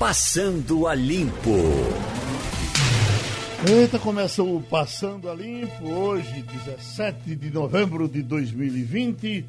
Passando 0.00 0.86
a 0.86 0.94
Limpo. 0.94 1.58
Eita, 3.68 3.98
começa 3.98 4.42
o 4.42 4.62
Passando 4.62 5.28
a 5.28 5.34
Limpo, 5.34 5.90
hoje, 5.90 6.40
17 6.40 7.36
de 7.36 7.50
novembro 7.50 8.08
de 8.08 8.22
2020. 8.22 9.44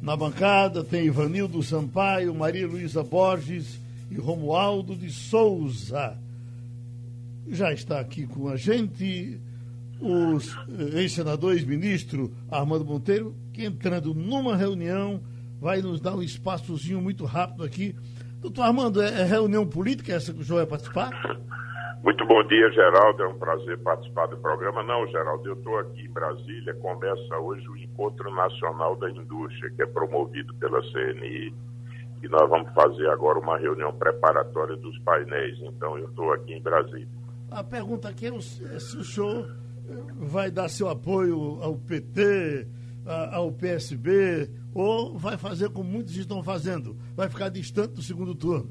Na 0.00 0.16
bancada 0.16 0.82
tem 0.82 1.04
Ivanildo 1.04 1.62
Sampaio, 1.62 2.34
Maria 2.34 2.66
Luísa 2.66 3.02
Borges 3.02 3.78
e 4.10 4.14
Romualdo 4.14 4.96
de 4.96 5.12
Souza. 5.12 6.16
Já 7.46 7.70
está 7.70 8.00
aqui 8.00 8.26
com 8.26 8.48
a 8.48 8.56
gente 8.56 9.38
os 10.00 10.56
ex-senador, 10.94 11.52
ex-ministro 11.52 12.32
Armando 12.50 12.86
Monteiro, 12.86 13.36
que 13.52 13.66
entrando 13.66 14.14
numa 14.14 14.56
reunião 14.56 15.20
vai 15.60 15.82
nos 15.82 16.00
dar 16.00 16.16
um 16.16 16.22
espaçozinho 16.22 17.02
muito 17.02 17.26
rápido 17.26 17.62
aqui. 17.62 17.94
Doutor 18.42 18.62
Armando, 18.62 19.00
é, 19.00 19.20
é 19.20 19.24
reunião 19.24 19.64
política 19.64 20.12
essa 20.12 20.32
que 20.32 20.40
o 20.40 20.44
senhor 20.44 20.58
vai 20.58 20.66
participar? 20.66 21.10
Muito 22.02 22.26
bom 22.26 22.42
dia, 22.48 22.68
Geraldo. 22.72 23.22
É 23.22 23.28
um 23.28 23.38
prazer 23.38 23.78
participar 23.78 24.26
do 24.26 24.36
programa. 24.38 24.82
Não, 24.82 25.06
Geraldo, 25.06 25.48
eu 25.48 25.54
estou 25.54 25.78
aqui 25.78 26.02
em 26.02 26.10
Brasília. 26.10 26.74
Começa 26.74 27.38
hoje 27.38 27.68
o 27.68 27.76
Encontro 27.76 28.34
Nacional 28.34 28.96
da 28.96 29.08
Indústria, 29.08 29.70
que 29.70 29.82
é 29.82 29.86
promovido 29.86 30.52
pela 30.54 30.80
CNI. 30.90 31.54
E 32.20 32.28
nós 32.28 32.50
vamos 32.50 32.72
fazer 32.74 33.08
agora 33.10 33.38
uma 33.38 33.56
reunião 33.56 33.92
preparatória 33.92 34.76
dos 34.76 34.98
painéis. 35.04 35.56
Então, 35.60 35.96
eu 35.96 36.08
estou 36.08 36.32
aqui 36.32 36.54
em 36.54 36.60
Brasília. 36.60 37.08
A 37.48 37.62
pergunta 37.62 38.08
aqui 38.08 38.26
é 38.26 38.40
se 38.40 38.96
o 38.96 39.04
senhor 39.04 39.54
vai 40.18 40.50
dar 40.50 40.68
seu 40.68 40.88
apoio 40.88 41.62
ao 41.62 41.76
PT, 41.76 42.66
ao 43.30 43.52
PSB, 43.52 44.50
ou 44.74 45.18
vai 45.18 45.36
fazer 45.36 45.70
como 45.70 45.90
muitos 45.90 46.16
estão 46.16 46.42
fazendo, 46.42 46.96
vai 47.16 47.28
ficar 47.28 47.48
distante 47.48 47.94
do 47.94 48.02
segundo 48.02 48.34
turno? 48.34 48.70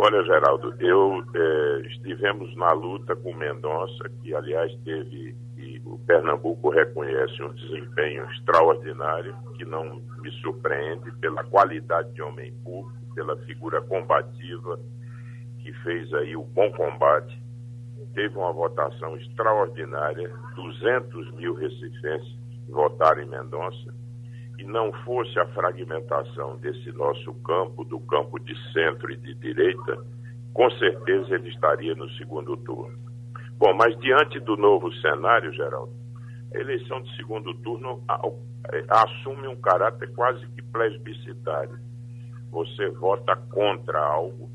Olha, 0.00 0.22
Geraldo, 0.22 0.74
eu 0.78 1.24
é, 1.34 1.80
estivemos 1.88 2.54
na 2.56 2.72
luta 2.72 3.16
com 3.16 3.34
Mendonça, 3.34 4.08
que 4.22 4.32
aliás 4.32 4.72
teve, 4.84 5.36
e 5.56 5.80
o 5.84 5.98
Pernambuco 6.06 6.70
reconhece 6.70 7.42
um 7.42 7.52
desempenho 7.52 8.24
extraordinário, 8.30 9.34
que 9.56 9.64
não 9.64 10.00
me 10.20 10.30
surpreende 10.40 11.10
pela 11.20 11.42
qualidade 11.42 12.12
de 12.12 12.22
homem 12.22 12.52
público, 12.62 13.14
pela 13.14 13.36
figura 13.38 13.82
combativa, 13.82 14.78
que 15.58 15.72
fez 15.82 16.14
aí 16.14 16.36
o 16.36 16.44
bom 16.44 16.70
combate 16.72 17.36
teve 18.18 18.36
uma 18.36 18.52
votação 18.52 19.16
extraordinária, 19.16 20.28
200 20.56 21.34
mil 21.34 21.54
recifenses 21.54 22.36
votaram 22.68 23.22
em 23.22 23.28
Mendonça, 23.28 23.94
não 24.68 24.92
fosse 25.04 25.38
a 25.38 25.46
fragmentação 25.46 26.56
desse 26.58 26.92
nosso 26.92 27.32
campo, 27.42 27.84
do 27.84 27.98
campo 28.00 28.38
de 28.38 28.54
centro 28.72 29.10
e 29.10 29.16
de 29.16 29.34
direita, 29.34 30.04
com 30.52 30.70
certeza 30.72 31.34
ele 31.34 31.48
estaria 31.48 31.94
no 31.94 32.08
segundo 32.10 32.56
turno. 32.58 32.96
Bom, 33.56 33.74
mas 33.74 33.98
diante 33.98 34.38
do 34.38 34.56
novo 34.56 34.92
cenário, 34.96 35.52
Geraldo, 35.52 35.92
a 36.54 36.58
eleição 36.58 37.00
de 37.02 37.16
segundo 37.16 37.54
turno 37.54 38.02
é, 38.72 38.84
assume 38.88 39.48
um 39.48 39.56
caráter 39.56 40.12
quase 40.14 40.46
que 40.48 40.62
plebiscitário. 40.62 41.78
Você 42.50 42.88
vota 42.90 43.36
contra 43.36 43.98
algo 43.98 44.50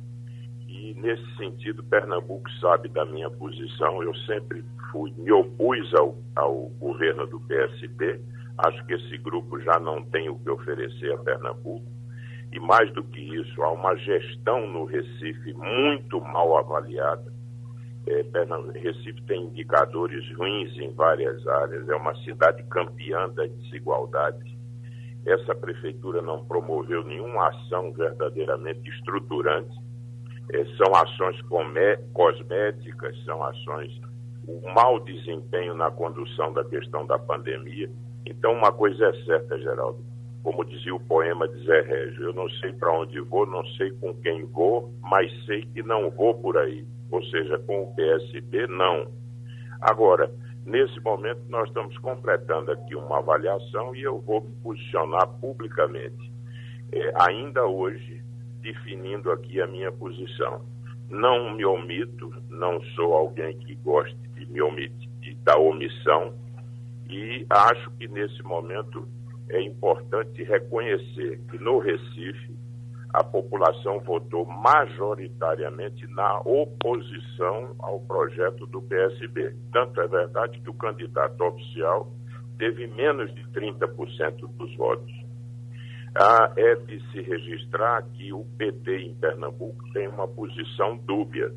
e, 0.67 0.93
nesse 0.95 1.35
sentido, 1.37 1.83
Pernambuco 1.83 2.49
sabe 2.59 2.89
da 2.89 3.05
minha 3.05 3.29
posição. 3.29 4.01
Eu 4.01 4.15
sempre 4.25 4.63
fui, 4.91 5.11
me 5.17 5.31
opus 5.31 5.93
ao, 5.95 6.15
ao 6.35 6.69
governo 6.79 7.27
do 7.27 7.39
PSB. 7.41 8.19
Acho 8.57 8.85
que 8.85 8.93
esse 8.93 9.17
grupo 9.17 9.59
já 9.59 9.79
não 9.79 10.03
tem 10.03 10.29
o 10.29 10.37
que 10.39 10.49
oferecer 10.49 11.13
a 11.13 11.17
Pernambuco. 11.17 11.85
E, 12.51 12.59
mais 12.59 12.91
do 12.93 13.03
que 13.03 13.19
isso, 13.19 13.63
há 13.63 13.71
uma 13.71 13.95
gestão 13.95 14.67
no 14.67 14.85
Recife 14.85 15.53
muito 15.53 16.21
mal 16.21 16.57
avaliada. 16.57 17.33
É, 18.05 18.23
Recife 18.79 19.21
tem 19.23 19.45
indicadores 19.45 20.23
ruins 20.35 20.77
em 20.77 20.91
várias 20.93 21.47
áreas, 21.47 21.87
é 21.89 21.95
uma 21.95 22.13
cidade 22.23 22.61
campeã 22.63 23.29
das 23.29 23.51
desigualdades. 23.51 24.51
Essa 25.25 25.55
prefeitura 25.55 26.21
não 26.21 26.45
promoveu 26.45 27.03
nenhuma 27.03 27.47
ação 27.47 27.91
verdadeiramente 27.93 28.87
estruturante 28.89 29.73
é, 30.51 30.65
são 30.75 30.93
ações 30.95 31.39
cosméticas, 32.13 33.23
são 33.23 33.43
ações, 33.43 33.91
o 34.47 34.61
mau 34.73 34.99
desempenho 34.99 35.73
na 35.73 35.89
condução 35.89 36.51
da 36.51 36.63
questão 36.65 37.05
da 37.05 37.17
pandemia. 37.17 37.89
Então, 38.25 38.53
uma 38.53 38.71
coisa 38.71 39.07
é 39.07 39.13
certa, 39.25 39.57
Geraldo, 39.59 40.03
como 40.43 40.65
dizia 40.65 40.93
o 40.93 40.99
poema 40.99 41.47
de 41.47 41.65
Zé 41.65 41.81
Régio, 41.81 42.25
eu 42.25 42.33
não 42.33 42.49
sei 42.49 42.73
para 42.73 42.91
onde 42.91 43.19
vou, 43.21 43.45
não 43.45 43.65
sei 43.77 43.91
com 43.91 44.13
quem 44.15 44.45
vou, 44.45 44.93
mas 45.01 45.31
sei 45.45 45.65
que 45.65 45.81
não 45.81 46.11
vou 46.11 46.33
por 46.35 46.57
aí. 46.57 46.85
Ou 47.09 47.23
seja, 47.25 47.57
com 47.59 47.83
o 47.83 47.95
PSB, 47.95 48.67
não. 48.67 49.07
Agora, 49.79 50.29
nesse 50.65 50.99
momento, 50.99 51.41
nós 51.47 51.67
estamos 51.67 51.97
completando 51.99 52.71
aqui 52.71 52.95
uma 52.95 53.19
avaliação 53.19 53.95
e 53.95 54.03
eu 54.03 54.19
vou 54.19 54.41
me 54.41 54.51
posicionar 54.61 55.27
publicamente. 55.39 56.31
É, 56.91 57.13
ainda 57.21 57.65
hoje, 57.65 58.21
definindo 58.61 59.31
aqui 59.31 59.61
a 59.61 59.67
minha 59.67 59.91
posição. 59.91 60.61
Não 61.09 61.53
me 61.53 61.65
omito, 61.65 62.33
não 62.49 62.81
sou 62.95 63.13
alguém 63.13 63.57
que 63.59 63.75
goste 63.75 64.17
de 64.35 64.45
me 64.45 64.61
omitir, 64.61 65.37
da 65.43 65.57
omissão, 65.57 66.33
e 67.13 67.45
acho 67.47 67.91
que 67.91 68.07
nesse 68.07 68.41
momento 68.41 69.07
é 69.47 69.61
importante 69.61 70.41
reconhecer 70.43 71.39
que 71.49 71.59
no 71.59 71.77
Recife 71.77 72.57
a 73.13 73.23
população 73.23 73.99
votou 73.99 74.43
majoritariamente 74.47 76.07
na 76.07 76.39
oposição 76.39 77.75
ao 77.77 77.99
projeto 77.99 78.65
do 78.65 78.81
PSB. 78.81 79.55
Tanto 79.71 80.01
é 80.01 80.07
verdade 80.07 80.59
que 80.59 80.69
o 80.71 80.73
candidato 80.73 81.39
oficial 81.43 82.11
teve 82.57 82.87
menos 82.87 83.31
de 83.35 83.43
30% 83.49 84.47
dos 84.57 84.75
votos. 84.75 85.13
Ah, 86.15 86.51
é 86.57 86.75
de 86.75 86.99
se 87.11 87.21
registrar 87.21 88.01
que 88.13 88.33
o 88.33 88.43
PT 88.57 88.97
em 88.97 89.15
Pernambuco 89.15 89.83
tem 89.93 90.07
uma 90.07 90.27
posição 90.27 90.97
dúbia. 90.97 91.53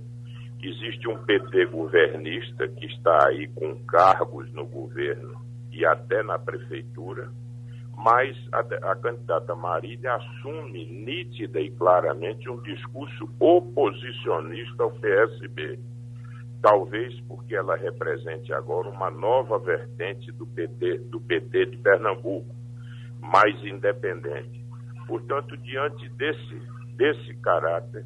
Existe 0.63 1.09
um 1.09 1.17
PT 1.25 1.67
governista 1.67 2.69
que 2.69 2.85
está 2.85 3.29
aí 3.29 3.49
com 3.49 3.75
cargos 3.87 4.53
no 4.53 4.67
governo 4.67 5.46
e 5.77 5.85
até 5.85 6.23
na 6.23 6.39
prefeitura, 6.39 7.31
mas 7.95 8.35
a, 8.51 8.61
a 8.93 8.97
candidata 8.97 9.55
Marília 9.55 10.15
assume 10.15 10.87
nítida 10.87 11.61
e 11.61 11.71
claramente 11.71 12.49
um 12.49 12.61
discurso 12.63 13.29
oposicionista 13.39 14.83
ao 14.83 14.91
PSB. 14.93 15.79
Talvez 16.63 17.21
porque 17.29 17.55
ela 17.55 17.77
represente 17.77 18.53
agora 18.55 18.89
uma 18.89 19.11
nova 19.11 19.59
vertente 19.59 20.33
do 20.33 20.47
PT, 20.47 20.99
do 21.11 21.21
PT 21.21 21.67
de 21.67 21.77
Pernambuco 21.77 22.55
mais 23.21 23.63
independente. 23.65 24.65
Portanto, 25.07 25.57
diante 25.59 26.09
desse, 26.11 26.63
desse 26.97 27.35
caráter 27.37 28.05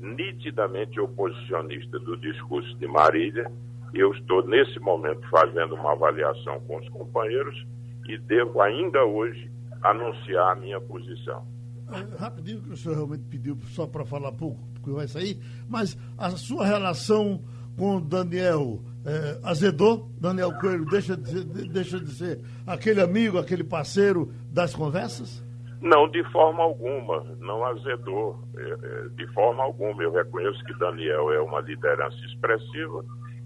nitidamente 0.00 0.98
oposicionista 1.00 1.98
do 2.00 2.16
discurso 2.16 2.76
de 2.76 2.86
Marília, 2.88 3.50
eu 3.94 4.12
estou 4.12 4.46
nesse 4.46 4.78
momento 4.80 5.28
fazendo 5.30 5.74
uma 5.74 5.92
avaliação 5.92 6.60
com 6.60 6.78
os 6.78 6.88
companheiros 6.88 7.66
e 8.08 8.18
devo 8.18 8.60
ainda 8.60 9.04
hoje 9.04 9.50
anunciar 9.82 10.52
a 10.52 10.54
minha 10.54 10.80
posição. 10.80 11.46
É, 11.92 12.22
rapidinho, 12.22 12.62
que 12.62 12.70
o 12.70 12.76
senhor 12.76 12.94
realmente 12.96 13.24
pediu 13.24 13.56
só 13.68 13.86
para 13.86 14.04
falar 14.04 14.32
pouco, 14.32 14.60
porque 14.74 14.90
vai 14.90 15.06
sair, 15.06 15.38
mas 15.68 15.96
a 16.16 16.30
sua 16.30 16.66
relação 16.66 17.42
com 17.76 17.96
o 17.96 18.00
Daniel 18.00 18.80
é, 19.04 19.38
azedou, 19.42 20.08
Daniel 20.18 20.52
Coelho 20.58 20.86
deixa 20.86 21.16
de, 21.16 21.28
ser, 21.28 21.44
deixa 21.44 22.00
de 22.00 22.10
ser 22.10 22.40
aquele 22.66 23.00
amigo, 23.00 23.38
aquele 23.38 23.64
parceiro 23.64 24.32
das 24.50 24.74
conversas? 24.74 25.44
Não, 25.80 26.08
de 26.08 26.24
forma 26.30 26.62
alguma, 26.62 27.22
não 27.40 27.62
azedou, 27.66 28.38
é, 28.56 28.62
é, 28.62 29.08
de 29.10 29.26
forma 29.34 29.62
alguma. 29.62 30.02
Eu 30.02 30.12
reconheço 30.12 30.64
que 30.64 30.72
Daniel 30.78 31.30
é 31.30 31.40
uma 31.42 31.60
liderança 31.60 32.16
expressiva. 32.24 33.04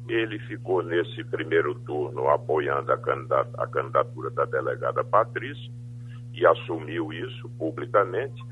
Ele 0.08 0.38
ficou 0.40 0.82
nesse 0.82 1.22
primeiro 1.24 1.74
turno 1.80 2.28
apoiando 2.28 2.90
a, 2.92 2.98
candidat 2.98 3.48
a 3.58 3.66
candidatura 3.66 4.30
da 4.30 4.44
delegada 4.46 5.04
Patrícia 5.04 5.72
e 6.32 6.46
assumiu 6.46 7.12
isso 7.12 7.48
publicamente 7.58 8.42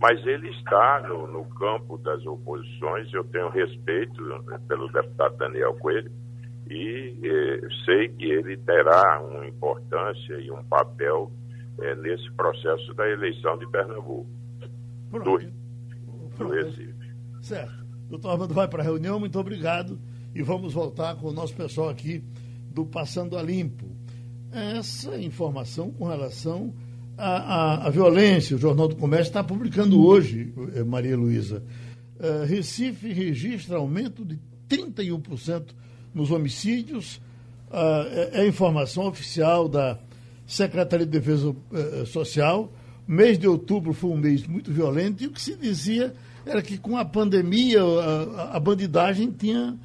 mas 0.00 0.26
ele 0.26 0.48
está 0.48 1.06
no, 1.06 1.26
no, 1.26 1.44
campo 1.44 1.98
das 1.98 2.24
oposições. 2.24 3.12
Eu 3.12 3.22
tenho 3.24 3.50
respeito 3.50 4.22
pelo 4.66 4.90
deputado 4.90 5.36
Daniel 5.36 5.74
Coelho, 5.74 6.10
e 6.70 7.16
eh, 7.22 7.68
sei 7.84 8.08
que 8.08 8.30
ele 8.30 8.56
terá 8.58 9.20
uma 9.20 9.46
importância 9.46 10.34
e 10.40 10.50
um 10.50 10.62
papel 10.64 11.30
eh, 11.80 11.94
nesse 11.96 12.30
processo 12.32 12.94
da 12.94 13.08
eleição 13.10 13.58
de 13.58 13.66
Pernambuco. 13.66 14.30
Pronto. 15.10 15.38
Do, 15.38 15.52
Pronto. 16.36 16.44
do 16.44 16.48
Recife. 16.48 17.14
Certo. 17.42 17.84
Doutor 18.08 18.30
Armando 18.30 18.54
vai 18.54 18.68
para 18.68 18.82
a 18.82 18.84
reunião, 18.84 19.18
muito 19.18 19.38
obrigado. 19.38 19.98
E 20.32 20.42
vamos 20.42 20.74
voltar 20.74 21.16
com 21.16 21.28
o 21.28 21.32
nosso 21.32 21.54
pessoal 21.54 21.88
aqui 21.88 22.22
do 22.72 22.86
Passando 22.86 23.36
a 23.36 23.42
Limpo. 23.42 23.86
Essa 24.52 25.20
informação 25.20 25.90
com 25.90 26.06
relação 26.06 26.72
à, 27.18 27.30
à, 27.82 27.86
à 27.88 27.90
violência, 27.90 28.54
o 28.54 28.58
Jornal 28.58 28.86
do 28.86 28.94
Comércio 28.94 29.30
está 29.30 29.42
publicando 29.42 30.00
hoje, 30.00 30.54
eh, 30.74 30.84
Maria 30.84 31.16
Luísa, 31.16 31.64
uh, 32.18 32.46
Recife 32.46 33.12
registra 33.12 33.76
aumento 33.76 34.24
de 34.24 34.38
31% 34.68 35.74
nos 36.14 36.30
homicídios. 36.30 37.16
Uh, 37.68 38.32
é, 38.32 38.42
é 38.42 38.48
informação 38.48 39.06
oficial 39.06 39.68
da 39.68 39.98
Secretaria 40.46 41.06
de 41.06 41.12
Defesa 41.12 41.50
uh, 41.50 42.06
Social. 42.06 42.72
O 43.06 43.12
mês 43.12 43.36
de 43.36 43.48
outubro 43.48 43.92
foi 43.92 44.10
um 44.10 44.16
mês 44.16 44.46
muito 44.46 44.70
violento 44.70 45.24
e 45.24 45.26
o 45.26 45.32
que 45.32 45.42
se 45.42 45.56
dizia 45.56 46.14
era 46.46 46.62
que 46.62 46.78
com 46.78 46.96
a 46.96 47.04
pandemia 47.04 47.82
a, 47.82 48.56
a 48.56 48.60
bandidagem 48.60 49.30
tinha, 49.32 49.76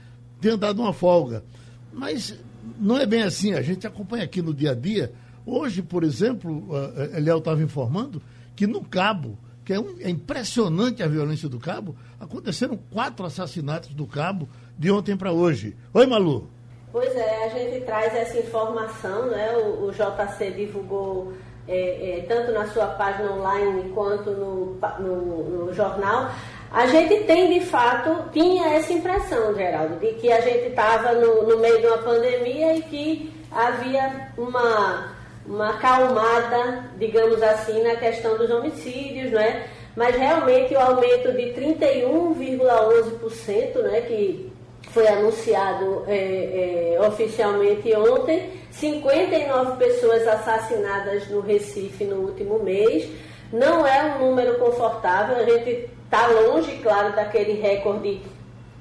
tinha 0.45 0.57
dado 0.57 0.80
uma 0.80 0.94
folga. 0.94 1.44
Mas 1.92 2.38
não 2.80 2.97
é 2.97 3.06
bem 3.06 3.24
assim. 3.24 3.53
A 3.53 3.62
gente 3.63 3.88
acompanha 3.88 4.24
aqui 4.24 4.44
no 4.44 4.53
dia 4.53 4.71
a 4.71 4.75
dia. 4.75 5.12
Hoje, 5.44 5.81
por 5.81 6.03
exemplo, 6.03 6.69
Eliel 7.15 7.39
estava 7.39 7.63
informando 7.63 8.21
que 8.56 8.68
no 8.68 8.83
Cabo, 8.83 9.39
que 9.63 9.74
é, 9.74 9.80
um, 9.80 9.95
é, 10.00 10.09
impressionante 10.09 11.01
a 11.01 11.07
violência 11.07 11.50
do 11.50 11.59
Cabo, 11.59 11.95
aconteceram 12.19 12.77
quatro 12.92 13.25
assassinatos 13.25 13.89
do 13.95 14.06
Cabo 14.06 14.47
de 14.77 14.92
ontem 14.92 15.18
para 15.18 15.31
hoje. 15.31 15.75
Oi, 15.92 16.06
Malu. 16.06 16.48
Pois 16.91 17.13
é, 17.15 17.45
a 17.45 17.50
gente 17.50 17.83
traz 17.83 18.13
essa 18.13 18.38
informação, 18.38 19.27
né? 19.31 19.51
O, 19.57 19.88
o 19.88 19.91
JC 19.91 20.51
divulgou 20.51 21.33
é, 21.68 22.19
é, 22.19 22.21
tanto 22.21 22.51
na 22.51 22.68
sua 22.68 22.86
página 22.88 23.31
online 23.31 23.89
quanto 23.94 24.30
no, 24.30 24.77
no, 25.00 25.65
no, 25.65 25.74
jornal. 25.74 26.31
A 26.75 26.86
gente 26.88 27.24
tem 27.24 27.57
de 27.57 27.66
fato, 27.66 28.30
tinha 28.33 28.75
essa 28.75 28.92
impressão, 28.92 29.56
Geraldo, 29.56 29.95
de 29.95 30.12
que 30.16 30.30
a 30.30 30.42
gente 30.42 30.68
estava 30.68 31.13
no, 31.13 31.44
no 31.44 31.57
meio 31.57 31.80
de 31.80 31.88
uma 31.88 32.00
pandemia 32.00 32.75
e 32.75 32.81
que 32.81 33.33
havia 33.50 34.33
uma 34.38 35.16
uma 35.48 35.75
acalmada, 35.75 36.89
digamos 36.98 37.42
assim, 37.42 37.81
na 37.83 37.95
questão 37.95 38.36
dos 38.36 38.50
homicídios, 38.50 39.31
né? 39.31 39.69
mas 39.95 40.16
realmente 40.16 40.74
o 40.74 40.80
aumento 40.80 41.31
de 41.31 41.54
31,11%, 41.54 43.77
né, 43.83 44.01
que 44.01 44.51
foi 44.89 45.07
anunciado 45.07 46.04
é, 46.07 46.95
é, 46.95 46.98
oficialmente 47.07 47.95
ontem, 47.95 48.50
59 48.72 49.77
pessoas 49.77 50.27
assassinadas 50.27 51.30
no 51.30 51.39
Recife 51.39 52.04
no 52.04 52.27
último 52.27 52.60
mês, 52.60 53.10
não 53.54 53.88
é 53.88 54.16
um 54.16 54.30
número 54.30 54.56
confortável, 54.56 55.38
a 55.38 55.44
gente 55.44 55.94
está 56.05 56.27
longe, 56.27 56.77
claro, 56.77 57.15
daquele 57.15 57.53
recorde 57.61 58.21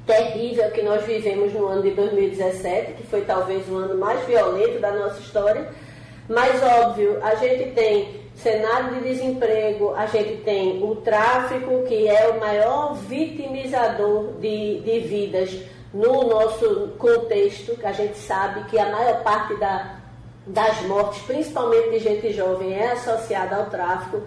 terrível 0.06 0.70
que 0.70 0.82
nós 0.82 1.04
vivemos 1.04 1.52
no 1.52 1.66
ano 1.66 1.82
de 1.82 1.90
2017, 1.90 2.92
que 2.92 3.06
foi 3.06 3.22
talvez 3.22 3.68
o 3.68 3.76
ano 3.76 3.96
mais 3.98 4.24
violento 4.26 4.78
da 4.78 4.92
nossa 4.92 5.18
história, 5.18 5.68
mas, 6.28 6.62
óbvio, 6.62 7.18
a 7.22 7.34
gente 7.34 7.72
tem 7.72 8.24
cenário 8.34 8.94
de 8.94 9.08
desemprego, 9.08 9.94
a 9.94 10.06
gente 10.06 10.42
tem 10.42 10.82
o 10.82 10.96
tráfico, 10.96 11.84
que 11.84 12.08
é 12.08 12.28
o 12.28 12.40
maior 12.40 12.94
vitimizador 12.94 14.32
de, 14.40 14.80
de 14.80 15.00
vidas 15.00 15.50
no 15.92 16.24
nosso 16.24 16.92
contexto, 16.98 17.76
que 17.76 17.86
a 17.86 17.92
gente 17.92 18.18
sabe 18.18 18.64
que 18.64 18.78
a 18.78 18.90
maior 18.90 19.22
parte 19.22 19.54
da, 19.56 19.98
das 20.46 20.82
mortes, 20.82 21.22
principalmente 21.22 21.90
de 21.90 21.98
gente 22.00 22.32
jovem, 22.32 22.74
é 22.74 22.92
associada 22.92 23.56
ao 23.56 23.66
tráfico. 23.66 24.22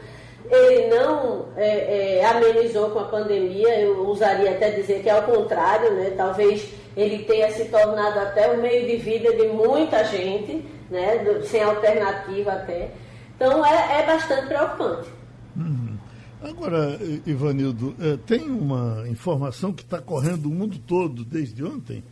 Ele 0.50 0.88
não 0.88 1.46
é, 1.56 2.20
é, 2.20 2.26
amenizou 2.26 2.90
com 2.92 3.00
a 3.00 3.06
pandemia, 3.06 3.82
eu 3.82 4.08
usaria 4.08 4.52
até 4.52 4.72
dizer 4.72 5.02
que 5.02 5.10
é 5.10 5.12
ao 5.12 5.24
contrário, 5.24 5.94
né? 5.94 6.14
talvez 6.16 6.74
ele 6.96 7.24
tenha 7.26 7.52
se 7.52 7.66
tornado 7.66 8.20
até 8.20 8.50
o 8.52 8.62
meio 8.62 8.88
de 8.88 8.98
vida 8.98 9.34
de 9.36 9.48
muita 9.48 10.04
gente 10.06 10.66
né, 10.90 11.18
do, 11.20 11.46
sem 11.46 11.62
alternativa 11.62 12.54
até. 12.54 12.92
Então 13.36 13.66
é, 13.66 14.02
é 14.02 14.06
bastante 14.06 14.48
preocupante. 14.48 15.10
Uhum. 15.56 15.98
Agora, 16.42 16.98
Ivanildo, 17.26 17.96
é, 18.00 18.18
tem 18.26 18.42
uma 18.50 19.04
informação 19.08 19.74
que 19.74 19.84
está 19.84 20.00
correndo 20.00 20.46
o 20.46 20.52
mundo 20.52 20.78
todo 20.80 21.26
desde 21.26 21.64
ontem 21.64 22.04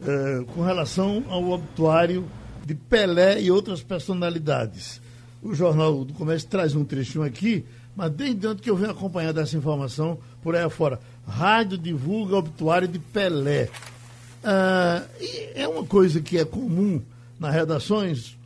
é, 0.00 0.44
com 0.54 0.62
relação 0.62 1.24
ao 1.28 1.50
obituário 1.50 2.24
de 2.64 2.74
Pelé 2.74 3.40
e 3.40 3.50
outras 3.50 3.82
personalidades. 3.82 5.00
O 5.42 5.54
Jornal 5.54 6.04
do 6.04 6.12
Comércio 6.12 6.48
traz 6.48 6.74
um 6.74 6.84
trechinho 6.84 7.24
aqui, 7.24 7.64
mas 7.96 8.10
desde 8.12 8.46
ontem 8.46 8.62
que 8.62 8.70
eu 8.70 8.76
venho 8.76 8.90
acompanhando 8.90 9.40
essa 9.40 9.56
informação 9.56 10.18
por 10.42 10.54
aí 10.54 10.62
afora. 10.62 11.00
Rádio 11.26 11.78
divulga 11.78 12.36
obituário 12.36 12.88
de 12.88 12.98
Pelé. 12.98 13.68
Ah, 14.44 15.02
é 15.54 15.66
uma 15.66 15.84
coisa 15.84 16.20
que 16.20 16.38
é 16.38 16.44
comum 16.44 17.00
nas 17.38 17.54
redações, 17.54 18.36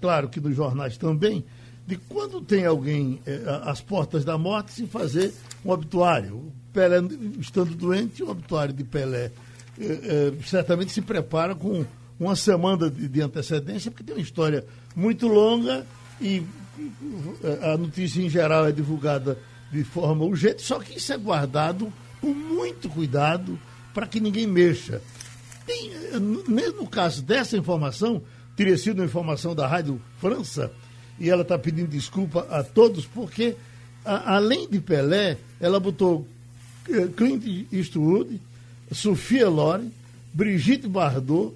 claro 0.00 0.28
que 0.28 0.40
nos 0.40 0.54
jornais 0.54 0.96
também, 0.96 1.44
de 1.86 1.96
quando 1.96 2.40
tem 2.40 2.64
alguém 2.64 3.20
eh, 3.26 3.42
às 3.64 3.80
portas 3.80 4.24
da 4.24 4.38
morte 4.38 4.72
se 4.72 4.86
fazer 4.86 5.34
um 5.64 5.70
obituário. 5.70 6.52
Pelé, 6.72 6.96
estando 7.38 7.74
doente, 7.74 8.22
o 8.22 8.30
obituário 8.30 8.72
de 8.72 8.84
Pelé 8.84 9.30
eh, 9.78 9.82
eh, 10.02 10.32
certamente 10.44 10.92
se 10.92 11.02
prepara 11.02 11.54
com 11.54 11.84
uma 12.18 12.36
semana 12.36 12.88
de, 12.88 13.08
de, 13.08 13.20
antecedência, 13.20 13.90
porque 13.90 14.04
tem 14.04 14.14
uma 14.14 14.22
história 14.22 14.64
muito 14.94 15.26
longa 15.26 15.84
e 16.20 16.42
eh, 17.42 17.72
a 17.72 17.76
notícia 17.76 18.20
em 18.20 18.28
geral 18.28 18.66
é 18.66 18.72
divulgada 18.72 19.38
de 19.70 19.84
forma 19.84 20.24
urgente, 20.24 20.62
só 20.62 20.78
que 20.78 20.98
isso 20.98 21.12
é 21.12 21.16
guardado 21.16 21.92
com 22.20 22.32
muito 22.32 22.88
cuidado 22.88 23.58
para 23.92 24.06
que 24.06 24.20
ninguém 24.20 24.46
mexa. 24.46 25.02
Tem, 25.66 25.92
eh, 25.92 26.18
no 26.18 26.86
caso 26.86 27.22
dessa 27.22 27.56
informação, 27.56 28.22
teria 28.56 28.76
sido 28.76 28.98
uma 28.98 29.04
informação 29.04 29.54
da 29.54 29.66
Rádio 29.66 30.00
França, 30.18 30.72
e 31.18 31.30
ela 31.30 31.42
está 31.42 31.58
pedindo 31.58 31.88
desculpa 31.88 32.46
a 32.50 32.62
todos, 32.62 33.06
porque, 33.06 33.56
a, 34.04 34.36
além 34.36 34.68
de 34.68 34.80
Pelé, 34.80 35.36
ela 35.60 35.78
botou 35.78 36.26
eh, 36.88 37.08
Clint 37.16 37.66
Eastwood, 37.72 38.40
Sofia 38.92 39.48
Loren, 39.48 39.90
Brigitte 40.32 40.88
Bardot 40.88 41.54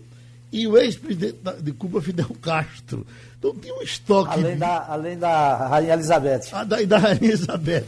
e 0.51 0.67
o 0.67 0.77
ex-presidente 0.79 1.39
de 1.63 1.73
Cuba, 1.73 2.01
Fidel 2.01 2.31
Castro. 2.41 3.07
Então 3.39 3.55
tinha 3.55 3.75
um 3.75 3.83
estoque. 3.83 4.33
Além, 4.33 4.55
de... 4.55 4.61
da, 4.61 4.87
além 4.89 5.19
da 5.19 5.69
Rainha 5.69 5.93
Elizabeth. 5.95 6.41
Ah, 6.53 6.65
da, 6.65 6.83
da 6.83 6.99
Rainha 6.99 7.19
Elizabeth. 7.23 7.87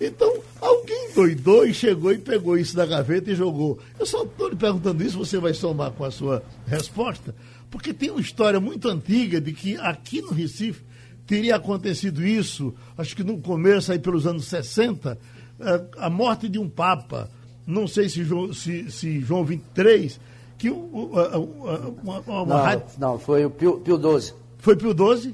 Então, 0.00 0.32
alguém 0.60 1.12
doidou 1.12 1.66
e 1.66 1.74
chegou 1.74 2.12
e 2.12 2.18
pegou 2.18 2.56
isso 2.56 2.76
da 2.76 2.86
gaveta 2.86 3.30
e 3.30 3.34
jogou. 3.34 3.78
Eu 3.98 4.06
só 4.06 4.22
estou 4.22 4.48
lhe 4.48 4.56
perguntando 4.56 5.02
isso, 5.02 5.18
você 5.18 5.38
vai 5.38 5.52
somar 5.52 5.90
com 5.90 6.04
a 6.04 6.10
sua 6.10 6.42
resposta, 6.66 7.34
porque 7.68 7.92
tem 7.92 8.10
uma 8.10 8.20
história 8.20 8.60
muito 8.60 8.88
antiga 8.88 9.40
de 9.40 9.52
que 9.52 9.76
aqui 9.76 10.22
no 10.22 10.30
Recife 10.30 10.82
teria 11.26 11.56
acontecido 11.56 12.24
isso, 12.24 12.74
acho 12.96 13.14
que 13.14 13.24
no 13.24 13.38
começo, 13.38 13.90
aí 13.90 13.98
pelos 13.98 14.26
anos 14.26 14.46
60, 14.46 15.18
eh, 15.60 15.84
a 15.98 16.08
morte 16.08 16.48
de 16.48 16.58
um 16.58 16.68
Papa, 16.68 17.28
não 17.66 17.86
sei 17.86 18.08
se 18.08 18.24
João, 18.24 18.52
se, 18.54 18.90
se 18.90 19.20
João 19.20 19.44
23, 19.44 20.18
que 20.58 20.68
uma, 20.70 21.38
uma, 21.38 22.20
uma 22.20 22.44
não, 22.44 22.56
rádio... 22.56 22.84
não, 22.98 23.18
foi 23.18 23.44
o 23.44 23.50
Pio, 23.50 23.78
Pio 23.78 23.96
12. 23.96 24.34
Foi 24.58 24.76
Pio 24.76 24.92
12? 24.92 25.32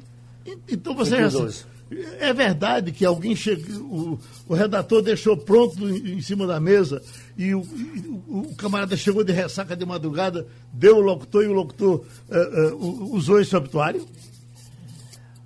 Então 0.71 0.95
você 0.95 1.28
já 1.31 1.49
É 2.21 2.33
verdade 2.35 2.93
que 2.93 3.07
alguém 3.07 3.35
chega, 3.35 3.73
o, 3.78 4.19
o 4.47 4.54
redator 4.54 5.00
deixou 5.00 5.35
pronto 5.35 5.88
em 5.88 6.21
cima 6.21 6.47
da 6.47 6.61
mesa 6.61 7.02
e 7.38 7.54
o, 7.54 7.61
o, 7.61 8.38
o, 8.40 8.54
camarada 8.54 8.97
chegou 8.97 9.25
de 9.25 9.33
ressaca 9.33 9.75
de 9.75 9.87
madrugada, 9.87 10.47
deu 10.71 10.99
o 10.99 11.00
locutor 11.00 11.43
e 11.43 11.47
o 11.47 11.54
locutor 11.54 12.04
uh, 12.28 12.75
uh, 12.75 13.14
usou 13.14 13.40
esse 13.40 13.57
obituário? 13.57 14.07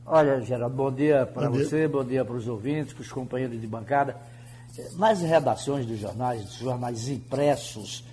Olha, 0.05 0.41
Geraldo, 0.41 0.75
bom 0.75 0.91
dia 0.91 1.25
para 1.25 1.49
você, 1.49 1.87
bom 1.87 2.03
dia 2.03 2.25
para 2.25 2.35
os 2.35 2.49
ouvintes, 2.49 2.93
para 2.93 3.03
os 3.03 3.13
companheiros 3.13 3.61
de 3.61 3.67
bancada. 3.67 4.17
Nas 4.97 5.21
redações 5.21 5.87
dos 5.87 5.99
jornais, 5.99 6.43
dos 6.45 6.59
jornais 6.59 7.09
impressos, 7.09 8.05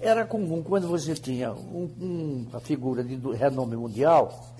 era 0.00 0.24
comum 0.24 0.62
quando 0.62 0.88
você 0.88 1.14
tinha 1.14 1.52
um, 1.52 1.90
um, 2.00 2.46
uma 2.50 2.60
figura 2.60 3.02
de 3.02 3.16
renome 3.32 3.76
mundial 3.76 4.54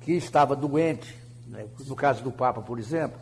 que 0.00 0.12
estava 0.12 0.54
doente, 0.54 1.16
né, 1.46 1.66
no 1.86 1.96
caso 1.96 2.22
do 2.22 2.30
Papa, 2.30 2.60
por 2.60 2.78
exemplo, 2.78 3.18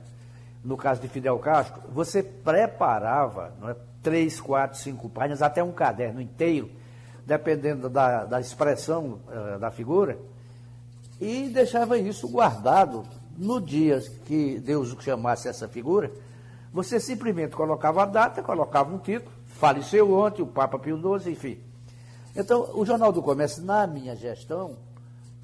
no 0.64 0.76
caso 0.76 1.00
de 1.00 1.08
Fidel 1.08 1.38
Castro, 1.38 1.82
você 1.92 2.22
preparava 2.22 3.52
não 3.60 3.68
é, 3.68 3.76
três, 4.02 4.40
quatro, 4.40 4.78
cinco 4.78 5.08
páginas, 5.08 5.42
até 5.42 5.62
um 5.62 5.72
caderno 5.72 6.20
inteiro, 6.20 6.70
dependendo 7.24 7.88
da, 7.88 8.24
da 8.24 8.40
expressão 8.40 9.20
uh, 9.28 9.58
da 9.58 9.70
figura, 9.70 10.18
e 11.20 11.48
deixava 11.48 11.96
isso 11.98 12.28
guardado. 12.28 13.04
No 13.36 13.60
dia 13.60 14.00
que 14.26 14.60
Deus 14.60 14.94
chamasse 15.00 15.48
essa 15.48 15.66
figura, 15.66 16.12
você 16.72 17.00
simplesmente 17.00 17.56
colocava 17.56 18.02
a 18.02 18.06
data, 18.06 18.42
colocava 18.42 18.94
um 18.94 18.98
título, 18.98 19.32
faleceu 19.62 20.12
ontem, 20.12 20.42
o 20.42 20.46
Papa 20.48 20.76
Pio 20.76 20.98
XII, 20.98 21.30
enfim. 21.30 21.60
Então, 22.34 22.68
o 22.74 22.84
Jornal 22.84 23.12
do 23.12 23.22
Comércio, 23.22 23.62
na 23.62 23.86
minha 23.86 24.16
gestão, 24.16 24.76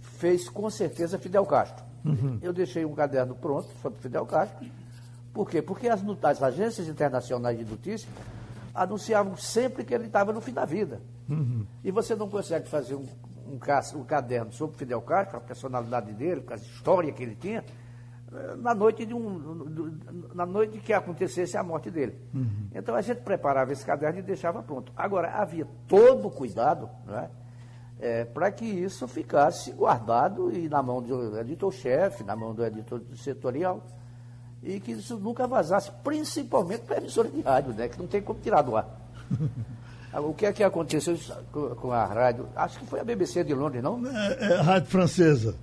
fez 0.00 0.48
com 0.48 0.68
certeza 0.68 1.20
Fidel 1.20 1.46
Castro. 1.46 1.84
Uhum. 2.04 2.36
Eu 2.42 2.52
deixei 2.52 2.84
um 2.84 2.96
caderno 2.96 3.36
pronto 3.36 3.68
sobre 3.80 4.00
Fidel 4.00 4.26
Castro. 4.26 4.66
Por 5.32 5.48
quê? 5.48 5.62
Porque 5.62 5.88
as, 5.88 6.02
as 6.24 6.42
agências 6.42 6.88
internacionais 6.88 7.56
de 7.56 7.64
notícias 7.64 8.10
anunciavam 8.74 9.36
sempre 9.36 9.84
que 9.84 9.94
ele 9.94 10.06
estava 10.06 10.32
no 10.32 10.40
fim 10.40 10.52
da 10.52 10.64
vida. 10.64 11.00
Uhum. 11.28 11.64
E 11.84 11.92
você 11.92 12.16
não 12.16 12.28
consegue 12.28 12.68
fazer 12.68 12.96
um, 12.96 13.06
um, 13.46 13.60
um, 14.00 14.04
caderno 14.04 14.52
sobre 14.52 14.76
Fidel 14.76 15.00
Castro, 15.02 15.36
a 15.36 15.40
personalidade 15.40 16.12
dele, 16.12 16.40
com 16.40 16.54
a 16.54 16.56
história 16.56 17.12
que 17.12 17.22
ele 17.22 17.36
tinha, 17.36 17.64
na 18.58 18.74
noite 18.74 19.06
de 19.06 19.14
um 19.14 19.98
na 20.34 20.44
noite 20.44 20.78
que 20.78 20.92
acontecesse 20.92 21.56
a 21.56 21.62
morte 21.62 21.90
dele. 21.90 22.14
Uhum. 22.34 22.68
Então 22.74 22.94
a 22.94 23.00
gente 23.00 23.22
preparava 23.22 23.72
esse 23.72 23.84
caderno 23.84 24.18
e 24.18 24.22
deixava 24.22 24.62
pronto. 24.62 24.92
Agora 24.96 25.32
havia 25.32 25.66
todo 25.86 26.28
o 26.28 26.30
cuidado, 26.30 26.90
né, 27.06 27.30
é, 27.98 28.24
para 28.24 28.50
que 28.50 28.64
isso 28.64 29.08
ficasse 29.08 29.72
guardado 29.72 30.52
e 30.52 30.68
na 30.68 30.82
mão 30.82 31.02
do 31.02 31.38
editor-chefe, 31.38 32.22
na 32.22 32.36
mão 32.36 32.54
do 32.54 32.64
editor 32.64 33.00
setorial, 33.16 33.84
e 34.62 34.78
que 34.78 34.92
isso 34.92 35.16
nunca 35.18 35.46
vazasse, 35.46 35.90
principalmente 36.04 36.82
para 36.82 36.96
a 36.96 36.98
emissora 36.98 37.28
de 37.28 37.40
rádio, 37.40 37.72
né, 37.72 37.88
que 37.88 37.98
não 37.98 38.06
tem 38.06 38.20
como 38.20 38.38
tirar 38.40 38.62
do 38.62 38.76
ar. 38.76 38.88
O 40.10 40.32
que 40.32 40.46
é 40.46 40.52
que 40.54 40.64
aconteceu 40.64 41.18
com 41.52 41.92
a 41.92 42.02
rádio? 42.06 42.48
Acho 42.56 42.78
que 42.78 42.86
foi 42.86 42.98
a 42.98 43.04
BBC 43.04 43.44
de 43.44 43.52
Londres, 43.52 43.82
não? 43.82 44.00
É, 44.06 44.52
é 44.52 44.58
a 44.58 44.62
rádio 44.62 44.88
francesa. 44.88 45.54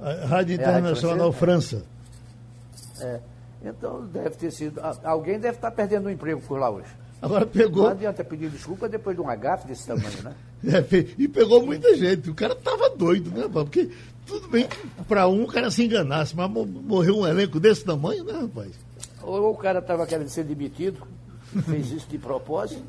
A 0.00 0.26
rádio 0.26 0.56
Internacional 0.56 1.16
é 1.16 1.20
a 1.20 1.24
rádio 1.26 1.38
França. 1.38 1.84
É. 3.00 3.20
Então 3.62 4.06
deve 4.06 4.30
ter 4.30 4.50
sido. 4.50 4.80
Alguém 5.02 5.38
deve 5.38 5.56
estar 5.56 5.70
perdendo 5.70 6.06
o 6.06 6.10
emprego 6.10 6.40
por 6.42 6.58
lá 6.58 6.70
hoje. 6.70 6.88
Agora 7.20 7.46
pegou. 7.46 7.84
Não 7.84 7.90
adianta 7.92 8.22
pedir 8.22 8.50
desculpa 8.50 8.86
depois 8.88 9.16
de 9.16 9.22
um 9.22 9.28
agafe 9.30 9.66
desse 9.66 9.86
tamanho, 9.86 10.22
né? 10.22 10.34
É, 10.66 10.82
e 11.18 11.28
pegou 11.28 11.64
muita 11.64 11.94
gente. 11.94 12.30
O 12.30 12.34
cara 12.34 12.54
tava 12.54 12.88
doido, 12.88 13.30
né, 13.30 13.46
Porque 13.52 13.90
tudo 14.24 14.48
bem 14.48 14.66
que 14.66 14.88
para 15.06 15.28
um 15.28 15.42
o 15.42 15.46
cara 15.46 15.70
se 15.70 15.84
enganasse, 15.84 16.34
mas 16.34 16.50
morreu 16.50 17.18
um 17.18 17.26
elenco 17.26 17.60
desse 17.60 17.84
tamanho, 17.84 18.24
né, 18.24 18.32
rapaz? 18.32 18.72
Ou 19.22 19.50
o 19.50 19.56
cara 19.58 19.80
estava 19.80 20.06
querendo 20.06 20.28
ser 20.28 20.44
demitido, 20.44 21.06
fez 21.66 21.90
isso 21.90 22.08
de 22.08 22.16
propósito, 22.16 22.82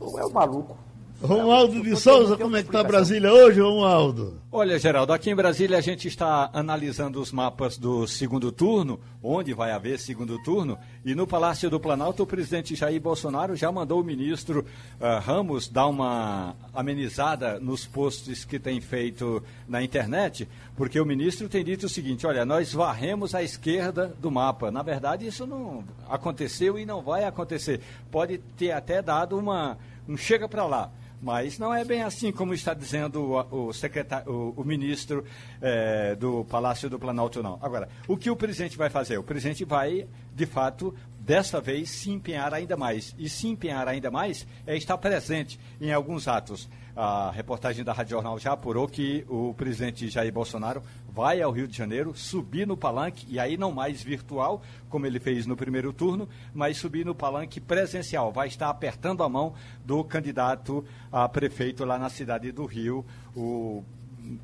ou 0.00 0.18
é 0.18 0.24
o 0.24 0.32
maluco. 0.32 0.76
Romualdo 1.22 1.82
de 1.82 1.94
Souza, 1.96 2.34
como 2.38 2.56
é 2.56 2.62
que 2.62 2.70
está 2.70 2.82
Brasília 2.82 3.30
hoje, 3.30 3.60
Romualdo? 3.60 4.40
Olha, 4.50 4.78
Geraldo, 4.78 5.12
aqui 5.12 5.28
em 5.28 5.34
Brasília 5.34 5.76
a 5.76 5.80
gente 5.82 6.08
está 6.08 6.48
analisando 6.50 7.20
os 7.20 7.30
mapas 7.30 7.76
do 7.76 8.06
segundo 8.06 8.50
turno, 8.50 8.98
onde 9.22 9.52
vai 9.52 9.70
haver 9.70 9.98
segundo 9.98 10.42
turno, 10.42 10.78
e 11.04 11.14
no 11.14 11.26
Palácio 11.26 11.68
do 11.68 11.78
Planalto 11.78 12.22
o 12.22 12.26
presidente 12.26 12.74
Jair 12.74 12.98
Bolsonaro 12.98 13.54
já 13.54 13.70
mandou 13.70 14.00
o 14.00 14.04
ministro 14.04 14.64
uh, 14.98 15.20
Ramos 15.20 15.68
dar 15.68 15.88
uma 15.88 16.56
amenizada 16.72 17.60
nos 17.60 17.84
posts 17.84 18.46
que 18.46 18.58
tem 18.58 18.80
feito 18.80 19.42
na 19.68 19.82
internet, 19.82 20.48
porque 20.74 20.98
o 20.98 21.04
ministro 21.04 21.50
tem 21.50 21.62
dito 21.62 21.84
o 21.84 21.88
seguinte, 21.88 22.26
olha, 22.26 22.46
nós 22.46 22.72
varremos 22.72 23.34
a 23.34 23.42
esquerda 23.42 24.10
do 24.18 24.30
mapa. 24.30 24.70
Na 24.70 24.82
verdade, 24.82 25.26
isso 25.26 25.46
não 25.46 25.84
aconteceu 26.08 26.78
e 26.78 26.86
não 26.86 27.02
vai 27.02 27.24
acontecer. 27.24 27.80
Pode 28.10 28.38
ter 28.56 28.72
até 28.72 29.02
dado 29.02 29.38
uma 29.38 29.76
um 30.08 30.16
chega 30.16 30.48
para 30.48 30.66
lá. 30.66 30.90
Mas 31.22 31.58
não 31.58 31.72
é 31.72 31.84
bem 31.84 32.02
assim 32.02 32.32
como 32.32 32.54
está 32.54 32.72
dizendo 32.72 33.22
o, 33.22 33.68
o 33.68 33.72
secretário, 33.72 34.32
o, 34.32 34.54
o 34.56 34.64
ministro 34.64 35.24
é, 35.60 36.14
do 36.14 36.44
Palácio 36.44 36.88
do 36.88 36.98
Planalto, 36.98 37.42
não. 37.42 37.58
Agora, 37.60 37.88
o 38.08 38.16
que 38.16 38.30
o 38.30 38.36
presidente 38.36 38.76
vai 38.78 38.88
fazer? 38.88 39.18
O 39.18 39.22
presidente 39.22 39.64
vai, 39.64 40.06
de 40.34 40.46
fato, 40.46 40.94
dessa 41.30 41.60
vez 41.60 41.88
se 41.90 42.10
empenhar 42.10 42.52
ainda 42.52 42.76
mais. 42.76 43.14
E 43.16 43.28
se 43.28 43.46
empenhar 43.46 43.86
ainda 43.86 44.10
mais 44.10 44.44
é 44.66 44.76
estar 44.76 44.98
presente 44.98 45.60
em 45.80 45.92
alguns 45.92 46.26
atos. 46.26 46.68
A 46.96 47.30
reportagem 47.30 47.84
da 47.84 47.92
Rádio 47.92 48.16
Jornal 48.16 48.36
já 48.36 48.52
apurou 48.52 48.88
que 48.88 49.24
o 49.28 49.54
presidente 49.54 50.08
Jair 50.08 50.32
Bolsonaro 50.32 50.82
vai 51.08 51.40
ao 51.40 51.52
Rio 51.52 51.68
de 51.68 51.76
Janeiro, 51.76 52.16
subir 52.16 52.66
no 52.66 52.76
palanque, 52.76 53.26
e 53.28 53.38
aí 53.38 53.56
não 53.56 53.70
mais 53.70 54.02
virtual, 54.02 54.60
como 54.88 55.06
ele 55.06 55.20
fez 55.20 55.46
no 55.46 55.56
primeiro 55.56 55.92
turno, 55.92 56.28
mas 56.52 56.78
subir 56.78 57.06
no 57.06 57.14
palanque 57.14 57.60
presencial. 57.60 58.32
Vai 58.32 58.48
estar 58.48 58.68
apertando 58.68 59.22
a 59.22 59.28
mão 59.28 59.54
do 59.84 60.02
candidato 60.02 60.84
a 61.12 61.28
prefeito 61.28 61.84
lá 61.84 61.96
na 61.96 62.10
cidade 62.10 62.50
do 62.50 62.66
Rio, 62.66 63.06
o 63.36 63.84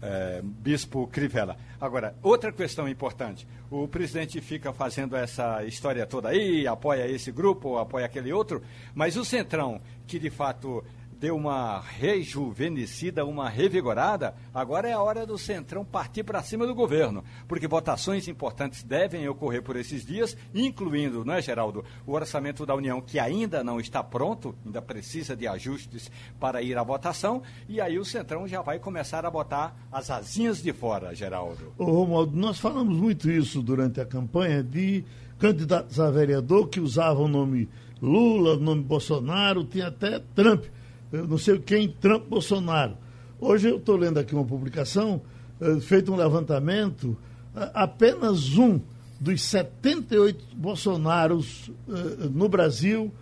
é, 0.03 0.41
Bispo 0.43 1.07
Crivella. 1.07 1.57
Agora, 1.81 2.15
outra 2.23 2.53
questão 2.53 2.89
importante: 2.89 3.47
o 3.71 3.87
presidente 3.89 4.41
fica 4.41 4.73
fazendo 4.73 5.17
essa 5.17 5.65
história 5.65 6.07
toda 6.07 6.29
aí, 6.29 6.67
apoia 6.67 7.09
esse 7.09 7.31
grupo, 7.31 7.79
apoia 7.79 8.07
aquele 8.07 8.33
outro, 8.33 8.63
mas 8.95 9.17
o 9.17 9.25
Centrão, 9.25 9.81
que 10.07 10.19
de 10.19 10.31
fato 10.31 10.85
deu 11.19 11.37
uma 11.37 11.81
rejuvenescida, 11.81 13.25
uma 13.25 13.49
revigorada, 13.49 14.35
agora 14.53 14.89
é 14.89 14.93
a 14.93 15.01
hora 15.01 15.27
do 15.27 15.39
Centrão 15.39 15.85
partir 15.85 16.23
para 16.23 16.43
cima 16.43 16.67
do 16.67 16.75
governo, 16.75 17.25
porque 17.49 17.67
votações 17.67 18.29
importantes 18.29 18.83
devem 18.83 19.29
ocorrer 19.29 19.63
por 19.63 19.77
esses 19.77 20.05
dias, 20.05 20.37
incluindo, 20.55 21.25
não 21.25 21.35
é, 21.35 21.43
Geraldo, 21.43 21.85
o 22.07 22.13
orçamento 22.13 22.67
da 22.67 22.75
União, 22.75 23.01
que 23.01 23.19
ainda 23.19 23.65
não 23.65 23.81
está 23.81 24.03
pronto, 24.03 24.55
ainda 24.65 24.83
precisa 24.83 25.35
de 25.35 25.47
ajustes 25.47 26.11
para 26.39 26.63
ir 26.63 26.77
à 26.77 26.83
votação, 26.83 27.43
e 27.69 27.81
aí 27.81 27.99
o 27.99 28.05
Centrão 28.05 28.47
já 28.47 28.61
vai 28.61 28.79
começar 28.79 29.25
a 29.25 29.31
botar 29.31 29.75
as 29.91 30.11
asinhas 30.11 30.63
de 30.63 30.73
fora, 30.73 31.15
Geraldo. 31.15 31.73
Ô, 31.79 31.85
Romualdo, 31.85 32.37
nós 32.37 32.59
falamos 32.59 32.97
muito 32.97 33.31
isso 33.31 33.63
durante 33.63 34.01
a 34.01 34.07
campanha 34.07 34.63
de 34.63 35.05
candidatos 35.39 35.99
a 35.99 36.11
vereador 36.11 36.69
que 36.69 36.81
usavam 36.81 37.25
o 37.25 37.29
nome 37.29 37.69
Lula, 38.01 38.57
o 38.57 38.61
nome 38.61 38.83
Bolsonaro, 38.83 39.65
tinha 39.65 39.89
até 39.89 40.19
Trump 40.35 40.65
não 41.25 41.39
sei 41.39 41.59
quem, 41.59 41.89
Trump, 41.89 42.27
Bolsonaro. 42.29 42.97
Hoje 43.41 43.69
eu 43.69 43.77
estou 43.77 43.97
lendo 43.97 44.19
aqui 44.19 44.35
uma 44.35 44.45
publicação, 44.45 45.21
uh, 45.61 45.81
feito 45.81 46.13
um 46.13 46.17
levantamento, 46.17 47.17
uh, 47.55 47.71
apenas 47.75 48.57
um 48.57 48.81
dos 49.21 49.43
78 49.43 50.57
Bolsonaros 50.57 51.71
uh, 51.89 52.31
no 52.33 52.49
Brasil, 52.49 53.13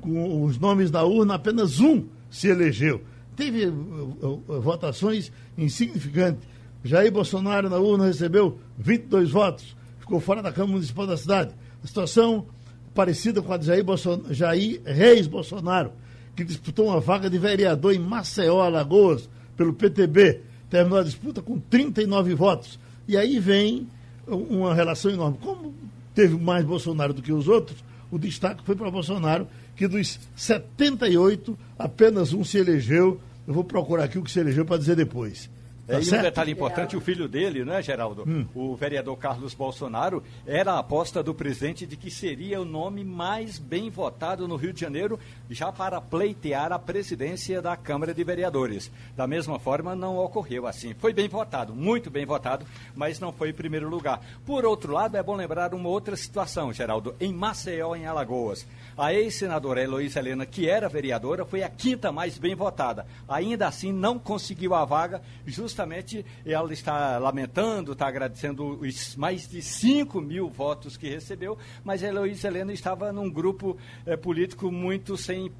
com 0.00 0.44
os 0.44 0.58
nomes 0.58 0.90
na 0.90 1.02
urna, 1.02 1.34
apenas 1.34 1.80
um 1.80 2.04
se 2.30 2.48
elegeu. 2.48 3.02
Teve 3.34 3.66
votações 4.62 5.32
insignificantes. 5.58 6.48
Jair 6.84 7.10
Bolsonaro 7.10 7.68
na 7.68 7.76
urna 7.76 8.06
recebeu 8.06 8.58
22 8.78 9.30
votos, 9.30 9.76
ficou 9.98 10.20
fora 10.20 10.40
da 10.40 10.52
Câmara 10.52 10.74
Municipal 10.74 11.06
da 11.06 11.16
cidade. 11.16 11.52
A 11.82 11.86
situação 11.86 12.46
parecida 12.94 13.42
com 13.42 13.52
a 13.52 13.56
de 13.56 13.66
Jair, 13.66 13.84
Bolson... 13.84 14.22
Jair 14.30 14.80
Reis 14.84 15.26
Bolsonaro 15.26 15.92
que 16.36 16.44
disputou 16.44 16.88
uma 16.88 17.00
vaga 17.00 17.30
de 17.30 17.38
vereador 17.38 17.94
em 17.94 17.98
Maceió, 17.98 18.60
Alagoas, 18.60 19.28
pelo 19.56 19.72
PTB. 19.72 20.42
Terminou 20.68 20.98
a 20.98 21.02
disputa 21.02 21.40
com 21.40 21.58
39 21.58 22.34
votos. 22.34 22.78
E 23.08 23.16
aí 23.16 23.38
vem 23.38 23.88
uma 24.26 24.74
relação 24.74 25.10
enorme. 25.10 25.38
Como 25.40 25.74
teve 26.14 26.36
mais 26.36 26.64
Bolsonaro 26.64 27.14
do 27.14 27.22
que 27.22 27.32
os 27.32 27.48
outros, 27.48 27.82
o 28.10 28.18
destaque 28.18 28.62
foi 28.64 28.76
para 28.76 28.90
Bolsonaro, 28.90 29.48
que 29.74 29.88
dos 29.88 30.18
78, 30.36 31.58
apenas 31.78 32.32
um 32.32 32.44
se 32.44 32.58
elegeu. 32.58 33.18
Eu 33.46 33.54
vou 33.54 33.64
procurar 33.64 34.04
aqui 34.04 34.18
o 34.18 34.22
que 34.22 34.30
se 34.30 34.38
elegeu 34.38 34.64
para 34.64 34.78
dizer 34.78 34.96
depois. 34.96 35.48
Tá 35.86 36.00
e 36.00 36.18
um 36.18 36.22
detalhe 36.22 36.50
importante, 36.50 36.96
o 36.96 37.00
filho 37.00 37.28
dele, 37.28 37.64
né, 37.64 37.80
Geraldo? 37.80 38.24
Hum. 38.26 38.44
O 38.52 38.74
vereador 38.74 39.16
Carlos 39.16 39.54
Bolsonaro 39.54 40.20
era 40.44 40.72
a 40.72 40.78
aposta 40.80 41.22
do 41.22 41.32
presidente 41.32 41.86
de 41.86 41.96
que 41.96 42.10
seria 42.10 42.60
o 42.60 42.64
nome 42.64 43.04
mais 43.04 43.56
bem 43.56 43.88
votado 43.88 44.48
no 44.48 44.56
Rio 44.56 44.72
de 44.72 44.80
Janeiro, 44.80 45.16
já 45.48 45.70
para 45.70 46.00
pleitear 46.00 46.72
a 46.72 46.78
presidência 46.78 47.62
da 47.62 47.76
Câmara 47.76 48.12
de 48.12 48.24
Vereadores. 48.24 48.90
Da 49.16 49.28
mesma 49.28 49.60
forma, 49.60 49.94
não 49.94 50.18
ocorreu 50.18 50.66
assim. 50.66 50.92
Foi 50.94 51.12
bem 51.12 51.28
votado, 51.28 51.72
muito 51.72 52.10
bem 52.10 52.26
votado, 52.26 52.66
mas 52.92 53.20
não 53.20 53.32
foi 53.32 53.50
em 53.50 53.54
primeiro 53.54 53.88
lugar. 53.88 54.20
Por 54.44 54.64
outro 54.64 54.92
lado, 54.92 55.16
é 55.16 55.22
bom 55.22 55.36
lembrar 55.36 55.72
uma 55.72 55.88
outra 55.88 56.16
situação, 56.16 56.72
Geraldo. 56.72 57.14
Em 57.20 57.32
Maceió, 57.32 57.94
em 57.94 58.06
Alagoas, 58.06 58.66
a 58.98 59.14
ex-senadora 59.14 59.82
Heloísa 59.82 60.18
Helena, 60.18 60.44
que 60.44 60.68
era 60.68 60.88
vereadora, 60.88 61.44
foi 61.44 61.62
a 61.62 61.68
quinta 61.68 62.10
mais 62.10 62.38
bem 62.38 62.56
votada. 62.56 63.06
Ainda 63.28 63.68
assim, 63.68 63.92
não 63.92 64.18
conseguiu 64.18 64.74
a 64.74 64.84
vaga, 64.84 65.22
justamente 65.46 65.75
ela 66.44 66.72
está 66.72 67.18
lamentando, 67.18 67.92
está 67.92 68.06
agradecendo 68.08 68.78
os 68.80 69.16
mais 69.16 69.48
de 69.48 69.60
5 69.60 70.20
mil 70.20 70.48
votos 70.48 70.96
que 70.96 71.08
recebeu, 71.08 71.58
mas 71.84 72.02
a 72.02 72.08
Heloísa 72.08 72.48
Helena 72.48 72.72
estava 72.72 73.12
num 73.12 73.30
grupo 73.30 73.76
é, 74.04 74.16
político 74.16 74.70
muito 74.70 75.16
sem 75.16 75.50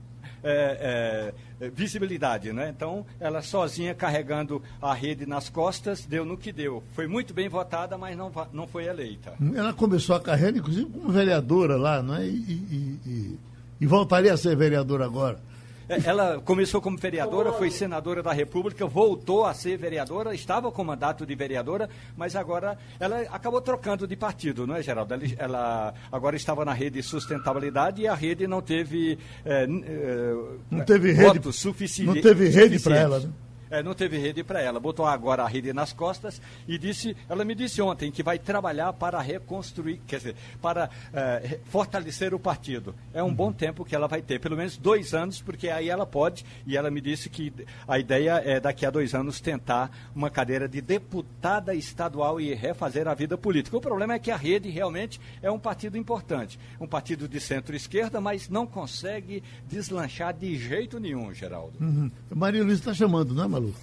é, 0.42 1.32
é, 1.60 1.70
visibilidade, 1.70 2.52
né? 2.52 2.72
Então, 2.74 3.04
ela 3.18 3.42
sozinha 3.42 3.94
carregando 3.94 4.62
a 4.80 4.94
rede 4.94 5.26
nas 5.26 5.48
costas, 5.48 6.04
deu 6.04 6.24
no 6.24 6.36
que 6.36 6.52
deu. 6.52 6.82
Foi 6.92 7.06
muito 7.06 7.34
bem 7.34 7.48
votada, 7.48 7.98
mas 7.98 8.16
não, 8.16 8.30
não 8.52 8.66
foi 8.66 8.84
eleita. 8.84 9.34
Ela 9.54 9.72
começou 9.72 10.14
a 10.14 10.20
carreira, 10.20 10.58
inclusive, 10.58 10.86
como 10.86 11.08
vereadora 11.10 11.76
lá, 11.76 12.02
não 12.02 12.14
é? 12.14 12.26
E, 12.26 12.30
e, 12.30 13.00
e, 13.06 13.38
e 13.80 13.86
voltaria 13.86 14.32
a 14.32 14.36
ser 14.36 14.56
vereadora 14.56 15.04
agora. 15.04 15.40
É, 15.88 16.08
ela 16.08 16.40
começou 16.40 16.80
como 16.80 16.96
vereadora, 16.96 17.52
foi 17.52 17.70
senadora 17.70 18.22
da 18.22 18.32
República, 18.32 18.86
voltou 18.86 19.44
a 19.44 19.54
ser 19.54 19.76
vereadora, 19.78 20.34
estava 20.34 20.70
com 20.72 20.82
mandato 20.82 21.24
de 21.24 21.34
vereadora, 21.34 21.88
mas 22.16 22.34
agora 22.34 22.76
ela 22.98 23.20
acabou 23.30 23.60
trocando 23.60 24.06
de 24.06 24.16
partido, 24.16 24.66
não 24.66 24.76
é, 24.76 24.82
Geraldo? 24.82 25.14
Ela, 25.14 25.24
ela 25.38 25.94
agora 26.10 26.36
estava 26.36 26.64
na 26.64 26.72
rede 26.72 27.02
sustentabilidade 27.02 28.02
e 28.02 28.08
a 28.08 28.14
rede 28.14 28.46
não 28.46 28.60
teve, 28.60 29.18
é, 29.44 29.66
não 29.66 30.84
teve 30.84 31.12
rede 31.12 31.52
suficiente. 31.52 32.14
Não 32.14 32.20
teve 32.20 32.48
rede 32.48 32.80
para 32.80 32.96
ela, 32.96 33.20
né? 33.20 33.30
É, 33.70 33.82
não 33.82 33.94
teve 33.94 34.18
rede 34.18 34.42
para 34.44 34.60
ela. 34.60 34.78
Botou 34.78 35.06
agora 35.06 35.42
a 35.42 35.48
rede 35.48 35.72
nas 35.72 35.92
costas 35.92 36.40
e 36.66 36.78
disse, 36.78 37.16
ela 37.28 37.44
me 37.44 37.54
disse 37.54 37.82
ontem 37.82 38.10
que 38.10 38.22
vai 38.22 38.38
trabalhar 38.38 38.92
para 38.92 39.20
reconstruir, 39.20 40.00
quer 40.06 40.18
dizer, 40.18 40.36
para 40.60 40.90
é, 41.12 41.58
fortalecer 41.64 42.34
o 42.34 42.38
partido. 42.38 42.94
É 43.12 43.22
um 43.22 43.34
bom 43.34 43.52
tempo 43.52 43.84
que 43.84 43.94
ela 43.94 44.06
vai 44.06 44.22
ter, 44.22 44.40
pelo 44.40 44.56
menos 44.56 44.76
dois 44.76 45.14
anos, 45.14 45.40
porque 45.40 45.68
aí 45.68 45.88
ela 45.88 46.06
pode, 46.06 46.44
e 46.66 46.76
ela 46.76 46.90
me 46.90 47.00
disse 47.00 47.28
que 47.28 47.52
a 47.86 47.98
ideia 47.98 48.42
é 48.44 48.60
daqui 48.60 48.86
a 48.86 48.90
dois 48.90 49.14
anos 49.14 49.40
tentar 49.40 49.90
uma 50.14 50.30
cadeira 50.30 50.68
de 50.68 50.80
deputada 50.80 51.74
estadual 51.74 52.40
e 52.40 52.54
refazer 52.54 53.08
a 53.08 53.14
vida 53.14 53.36
política. 53.36 53.76
O 53.76 53.80
problema 53.80 54.14
é 54.14 54.18
que 54.18 54.30
a 54.30 54.36
rede 54.36 54.68
realmente 54.68 55.20
é 55.42 55.50
um 55.50 55.58
partido 55.58 55.96
importante, 55.98 56.58
um 56.80 56.86
partido 56.86 57.28
de 57.28 57.40
centro-esquerda, 57.40 58.20
mas 58.20 58.48
não 58.48 58.66
consegue 58.66 59.42
deslanchar 59.68 60.34
de 60.34 60.56
jeito 60.56 60.98
nenhum, 60.98 61.32
Geraldo. 61.32 61.74
Uhum. 61.80 62.10
Maria 62.34 62.62
Luiz 62.62 62.78
está 62.78 62.94
chamando, 62.94 63.34
não 63.34 63.44
é, 63.44 63.48
Malu? 63.56 63.74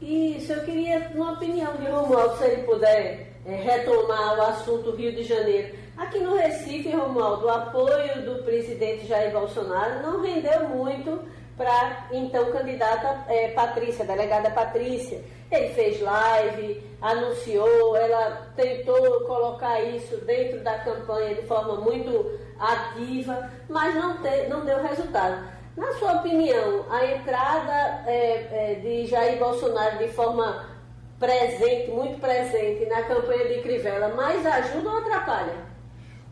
Isso, 0.00 0.52
eu 0.52 0.64
queria 0.64 1.10
uma 1.14 1.32
opinião 1.32 1.76
de 1.76 1.86
Romualdo, 1.86 2.36
se 2.38 2.44
ele 2.44 2.62
puder 2.62 3.32
é, 3.44 3.56
retomar 3.56 4.38
o 4.38 4.42
assunto 4.42 4.94
Rio 4.94 5.12
de 5.12 5.24
Janeiro. 5.24 5.74
Aqui 5.96 6.20
no 6.20 6.36
Recife, 6.36 6.90
Romualdo, 6.90 7.46
o 7.46 7.50
apoio 7.50 8.22
do 8.22 8.42
presidente 8.44 9.06
Jair 9.06 9.32
Bolsonaro 9.32 10.02
não 10.02 10.22
rendeu 10.22 10.68
muito 10.68 11.20
para 11.56 12.08
então 12.12 12.52
candidata 12.52 13.24
é, 13.32 13.48
Patrícia, 13.48 14.04
delegada 14.04 14.50
Patrícia. 14.50 15.24
Ele 15.50 15.68
fez 15.70 16.00
live, 16.00 16.82
anunciou, 17.00 17.96
ela 17.96 18.52
tentou 18.54 19.20
colocar 19.22 19.80
isso 19.80 20.18
dentro 20.26 20.60
da 20.62 20.78
campanha 20.80 21.34
de 21.34 21.46
forma 21.46 21.76
muito 21.76 22.38
ativa, 22.58 23.50
mas 23.68 23.94
não, 23.94 24.20
te, 24.20 24.48
não 24.48 24.64
deu 24.66 24.82
resultado. 24.82 25.55
Na 25.76 25.92
sua 25.92 26.14
opinião, 26.14 26.86
a 26.90 27.04
entrada 27.04 28.02
é, 28.06 28.48
é, 28.50 28.74
de 28.80 29.06
Jair 29.06 29.38
Bolsonaro 29.38 29.98
de 29.98 30.08
forma 30.08 30.70
presente, 31.18 31.90
muito 31.90 32.18
presente 32.18 32.86
na 32.86 33.02
campanha 33.02 33.46
de 33.46 33.60
Crivella, 33.60 34.08
mais 34.08 34.44
ajuda 34.46 34.88
ou 34.88 34.98
atrapalha? 34.98 35.75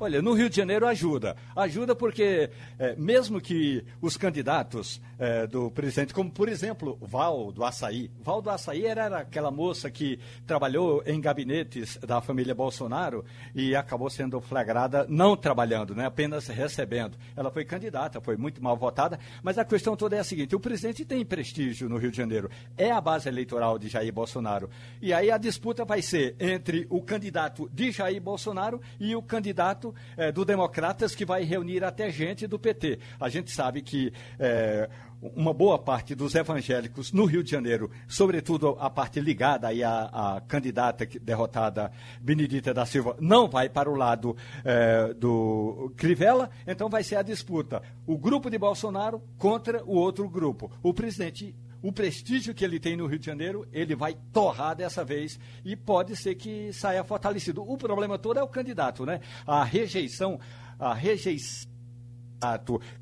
Olha, 0.05 0.21
no 0.21 0.35
Rio 0.35 0.51
de 0.51 0.57
Janeiro 0.57 0.87
ajuda. 0.87 1.35
Ajuda 1.57 1.97
porque, 1.97 2.51
é, 2.79 2.95
mesmo 2.97 3.41
que 3.41 3.83
os 4.03 4.19
candidatos 4.19 5.01
é, 5.19 5.47
do 5.47 5.71
presidente, 5.71 6.13
como 6.13 6.31
por 6.31 6.47
exemplo 6.47 6.99
Val 7.01 7.51
do 7.51 7.65
Açaí, 7.65 8.11
Val 8.21 8.43
do 8.43 8.51
Açaí 8.51 8.85
era, 8.85 9.21
aquela 9.21 9.51
moça 9.51 9.91
que 9.91 10.19
trabalhou 10.47 11.03
em 11.07 11.19
gabinetes 11.19 11.97
da 12.07 12.21
família 12.21 12.55
Bolsonaro 12.55 13.25
e 13.55 13.75
acabou 13.75 14.11
sendo 14.11 14.43
flagrada 14.43 15.07
não 15.09 15.35
trabalhando, 15.35 15.95
né, 15.95 16.05
apenas 16.05 16.49
recebendo. 16.49 17.17
Ela 17.35 17.51
foi 17.51 17.65
candidata, 17.65 18.21
foi 18.21 18.37
muito 18.37 18.63
mal 18.63 18.77
votada, 18.77 19.19
mas 19.43 19.57
a 19.57 19.65
questão 19.65 19.97
toda 19.97 20.17
é 20.17 20.19
a 20.19 20.25
seguinte: 20.25 20.55
o 20.55 20.61
presidente 20.61 21.03
tem 21.07 21.25
prestígio 21.25 21.89
no 21.89 21.97
Rio 21.97 22.11
de 22.11 22.19
Janeiro, 22.19 22.51
é 22.77 22.91
a 22.91 23.01
base 23.01 23.27
eleitoral 23.27 23.79
de 23.79 23.89
Jair 23.89 24.13
Bolsonaro. 24.13 24.69
E 25.01 25.15
aí 25.15 25.31
a 25.31 25.39
disputa 25.39 25.83
vai 25.83 26.03
ser 26.03 26.37
entre 26.39 26.87
o 26.91 27.01
candidato 27.01 27.71
de 27.73 27.91
Jair 27.91 28.21
Bolsonaro 28.21 28.83
e 29.01 29.17
o 29.17 29.23
candidato 29.23 29.94
é, 30.17 30.31
do 30.31 30.45
Democratas 30.45 31.15
que 31.15 31.25
vai 31.25 31.45
reunir 31.45 31.85
até 31.85 32.11
gente 32.11 32.47
do 32.47 32.59
PT. 32.59 32.99
A 33.21 33.29
gente 33.29 33.51
sabe 33.51 33.83
que 33.83 34.13
é, 34.39 34.89
uma 35.35 35.55
boa 35.55 35.79
parte 35.79 36.15
dos 36.15 36.35
evangélicos 36.35 37.13
no 37.13 37.25
Rio 37.25 37.43
de 37.43 37.51
Janeiro, 37.51 37.91
sobretudo 38.07 38.77
a 38.79 38.91
parte 38.91 39.21
ligada 39.21 39.69
aí 39.69 39.83
à, 39.83 40.05
à 40.37 40.41
candidata 40.43 41.07
derrotada 41.21 41.91
Benedita 42.21 42.75
da 42.75 42.85
Silva, 42.85 43.17
não 43.21 43.49
vai 43.49 43.69
para 43.69 43.91
o 43.91 43.95
lado 43.95 44.37
é, 44.65 45.15
do 45.15 45.93
Crivella, 45.97 46.51
então 46.67 46.89
vai 46.89 47.03
ser 47.03 47.17
a 47.17 47.23
disputa. 47.23 47.83
O 48.07 48.19
grupo 48.19 48.51
de 48.51 48.59
Bolsonaro 48.59 49.23
contra 49.39 49.83
o 49.85 49.95
outro 49.95 50.29
grupo. 50.29 50.71
O 50.83 50.93
presidente 50.93 51.55
o 51.85 51.93
prestígio 51.93 52.55
que 52.55 52.65
ele 52.65 52.81
tem 52.81 52.97
no 52.97 53.07
Rio 53.07 53.19
de 53.19 53.27
Janeiro, 53.27 53.69
ele 53.71 53.95
vai 53.95 54.17
torrar 54.33 54.75
dessa 54.75 55.05
vez 55.05 55.39
e 55.63 55.77
pode 55.77 56.17
ser 56.17 56.35
que 56.35 56.73
saia 56.73 57.05
fortalecido. 57.05 57.61
O 57.61 57.77
problema 57.77 58.19
todo 58.19 58.39
é 58.39 58.43
o 58.43 58.49
candidato, 58.49 59.05
né? 59.05 59.21
A 59.47 59.63
rejeição, 59.63 60.41
a 60.79 60.95
rejeição 60.95 61.69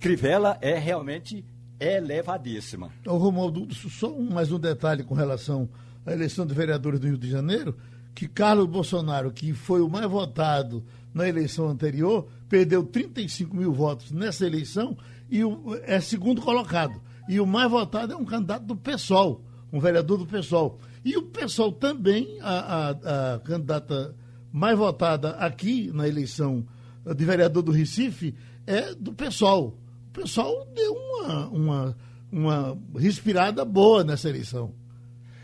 Crivella 0.00 0.58
é 0.60 0.76
realmente 0.76 1.44
elevadíssima. 1.78 2.90
Ô, 3.06 3.16
Romualdo, 3.18 3.72
só 3.72 4.12
mais 4.18 4.50
um 4.50 4.58
detalhe 4.58 5.04
com 5.04 5.14
relação 5.14 5.68
à 6.04 6.12
eleição 6.12 6.44
de 6.44 6.52
vereadores 6.52 6.98
do 6.98 7.06
Rio 7.06 7.18
de 7.18 7.30
Janeiro, 7.30 7.78
que 8.12 8.26
Carlos 8.26 8.66
Bolsonaro, 8.66 9.30
que 9.30 9.52
foi 9.52 9.80
o 9.80 9.88
mais 9.88 10.10
votado 10.10 10.84
na 11.14 11.28
eleição 11.28 11.68
anterior, 11.68 12.28
perdeu 12.48 12.84
35 12.84 13.56
mil 13.56 13.72
votos 13.72 14.10
nessa 14.10 14.44
eleição 14.44 14.98
e 15.30 15.40
é 15.84 16.00
segundo 16.00 16.42
colocado. 16.42 17.00
E 17.28 17.40
o 17.40 17.46
mais 17.46 17.70
votado 17.70 18.12
é 18.12 18.16
um 18.16 18.24
candidato 18.24 18.64
do 18.64 18.76
PSOL, 18.76 19.44
um 19.72 19.80
vereador 19.80 20.18
do 20.18 20.26
PSOL. 20.26 20.78
E 21.04 21.16
o 21.16 21.22
PSOL 21.22 21.72
também, 21.72 22.38
a, 22.40 22.50
a, 22.50 23.34
a 23.34 23.38
candidata 23.40 24.14
mais 24.52 24.76
votada 24.76 25.30
aqui 25.30 25.90
na 25.92 26.06
eleição 26.06 26.66
de 27.04 27.24
vereador 27.24 27.62
do 27.62 27.72
Recife, 27.72 28.34
é 28.66 28.94
do 28.94 29.12
PSOL. 29.12 29.78
O 30.08 30.12
PSOL 30.12 30.66
deu 30.74 30.92
uma, 30.92 31.48
uma, 31.48 31.96
uma 32.30 32.78
respirada 32.98 33.64
boa 33.64 34.04
nessa 34.04 34.28
eleição. 34.28 34.74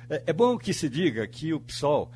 É, 0.09 0.25
é 0.27 0.33
bom 0.33 0.57
que 0.59 0.73
se 0.73 0.89
diga 0.89 1.27
que 1.27 1.53
o 1.53 1.61
PSOL, 1.61 2.11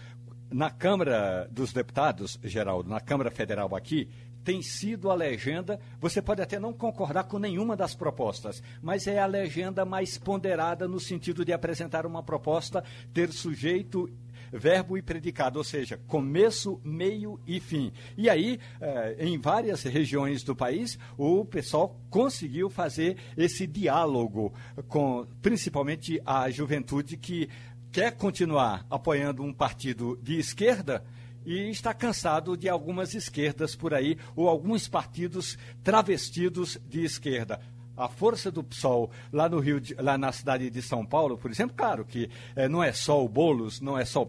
na 0.51 0.71
Câmara 0.71 1.49
dos 1.51 1.73
Deputados, 1.73 2.39
Geraldo, 2.45 2.89
na 2.89 3.01
Câmara 3.01 3.31
Federal 3.31 3.75
aqui, 3.75 4.09
tem 4.45 4.63
sido 4.63 5.11
a 5.11 5.15
legenda. 5.15 5.81
Você 6.01 6.21
pode 6.21 6.43
até 6.43 6.59
não 6.59 6.73
concordar 6.73 7.25
com 7.25 7.39
nenhuma 7.39 7.77
das 7.77 7.95
propostas, 7.95 8.63
mas 8.83 9.07
é 9.07 9.19
a 9.19 9.27
legenda 9.27 9.85
mais 9.85 10.19
ponderada 10.19 10.87
no 10.89 11.01
sentido 11.01 11.45
de 11.45 11.53
apresentar 11.53 12.07
uma 12.07 12.23
proposta, 12.23 12.85
ter 13.13 13.33
sujeito 13.33 14.09
verbo 14.53 14.99
e 14.99 15.03
predicado, 15.03 15.59
ou 15.59 15.65
seja, 15.65 15.99
começo, 16.07 16.81
meio 16.85 17.41
e 17.47 17.59
fim. 17.59 17.91
E 18.17 18.29
aí, 18.29 18.61
eh, 18.81 19.17
em 19.19 19.39
várias 19.39 19.83
regiões 19.83 20.43
do 20.43 20.55
país, 20.55 20.99
o 21.17 21.45
pessoal 21.45 21.99
conseguiu 22.11 22.69
fazer 22.69 23.17
esse 23.37 23.67
diálogo 23.67 24.53
com, 24.89 25.27
principalmente, 25.41 26.21
a 26.27 26.51
juventude 26.51 27.17
que 27.17 27.49
quer 27.91 28.13
continuar 28.13 28.87
apoiando 28.91 29.43
um 29.43 29.53
partido 29.53 30.19
de 30.23 30.39
esquerda 30.39 31.03
e 31.45 31.71
está 31.71 31.93
cansado 31.93 32.57
de 32.57 32.69
algumas 32.69 33.15
esquerdas 33.15 33.75
por 33.75 33.95
aí, 33.95 34.17
ou 34.37 34.49
alguns 34.49 34.89
partidos 34.89 35.59
travestidos 35.83 36.79
de 36.89 37.05
esquerda. 37.05 37.61
A 37.97 38.09
força 38.09 38.51
do 38.51 38.65
PSOL 38.65 39.11
lá 39.33 39.49
no 39.49 39.59
Rio, 39.59 39.81
de, 39.81 39.95
lá 39.95 40.17
na 40.17 40.33
cidade 40.33 40.71
de 40.71 40.83
São 40.83 41.05
Paulo, 41.05 41.37
por 41.37 41.51
exemplo, 41.51 41.77
claro 41.77 42.05
que 42.05 42.31
é, 42.57 42.69
não 42.69 42.83
é 42.83 42.93
só 42.93 43.23
o 43.23 43.29
Bolos, 43.29 43.81
não 43.81 43.99
é 43.99 44.05
só 44.05 44.29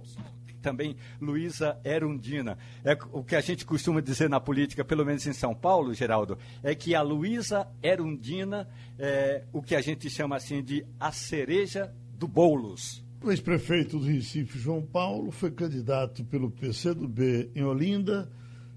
também 0.64 0.96
Luísa 1.22 1.78
Erundina. 1.84 2.58
É 2.84 2.98
o 3.12 3.24
que 3.24 3.36
a 3.36 3.42
gente 3.42 3.66
costuma 3.66 4.02
dizer 4.02 4.30
na 4.30 4.40
política, 4.40 4.84
pelo 4.84 5.06
menos 5.06 5.28
em 5.28 5.34
São 5.34 5.54
Paulo, 5.54 5.94
Geraldo, 5.94 6.38
é 6.64 6.74
que 6.74 6.96
a 6.96 7.02
Luísa 7.02 7.68
Erundina 7.84 8.68
é 8.98 9.44
o 9.52 9.62
que 9.62 9.76
a 9.76 9.82
gente 9.82 10.10
chama 10.10 10.38
assim 10.38 10.64
de 10.64 10.86
a 11.00 11.12
cereja 11.12 11.94
do 12.14 12.28
Boulos. 12.28 13.03
O 13.24 13.32
ex-prefeito 13.32 13.98
do 13.98 14.06
Recife, 14.06 14.60
João 14.60 14.82
Paulo, 14.82 15.32
foi 15.32 15.50
candidato 15.50 16.26
pelo 16.26 16.52
PCdoB 16.52 17.52
em 17.56 17.64
Olinda, 17.64 18.30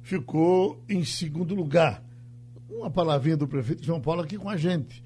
ficou 0.03 0.81
em 0.89 1.05
segundo 1.05 1.53
lugar. 1.53 2.01
Uma 2.71 2.89
palavrinha 2.89 3.37
do 3.37 3.49
prefeito 3.49 3.85
João 3.85 4.01
Paulo 4.01 4.23
aqui 4.23 4.39
com 4.39 4.49
a 4.49 4.57
gente. 4.57 5.03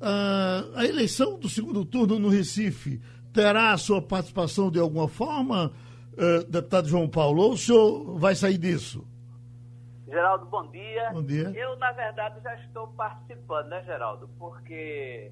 Ah, 0.00 0.64
a 0.74 0.86
eleição 0.86 1.38
do 1.38 1.50
segundo 1.50 1.84
turno 1.84 2.18
no 2.18 2.30
Recife 2.30 2.98
terá 3.30 3.72
a 3.72 3.76
sua 3.76 4.00
participação 4.00 4.70
de 4.70 4.78
alguma 4.78 5.06
forma, 5.06 5.70
uh, 6.14 6.44
deputado 6.50 6.88
João 6.88 7.10
Paulo, 7.10 7.42
ou 7.42 7.52
o 7.52 7.58
senhor 7.58 8.18
vai 8.18 8.34
sair 8.34 8.56
disso? 8.56 9.06
Geraldo, 10.06 10.46
bom 10.46 10.66
dia. 10.70 11.10
Bom 11.12 11.22
dia. 11.22 11.52
Eu, 11.54 11.76
na 11.76 11.92
verdade, 11.92 12.40
já 12.42 12.54
estou 12.54 12.88
participando, 12.88 13.68
né, 13.68 13.82
Geraldo? 13.84 14.30
Porque 14.38 15.30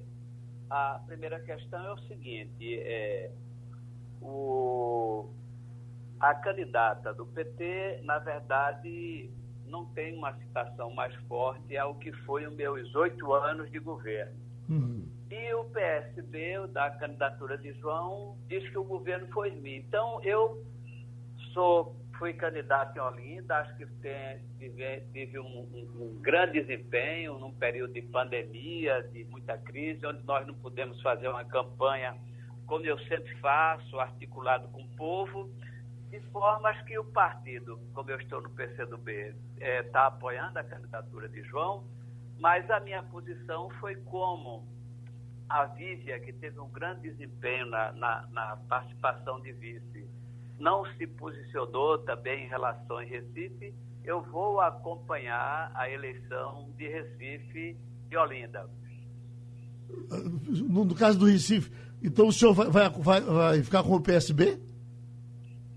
a 0.69 1.01
primeira 1.07 1.39
questão 1.39 1.83
é 1.83 1.93
o 1.93 1.97
seguinte: 2.07 2.79
é, 2.79 3.31
o, 4.27 5.29
a 6.19 6.35
candidata 6.35 7.13
do 7.13 7.25
PT, 7.25 8.01
na 8.03 8.19
verdade, 8.19 9.29
não 9.65 9.85
tem 9.85 10.17
uma 10.17 10.33
citação 10.33 10.93
mais 10.93 11.15
forte 11.27 11.77
ao 11.77 11.95
que 11.95 12.11
foi 12.11 12.45
os 12.45 12.53
meus 12.53 12.93
oito 12.95 13.33
anos 13.33 13.71
de 13.71 13.79
governo. 13.79 14.35
Uhum. 14.69 15.07
E 15.29 15.53
o 15.53 15.65
PSB, 15.65 16.67
da 16.67 16.89
candidatura 16.91 17.57
de 17.57 17.73
João, 17.73 18.37
diz 18.47 18.67
que 18.69 18.77
o 18.77 18.83
governo 18.83 19.27
foi 19.27 19.49
em 19.49 19.57
mim. 19.57 19.75
Então, 19.75 20.21
eu 20.23 20.65
sou, 21.53 21.95
fui 22.17 22.33
candidato 22.33 22.97
em 22.97 23.01
Olinda, 23.01 23.57
acho 23.57 23.75
que 23.77 23.85
tem, 24.01 24.39
tive, 24.57 25.01
tive 25.13 25.39
um, 25.39 25.45
um, 25.45 26.01
um, 26.01 26.19
grande 26.21 26.61
desempenho 26.61 27.37
num 27.39 27.53
período 27.53 27.93
de 27.93 28.01
pandemia, 28.01 29.03
de 29.11 29.25
muita 29.25 29.57
crise, 29.57 30.05
onde 30.05 30.23
nós 30.23 30.45
não 30.47 30.53
pudemos 30.55 31.01
fazer 31.01 31.27
uma 31.27 31.43
campanha 31.45 32.15
como 32.67 32.85
eu 32.85 32.99
sempre 33.07 33.33
faço, 33.37 33.99
articulado 33.99 34.67
com 34.67 34.83
o 34.83 34.89
povo, 34.89 35.49
de 36.09 36.19
formas 36.31 36.79
que 36.83 36.99
o 36.99 37.05
partido, 37.05 37.79
como 37.93 38.11
eu 38.11 38.19
estou 38.19 38.41
no 38.41 38.49
PCdoB, 38.51 39.35
está 39.55 39.65
é, 39.65 39.83
tá 39.83 40.07
apoiando 40.07 40.59
a 40.59 40.63
candidatura 40.63 41.27
de 41.27 41.41
João, 41.43 41.85
mas 42.39 42.69
a 42.69 42.79
minha 42.79 43.01
posição 43.03 43.69
foi 43.79 43.95
como 43.95 44.67
a 45.49 45.65
Vívia, 45.65 46.19
que 46.19 46.33
teve 46.33 46.59
um 46.59 46.69
grande 46.69 47.09
desempenho 47.09 47.65
na, 47.67 47.93
na, 47.93 48.27
na 48.31 48.57
participação 48.67 49.39
de 49.41 49.53
vice, 49.53 50.07
não 50.59 50.85
se 50.95 51.07
posicionou 51.07 51.99
também 51.99 52.45
em 52.45 52.49
relação 52.49 52.97
a 52.97 53.03
Recife, 53.03 53.73
eu 54.03 54.21
vou 54.23 54.59
acompanhar 54.59 55.71
a 55.73 55.89
eleição 55.89 56.69
de 56.77 56.87
Recife 56.87 57.77
e 58.09 58.17
Olinda. 58.17 58.69
No, 60.69 60.85
no 60.85 60.95
caso 60.95 61.19
do 61.19 61.25
Recife, 61.25 61.71
então 62.01 62.27
o 62.27 62.33
senhor 62.33 62.53
vai, 62.53 62.89
vai, 62.89 63.21
vai, 63.21 63.63
ficar 63.63 63.83
com 63.83 63.95
o 63.95 64.01
PSB? 64.01 64.59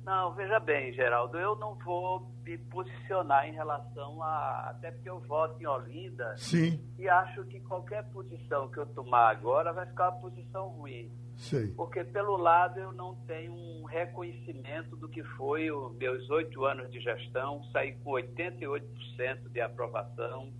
Não, 0.04 0.34
veja 0.34 0.58
bem, 0.58 0.92
Geraldo, 0.92 1.38
eu 1.38 1.54
não 1.56 1.74
vou 1.76 2.30
me 2.44 2.58
posicionar 2.58 3.48
em 3.48 3.52
relação 3.52 4.22
a. 4.22 4.70
Até 4.70 4.90
porque 4.90 5.08
eu 5.08 5.20
voto 5.20 5.62
em 5.62 5.66
Olinda. 5.66 6.34
Sim. 6.36 6.80
E 6.98 7.08
acho 7.08 7.44
que 7.44 7.60
qualquer 7.60 8.04
posição 8.10 8.68
que 8.68 8.78
eu 8.78 8.86
tomar 8.86 9.30
agora 9.30 9.72
vai 9.72 9.86
ficar 9.86 10.10
uma 10.10 10.20
posição 10.20 10.68
ruim. 10.68 11.10
Sim. 11.36 11.72
Porque, 11.74 12.04
pelo 12.04 12.36
lado, 12.36 12.78
eu 12.78 12.92
não 12.92 13.14
tenho 13.26 13.52
um 13.52 13.84
reconhecimento 13.84 14.94
do 14.96 15.08
que 15.08 15.22
foi 15.22 15.70
os 15.70 15.96
meus 15.96 16.28
oito 16.28 16.64
anos 16.64 16.90
de 16.90 17.00
gestão. 17.00 17.62
Saí 17.72 17.92
com 18.04 18.10
88% 18.10 19.48
de 19.50 19.60
aprovação, 19.60 20.52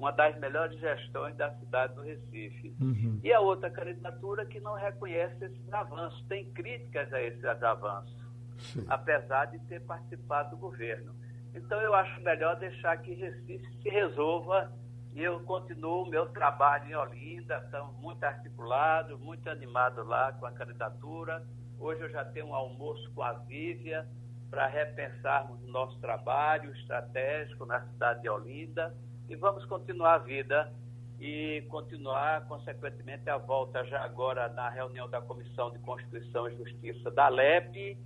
uma 0.00 0.10
das 0.10 0.36
melhores 0.38 0.80
gestões 0.80 1.36
da 1.36 1.54
cidade 1.56 1.94
do 1.94 2.00
Recife. 2.00 2.74
Uhum. 2.80 3.20
E 3.22 3.32
a 3.32 3.40
outra 3.40 3.70
candidatura 3.70 4.46
que 4.46 4.58
não 4.58 4.74
reconhece 4.74 5.44
esses 5.44 5.72
avanços, 5.72 6.24
tem 6.26 6.50
críticas 6.52 7.12
a 7.12 7.22
esses 7.22 7.44
avanços. 7.44 8.18
Sim. 8.60 8.84
apesar 8.88 9.46
de 9.46 9.58
ter 9.60 9.80
participado 9.80 10.50
do 10.50 10.56
governo. 10.58 11.14
Então 11.54 11.80
eu 11.80 11.94
acho 11.94 12.20
melhor 12.20 12.56
deixar 12.56 12.96
que 12.98 13.14
Recife 13.14 13.66
se 13.82 13.88
resolva 13.88 14.72
e 15.12 15.22
eu 15.22 15.40
continuo 15.40 16.04
o 16.04 16.08
meu 16.08 16.26
trabalho 16.26 16.88
em 16.88 16.94
Olinda, 16.94 17.60
estamos 17.64 17.96
muito 17.98 18.22
articulados, 18.22 19.18
muito 19.18 19.48
animados 19.48 20.06
lá 20.06 20.32
com 20.34 20.46
a 20.46 20.52
candidatura. 20.52 21.42
Hoje 21.78 22.02
eu 22.02 22.10
já 22.10 22.24
tenho 22.24 22.48
um 22.48 22.54
almoço 22.54 23.10
com 23.12 23.22
a 23.22 23.32
Vívia 23.32 24.06
para 24.50 24.66
repensarmos 24.66 25.62
o 25.62 25.66
nosso 25.68 25.98
trabalho 26.00 26.70
estratégico 26.72 27.64
na 27.64 27.80
cidade 27.80 28.22
de 28.22 28.28
Olinda 28.28 28.94
e 29.30 29.36
vamos 29.36 29.64
continuar 29.66 30.14
a 30.14 30.18
vida 30.18 30.72
e 31.20 31.62
continuar, 31.68 32.46
consequentemente, 32.48 33.30
a 33.30 33.38
volta 33.38 33.84
já 33.84 34.02
agora 34.02 34.48
na 34.48 34.68
reunião 34.68 35.08
da 35.08 35.20
Comissão 35.20 35.70
de 35.70 35.78
Constituição 35.78 36.48
e 36.48 36.56
Justiça 36.56 37.10
da 37.12 37.28
LEP 37.28 37.96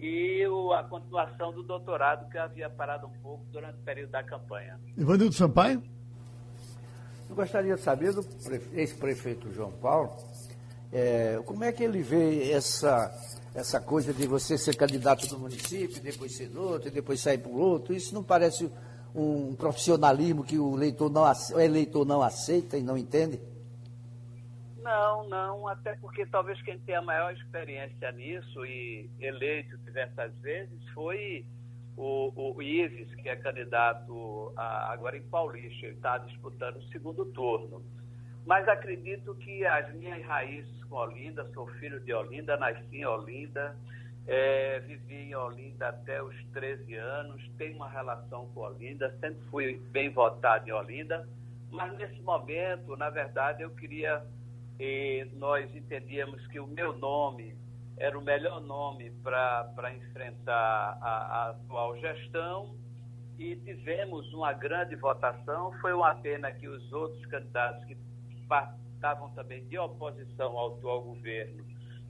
e 0.00 0.44
o, 0.48 0.72
a 0.72 0.82
continuação 0.82 1.52
do 1.52 1.62
doutorado 1.62 2.28
que 2.28 2.36
havia 2.36 2.68
parado 2.68 3.06
um 3.06 3.12
pouco 3.22 3.44
durante 3.52 3.78
o 3.78 3.82
período 3.82 4.10
da 4.10 4.24
campanha. 4.24 4.80
Ivanildo 4.96 5.32
Sampaio? 5.32 5.80
Eu 7.30 7.36
gostaria 7.36 7.76
de 7.76 7.80
saber 7.80 8.12
do 8.12 8.26
ex-prefeito 8.72 9.52
João 9.52 9.70
Paulo, 9.70 10.10
é, 10.92 11.40
como 11.44 11.62
é 11.62 11.70
que 11.70 11.84
ele 11.84 12.02
vê 12.02 12.50
essa, 12.50 13.12
essa 13.54 13.80
coisa 13.80 14.12
de 14.12 14.26
você 14.26 14.58
ser 14.58 14.74
candidato 14.74 15.26
do 15.28 15.38
município, 15.38 16.02
depois 16.02 16.36
ser 16.36 16.50
outro, 16.56 16.88
e 16.88 16.90
depois 16.90 17.20
sair 17.20 17.38
para 17.38 17.52
o 17.52 17.58
outro. 17.58 17.94
Isso 17.94 18.12
não 18.12 18.24
parece 18.24 18.70
um 19.14 19.54
profissionalismo 19.54 20.44
que 20.44 20.58
o 20.58 20.74
eleitor 20.76 21.10
não, 21.10 21.22
o 21.22 21.60
eleitor 21.60 22.04
não 22.04 22.22
aceita 22.22 22.76
e 22.76 22.82
não 22.82 22.98
entende? 22.98 23.40
Não, 24.82 25.28
não, 25.28 25.66
até 25.68 25.94
porque 25.96 26.26
talvez 26.26 26.60
quem 26.62 26.78
tem 26.80 26.94
a 26.94 27.00
maior 27.00 27.32
experiência 27.32 28.12
nisso 28.12 28.66
e 28.66 29.08
eleito 29.18 29.78
diversas 29.78 30.36
vezes 30.38 30.78
foi 30.92 31.46
o, 31.96 32.32
o 32.34 32.62
Ives, 32.62 33.14
que 33.14 33.28
é 33.28 33.36
candidato 33.36 34.52
a, 34.56 34.92
agora 34.92 35.16
em 35.16 35.22
Paulista, 35.22 35.86
ele 35.86 35.94
está 35.94 36.18
disputando 36.18 36.76
o 36.76 36.88
segundo 36.88 37.24
turno. 37.26 37.82
Mas 38.44 38.68
acredito 38.68 39.34
que 39.36 39.64
as 39.64 39.94
minhas 39.94 40.22
raízes 40.26 40.84
com 40.84 40.96
Olinda, 40.96 41.48
sou 41.54 41.66
filho 41.78 41.98
de 42.00 42.12
Olinda, 42.12 42.56
nasci 42.56 42.84
em 42.98 43.06
Olinda, 43.06 43.74
é, 44.26 44.80
vivi 44.80 45.28
em 45.28 45.34
Olinda 45.34 45.88
até 45.88 46.22
os 46.22 46.34
13 46.52 46.94
anos, 46.94 47.42
tenho 47.58 47.76
uma 47.76 47.88
relação 47.88 48.48
com 48.54 48.60
Olinda, 48.60 49.14
sempre 49.20 49.42
fui 49.50 49.78
bem 49.90 50.10
votado 50.10 50.68
em 50.68 50.72
Olinda, 50.72 51.28
mas 51.70 51.92
nesse 51.96 52.20
momento, 52.22 52.96
na 52.96 53.10
verdade, 53.10 53.62
eu 53.62 53.70
queria 53.70 54.24
e 54.78 55.26
nós 55.34 55.72
entendíamos 55.74 56.44
que 56.48 56.58
o 56.58 56.66
meu 56.66 56.96
nome 56.98 57.56
era 57.96 58.18
o 58.18 58.22
melhor 58.22 58.60
nome 58.60 59.10
para 59.22 59.94
enfrentar 59.94 60.98
a, 61.00 61.08
a, 61.08 61.50
atual 61.50 61.96
gestão 61.98 62.74
e 63.38 63.54
tivemos 63.56 64.32
uma 64.32 64.52
grande 64.52 64.96
votação. 64.96 65.72
Foi 65.80 65.92
uma 65.92 66.14
pena 66.16 66.50
que 66.50 66.66
os 66.66 66.92
outros 66.92 67.24
candidatos 67.26 67.84
que 67.84 67.96
estavam 68.94 69.30
também 69.30 69.64
de 69.66 69.78
oposição 69.78 70.58
ao 70.58 70.74
atual 70.74 71.02
governo 71.02 71.64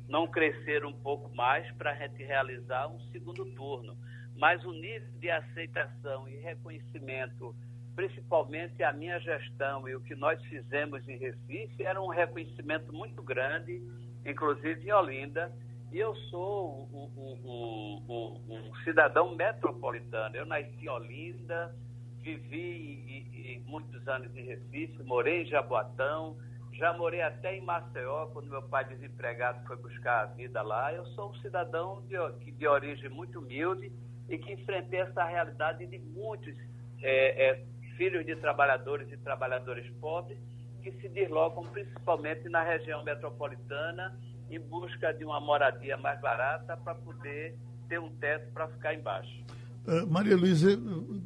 não 0.08 0.26
cresceram 0.26 0.90
um 0.90 1.00
pouco 1.00 1.34
mais 1.34 1.70
para 1.72 1.92
a 1.92 1.94
gente 1.94 2.22
realizar 2.22 2.88
um 2.88 3.00
segundo 3.10 3.44
turno. 3.54 3.96
Mas 4.36 4.64
o 4.64 4.72
nível 4.72 5.12
de 5.18 5.30
aceitação 5.30 6.28
e 6.28 6.36
reconhecimento 6.36 7.54
principalmente 7.94 8.82
a 8.82 8.92
minha 8.92 9.18
gestão 9.20 9.88
e 9.88 9.94
o 9.94 10.00
que 10.00 10.14
nós 10.14 10.42
fizemos 10.46 11.06
em 11.08 11.16
Recife 11.16 11.82
era 11.82 12.00
um 12.00 12.08
reconhecimento 12.08 12.92
muito 12.92 13.22
grande, 13.22 13.82
inclusive 14.24 14.86
em 14.86 14.92
Olinda. 14.92 15.52
E 15.92 15.98
eu 15.98 16.14
sou 16.28 16.88
um 16.92 18.74
cidadão 18.82 19.34
metropolitano. 19.34 20.34
Eu 20.34 20.44
nasci 20.44 20.74
em 20.82 20.88
Olinda, 20.88 21.74
vivi 22.20 22.56
e, 22.56 23.54
e 23.54 23.62
muitos 23.66 24.06
anos 24.08 24.34
em 24.34 24.44
Recife, 24.44 25.02
morei 25.04 25.42
em 25.42 25.46
Jaboatão, 25.46 26.36
já 26.76 26.92
morei 26.92 27.22
até 27.22 27.56
em 27.56 27.60
Maceió, 27.60 28.26
quando 28.26 28.50
meu 28.50 28.62
pai 28.62 28.84
desempregado 28.84 29.64
foi 29.66 29.76
buscar 29.76 30.22
a 30.22 30.26
vida 30.26 30.60
lá. 30.62 30.92
Eu 30.92 31.06
sou 31.06 31.30
um 31.30 31.34
cidadão 31.36 32.02
de, 32.02 32.52
de 32.52 32.66
origem 32.66 33.08
muito 33.08 33.38
humilde 33.38 33.92
e 34.28 34.38
que 34.38 34.52
enfrentei 34.52 35.00
essa 35.00 35.24
realidade 35.24 35.86
de 35.86 35.98
muitos 35.98 36.54
é, 37.00 37.50
é, 37.50 37.64
filhos 37.96 38.26
de 38.26 38.34
trabalhadores 38.36 39.10
e 39.12 39.16
trabalhadoras 39.18 39.86
pobres 40.00 40.38
que 40.82 40.92
se 41.00 41.08
deslocam 41.08 41.62
principalmente 41.64 42.48
na 42.48 42.62
região 42.62 43.02
metropolitana 43.04 44.18
em 44.50 44.60
busca 44.60 45.12
de 45.12 45.24
uma 45.24 45.40
moradia 45.40 45.96
mais 45.96 46.20
barata 46.20 46.76
para 46.76 46.94
poder 46.94 47.56
ter 47.88 47.98
um 47.98 48.10
teto 48.16 48.52
para 48.52 48.68
ficar 48.68 48.94
embaixo. 48.94 49.44
Uh, 49.86 50.06
Maria 50.10 50.36
Luísa, 50.36 50.76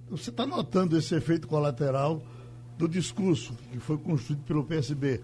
você 0.08 0.30
está 0.30 0.46
notando 0.46 0.96
esse 0.96 1.14
efeito 1.14 1.48
colateral 1.48 2.22
do 2.78 2.88
discurso 2.88 3.52
que 3.72 3.78
foi 3.78 3.98
construído 3.98 4.42
pelo 4.44 4.64
PSB. 4.64 5.20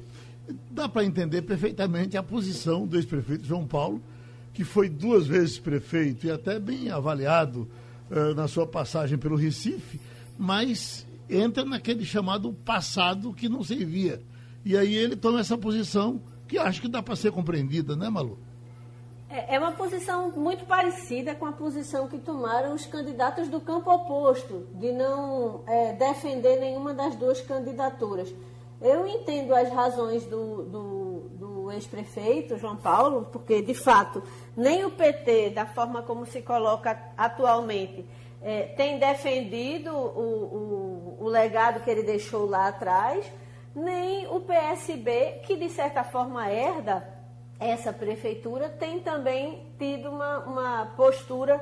Dá 0.70 0.88
para 0.88 1.04
entender 1.04 1.42
perfeitamente 1.42 2.16
a 2.16 2.22
posição 2.22 2.86
do 2.86 2.96
ex-prefeito 2.96 3.46
João 3.46 3.66
Paulo, 3.66 4.02
que 4.52 4.64
foi 4.64 4.88
duas 4.88 5.26
vezes 5.26 5.58
prefeito 5.58 6.26
e 6.26 6.30
até 6.30 6.58
bem 6.58 6.90
avaliado 6.90 7.68
uh, 8.10 8.34
na 8.34 8.46
sua 8.46 8.66
passagem 8.66 9.16
pelo 9.16 9.36
Recife, 9.36 10.00
mas 10.38 11.06
entra 11.30 11.64
naquele 11.64 12.04
chamado 12.04 12.52
passado 12.52 13.32
que 13.32 13.48
não 13.48 13.62
servia. 13.62 14.20
E 14.64 14.76
aí 14.76 14.94
ele 14.94 15.16
toma 15.16 15.40
essa 15.40 15.56
posição 15.56 16.20
que 16.46 16.58
acho 16.58 16.80
que 16.80 16.88
dá 16.88 17.02
para 17.02 17.16
ser 17.16 17.32
compreendida, 17.32 17.96
né, 17.96 18.10
Malu? 18.10 18.38
É, 19.28 19.56
é 19.56 19.58
uma 19.58 19.72
posição 19.72 20.30
muito 20.30 20.64
parecida 20.66 21.34
com 21.34 21.46
a 21.46 21.52
posição 21.52 22.06
que 22.08 22.18
tomaram 22.18 22.74
os 22.74 22.86
candidatos 22.86 23.48
do 23.48 23.60
campo 23.60 23.90
oposto, 23.90 24.66
de 24.74 24.92
não 24.92 25.62
é, 25.66 25.92
defender 25.92 26.60
nenhuma 26.60 26.92
das 26.92 27.16
duas 27.16 27.40
candidaturas. 27.40 28.32
Eu 28.80 29.06
entendo 29.06 29.54
as 29.54 29.70
razões 29.70 30.24
do, 30.26 30.62
do, 30.64 31.20
do 31.30 31.72
ex-prefeito, 31.72 32.58
João 32.58 32.76
Paulo, 32.76 33.28
porque, 33.32 33.62
de 33.62 33.74
fato, 33.74 34.22
nem 34.56 34.84
o 34.84 34.90
PT, 34.90 35.50
da 35.50 35.64
forma 35.64 36.02
como 36.02 36.26
se 36.26 36.42
coloca 36.42 36.98
atualmente, 37.16 38.04
é, 38.42 38.64
tem 38.76 38.98
defendido 38.98 39.90
o, 39.90 41.16
o, 41.18 41.24
o 41.24 41.28
legado 41.28 41.80
que 41.82 41.90
ele 41.90 42.02
deixou 42.02 42.46
lá 42.46 42.68
atrás, 42.68 43.24
nem 43.74 44.26
o 44.28 44.40
PSB, 44.40 45.40
que 45.46 45.56
de 45.56 45.70
certa 45.70 46.04
forma 46.04 46.48
herda 46.50 47.13
essa 47.58 47.92
prefeitura, 47.92 48.68
tem 48.68 49.00
também 49.00 49.72
tido 49.78 50.10
uma, 50.10 50.38
uma 50.40 50.86
postura 50.96 51.60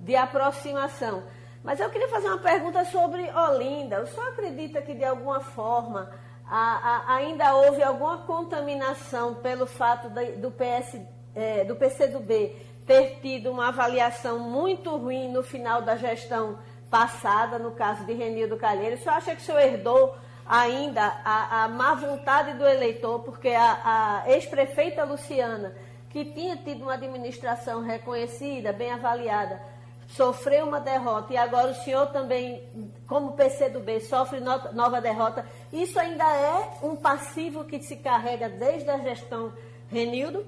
de 0.00 0.16
aproximação. 0.16 1.22
Mas 1.62 1.80
eu 1.80 1.88
queria 1.88 2.08
fazer 2.08 2.28
uma 2.28 2.38
pergunta 2.38 2.84
sobre 2.84 3.22
Olinda. 3.30 4.02
O 4.02 4.06
senhor 4.06 4.28
acredita 4.28 4.82
que 4.82 4.94
de 4.94 5.04
alguma 5.04 5.40
forma 5.40 6.10
a, 6.46 6.56
a, 6.58 7.14
ainda 7.16 7.54
houve 7.54 7.82
alguma 7.82 8.18
contaminação 8.18 9.34
pelo 9.36 9.66
fato 9.66 10.08
do, 10.10 10.50
PS, 10.50 11.00
é, 11.34 11.64
do 11.64 11.74
PCdoB 11.74 12.54
ter 12.86 13.18
tido 13.22 13.50
uma 13.50 13.68
avaliação 13.68 14.38
muito 14.38 14.94
ruim 14.96 15.32
no 15.32 15.42
final 15.42 15.80
da 15.80 15.96
gestão 15.96 16.58
passada, 16.90 17.58
no 17.58 17.72
caso 17.72 18.04
de 18.04 18.12
Renildo 18.12 18.58
Calheiro. 18.58 18.96
O 18.96 18.98
senhor 18.98 19.14
acha 19.16 19.34
que 19.34 19.40
o 19.40 19.44
senhor 19.44 19.60
herdou 19.60 20.14
ainda 20.46 21.02
a, 21.24 21.64
a 21.64 21.68
má 21.68 21.94
vontade 21.94 22.54
do 22.54 22.66
eleitor, 22.66 23.20
porque 23.20 23.48
a, 23.48 24.22
a 24.24 24.30
ex-prefeita 24.30 25.04
Luciana, 25.04 25.74
que 26.10 26.24
tinha 26.24 26.56
tido 26.56 26.82
uma 26.82 26.94
administração 26.94 27.82
reconhecida, 27.82 28.72
bem 28.72 28.90
avaliada, 28.90 29.60
sofreu 30.06 30.66
uma 30.66 30.80
derrota 30.80 31.32
e 31.32 31.36
agora 31.36 31.70
o 31.70 31.74
senhor 31.74 32.06
também 32.12 32.62
como 33.06 33.32
PCdoB 33.32 34.00
sofre 34.00 34.40
nova 34.40 35.00
derrota. 35.00 35.44
Isso 35.72 35.98
ainda 35.98 36.24
é 36.24 36.78
um 36.82 36.94
passivo 36.94 37.64
que 37.64 37.80
se 37.80 37.96
carrega 37.96 38.48
desde 38.48 38.90
a 38.90 38.98
gestão 38.98 39.52
Renildo? 39.90 40.44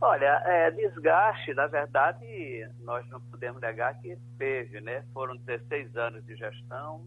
Olha, 0.00 0.42
é, 0.46 0.70
desgaste, 0.70 1.52
na 1.54 1.66
verdade, 1.66 2.24
nós 2.80 3.06
não 3.08 3.20
podemos 3.20 3.60
negar 3.60 3.98
que 4.00 4.16
teve, 4.38 4.80
né? 4.80 5.04
Foram 5.12 5.36
16 5.36 5.96
anos 5.96 6.24
de 6.24 6.36
gestão, 6.36 7.04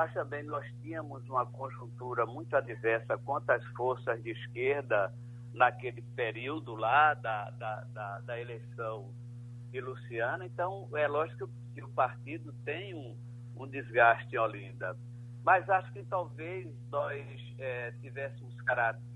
mas 0.00 0.14
também 0.14 0.42
nós 0.44 0.64
tínhamos 0.80 1.28
uma 1.28 1.44
conjuntura 1.44 2.24
muito 2.24 2.56
adversa 2.56 3.18
contra 3.18 3.56
as 3.56 3.64
forças 3.76 4.22
de 4.22 4.30
esquerda 4.30 5.12
naquele 5.52 6.00
período 6.16 6.74
lá 6.74 7.12
da, 7.12 7.50
da, 7.50 7.80
da, 7.92 8.20
da 8.20 8.40
eleição 8.40 9.12
de 9.70 9.78
Luciana. 9.78 10.46
Então, 10.46 10.88
é 10.94 11.06
lógico 11.06 11.50
que 11.74 11.84
o 11.84 11.88
partido 11.90 12.50
tem 12.64 12.94
um, 12.94 13.14
um 13.54 13.68
desgaste 13.68 14.34
em 14.34 14.38
Olinda. 14.38 14.96
Mas 15.44 15.68
acho 15.68 15.92
que 15.92 16.02
talvez 16.04 16.66
nós 16.90 17.22
é, 17.58 17.92
tivéssemos 18.00 18.54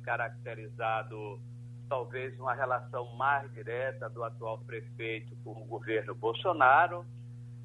caracterizado 0.03 1.41
talvez 1.89 2.39
uma 2.39 2.53
relação 2.53 3.17
mais 3.17 3.51
direta 3.55 4.11
do 4.11 4.23
atual 4.23 4.59
prefeito 4.59 5.35
com 5.43 5.53
o 5.53 5.65
governo 5.65 6.15
Bolsonaro 6.15 7.07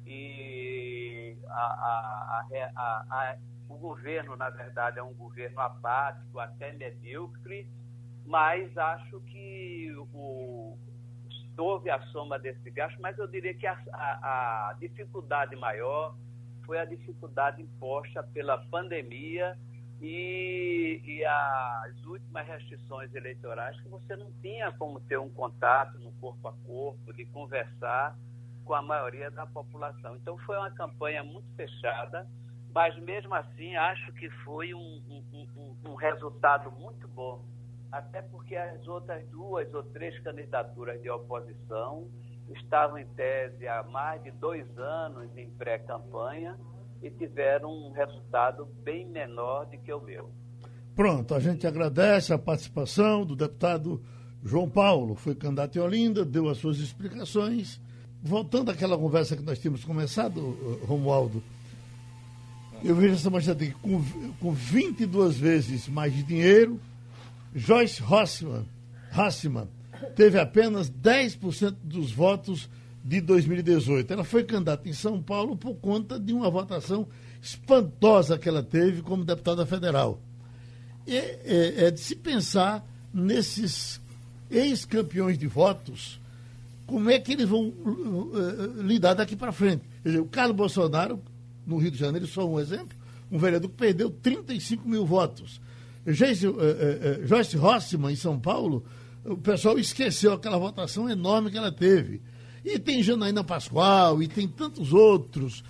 e 0.06 0.99
a, 1.48 2.44
a, 2.76 3.04
a, 3.10 3.36
o 3.68 3.76
governo, 3.76 4.36
na 4.36 4.50
verdade, 4.50 4.98
é 4.98 5.02
um 5.02 5.14
governo 5.14 5.60
apático, 5.60 6.38
até 6.38 6.72
medíocre, 6.72 7.68
mas 8.26 8.76
acho 8.76 9.20
que 9.22 9.92
o, 10.12 10.76
houve 11.56 11.90
a 11.90 12.00
soma 12.06 12.38
desse 12.38 12.70
gasto, 12.70 13.00
mas 13.00 13.18
eu 13.18 13.26
diria 13.26 13.54
que 13.54 13.66
a 13.66 14.74
dificuldade 14.78 15.54
maior 15.56 16.16
foi 16.64 16.78
a 16.78 16.84
dificuldade 16.84 17.62
imposta 17.62 18.22
pela 18.22 18.58
pandemia 18.66 19.58
e, 20.00 21.02
e, 21.04 21.24
as 21.24 22.04
últimas 22.04 22.46
restrições 22.46 23.14
eleitorais 23.14 23.78
que 23.80 23.88
você 23.88 24.16
não 24.16 24.32
tinha 24.40 24.72
como 24.72 24.98
ter 25.00 25.18
um 25.18 25.28
contato 25.28 25.98
no 25.98 26.10
corpo 26.12 26.48
a 26.48 26.52
corpo, 26.64 27.12
de 27.12 27.26
conversar 27.26 28.16
com 28.70 28.74
a 28.76 28.82
maioria 28.82 29.32
da 29.32 29.44
população. 29.48 30.14
Então 30.14 30.38
foi 30.46 30.56
uma 30.56 30.70
campanha 30.70 31.24
muito 31.24 31.48
fechada, 31.56 32.24
mas 32.72 32.96
mesmo 33.00 33.34
assim 33.34 33.74
acho 33.74 34.12
que 34.12 34.30
foi 34.44 34.72
um, 34.72 35.02
um, 35.10 35.48
um, 35.56 35.90
um 35.90 35.94
resultado 35.96 36.70
muito 36.70 37.08
bom, 37.08 37.44
até 37.90 38.22
porque 38.22 38.54
as 38.54 38.86
outras 38.86 39.28
duas 39.30 39.74
ou 39.74 39.82
três 39.82 40.16
candidaturas 40.20 41.02
de 41.02 41.10
oposição 41.10 42.08
estavam 42.48 42.96
em 42.98 43.06
tese 43.08 43.66
há 43.66 43.82
mais 43.82 44.22
de 44.22 44.30
dois 44.30 44.64
anos 44.78 45.36
em 45.36 45.50
pré-campanha 45.50 46.56
e 47.02 47.10
tiveram 47.10 47.72
um 47.72 47.90
resultado 47.90 48.66
bem 48.84 49.04
menor 49.04 49.66
do 49.66 49.78
que 49.78 49.92
o 49.92 50.00
meu. 50.00 50.30
Pronto, 50.94 51.34
a 51.34 51.40
gente 51.40 51.66
agradece 51.66 52.32
a 52.32 52.38
participação 52.38 53.26
do 53.26 53.34
deputado 53.34 54.00
João 54.44 54.70
Paulo, 54.70 55.16
foi 55.16 55.34
candidato 55.34 55.76
em 55.76 55.80
Olinda, 55.80 56.24
deu 56.24 56.48
as 56.48 56.58
suas 56.58 56.78
explicações. 56.78 57.80
Voltando 58.22 58.70
àquela 58.70 58.98
conversa 58.98 59.36
que 59.36 59.42
nós 59.42 59.58
tínhamos 59.58 59.84
começado, 59.84 60.56
eh, 60.62 60.86
Romualdo, 60.86 61.42
eu 62.84 62.94
vejo 62.94 63.14
essa 63.14 63.30
manchete 63.30 63.74
com, 63.80 64.02
com 64.40 64.52
22 64.52 65.38
vezes 65.38 65.88
mais 65.88 66.14
dinheiro, 66.26 66.80
Joyce 67.54 68.02
Hossman, 68.02 68.66
Hassman 69.10 69.68
teve 70.14 70.38
apenas 70.38 70.90
10% 70.90 71.76
dos 71.82 72.12
votos 72.12 72.68
de 73.04 73.20
2018. 73.20 74.12
Ela 74.12 74.24
foi 74.24 74.44
candidata 74.44 74.88
em 74.88 74.92
São 74.92 75.22
Paulo 75.22 75.56
por 75.56 75.74
conta 75.76 76.18
de 76.18 76.32
uma 76.32 76.50
votação 76.50 77.08
espantosa 77.42 78.38
que 78.38 78.48
ela 78.48 78.62
teve 78.62 79.02
como 79.02 79.24
deputada 79.24 79.66
federal. 79.66 80.20
E, 81.06 81.16
é, 81.16 81.86
é 81.86 81.90
de 81.90 82.00
se 82.00 82.14
pensar 82.14 82.86
nesses 83.12 84.00
ex-campeões 84.50 85.38
de 85.38 85.46
votos, 85.46 86.19
como 86.90 87.08
é 87.08 87.20
que 87.20 87.32
eles 87.32 87.48
vão 87.48 87.68
uh, 87.68 88.32
uh, 88.34 88.82
lidar 88.82 89.14
daqui 89.14 89.36
para 89.36 89.52
frente. 89.52 89.88
Quer 90.02 90.08
dizer, 90.08 90.20
o 90.20 90.26
Carlos 90.26 90.56
Bolsonaro, 90.56 91.22
no 91.64 91.78
Rio 91.78 91.92
de 91.92 91.96
Janeiro, 91.96 92.26
só 92.26 92.44
um 92.46 92.58
exemplo, 92.58 92.98
um 93.30 93.38
vereador 93.38 93.70
que 93.70 93.76
perdeu 93.76 94.10
35 94.10 94.88
mil 94.88 95.06
votos. 95.06 95.60
Joyce, 96.04 96.48
uh, 96.48 96.56
Joyce 97.24 97.56
Rossman, 97.56 98.12
em 98.12 98.16
São 98.16 98.40
Paulo, 98.40 98.84
o 99.24 99.36
pessoal 99.36 99.78
esqueceu 99.78 100.32
aquela 100.32 100.58
votação 100.58 101.08
enorme 101.08 101.48
que 101.52 101.56
ela 101.56 101.70
teve. 101.70 102.20
E 102.64 102.76
tem 102.76 103.04
Janaína 103.04 103.44
Pascoal, 103.44 104.20
e 104.20 104.26
tem 104.26 104.48
tantos 104.48 104.92
outros. 104.92 105.62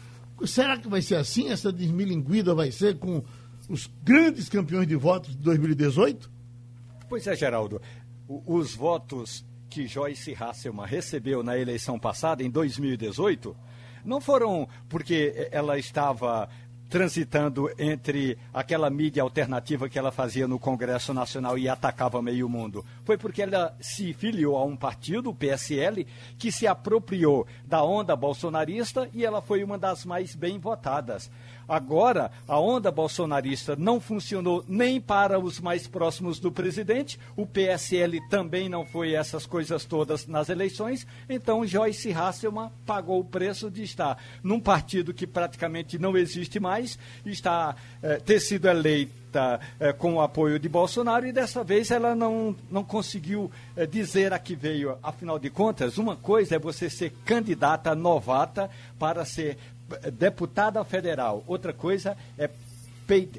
Será 0.46 0.78
que 0.78 0.88
vai 0.88 1.02
ser 1.02 1.16
assim? 1.16 1.48
Essa 1.48 1.70
desmilinguida 1.70 2.54
vai 2.54 2.72
ser 2.72 2.96
com 2.98 3.22
os 3.68 3.90
grandes 4.02 4.48
campeões 4.48 4.86
de 4.86 4.96
votos 4.96 5.36
de 5.36 5.42
2018? 5.42 6.30
Pois 7.10 7.26
é, 7.26 7.36
Geraldo. 7.36 7.78
os 8.26 8.74
votos 8.74 9.44
que 9.70 9.86
Joyce 9.86 10.36
Hasselman 10.38 10.84
recebeu 10.84 11.42
na 11.42 11.56
eleição 11.56 11.98
passada, 11.98 12.42
em 12.42 12.50
2018, 12.50 13.56
não 14.04 14.20
foram 14.20 14.68
porque 14.88 15.48
ela 15.52 15.78
estava 15.78 16.48
transitando 16.90 17.70
entre 17.78 18.36
aquela 18.52 18.90
mídia 18.90 19.22
alternativa 19.22 19.88
que 19.88 19.96
ela 19.96 20.10
fazia 20.10 20.48
no 20.48 20.58
Congresso 20.58 21.14
Nacional 21.14 21.56
e 21.56 21.68
atacava 21.68 22.20
meio 22.20 22.48
mundo. 22.48 22.84
Foi 23.04 23.16
porque 23.16 23.42
ela 23.42 23.76
se 23.80 24.12
filiou 24.12 24.56
a 24.56 24.64
um 24.64 24.76
partido, 24.76 25.30
o 25.30 25.34
PSL, 25.34 26.04
que 26.36 26.50
se 26.50 26.66
apropriou 26.66 27.46
da 27.64 27.84
onda 27.84 28.16
bolsonarista 28.16 29.08
e 29.14 29.24
ela 29.24 29.40
foi 29.40 29.62
uma 29.62 29.78
das 29.78 30.04
mais 30.04 30.34
bem 30.34 30.58
votadas. 30.58 31.30
Agora, 31.70 32.32
a 32.48 32.58
onda 32.58 32.90
bolsonarista 32.90 33.76
não 33.76 34.00
funcionou 34.00 34.64
nem 34.66 35.00
para 35.00 35.38
os 35.38 35.60
mais 35.60 35.86
próximos 35.86 36.40
do 36.40 36.50
presidente, 36.50 37.16
o 37.36 37.46
PSL 37.46 38.20
também 38.28 38.68
não 38.68 38.84
foi 38.84 39.12
essas 39.14 39.46
coisas 39.46 39.84
todas 39.84 40.26
nas 40.26 40.48
eleições, 40.48 41.06
então 41.28 41.64
Joyce 41.64 42.12
Hasselman 42.12 42.72
pagou 42.84 43.20
o 43.20 43.24
preço 43.24 43.70
de 43.70 43.84
estar 43.84 44.20
num 44.42 44.58
partido 44.58 45.14
que 45.14 45.28
praticamente 45.28 45.96
não 45.96 46.16
existe 46.16 46.58
mais, 46.58 46.98
está 47.24 47.76
eh, 48.02 48.16
ter 48.16 48.40
sido 48.40 48.66
eleita 48.66 49.60
eh, 49.78 49.92
com 49.92 50.14
o 50.14 50.20
apoio 50.20 50.58
de 50.58 50.68
Bolsonaro 50.68 51.24
e 51.24 51.32
dessa 51.32 51.62
vez 51.62 51.92
ela 51.92 52.16
não, 52.16 52.56
não 52.68 52.82
conseguiu 52.82 53.48
eh, 53.76 53.86
dizer 53.86 54.32
a 54.32 54.40
que 54.40 54.56
veio. 54.56 54.98
Afinal 55.00 55.38
de 55.38 55.50
contas, 55.50 55.98
uma 55.98 56.16
coisa 56.16 56.56
é 56.56 56.58
você 56.58 56.90
ser 56.90 57.12
candidata 57.24 57.94
novata 57.94 58.68
para 58.98 59.24
ser 59.24 59.56
deputada 60.12 60.82
federal. 60.84 61.44
Outra 61.46 61.72
coisa 61.72 62.16
é 62.38 62.48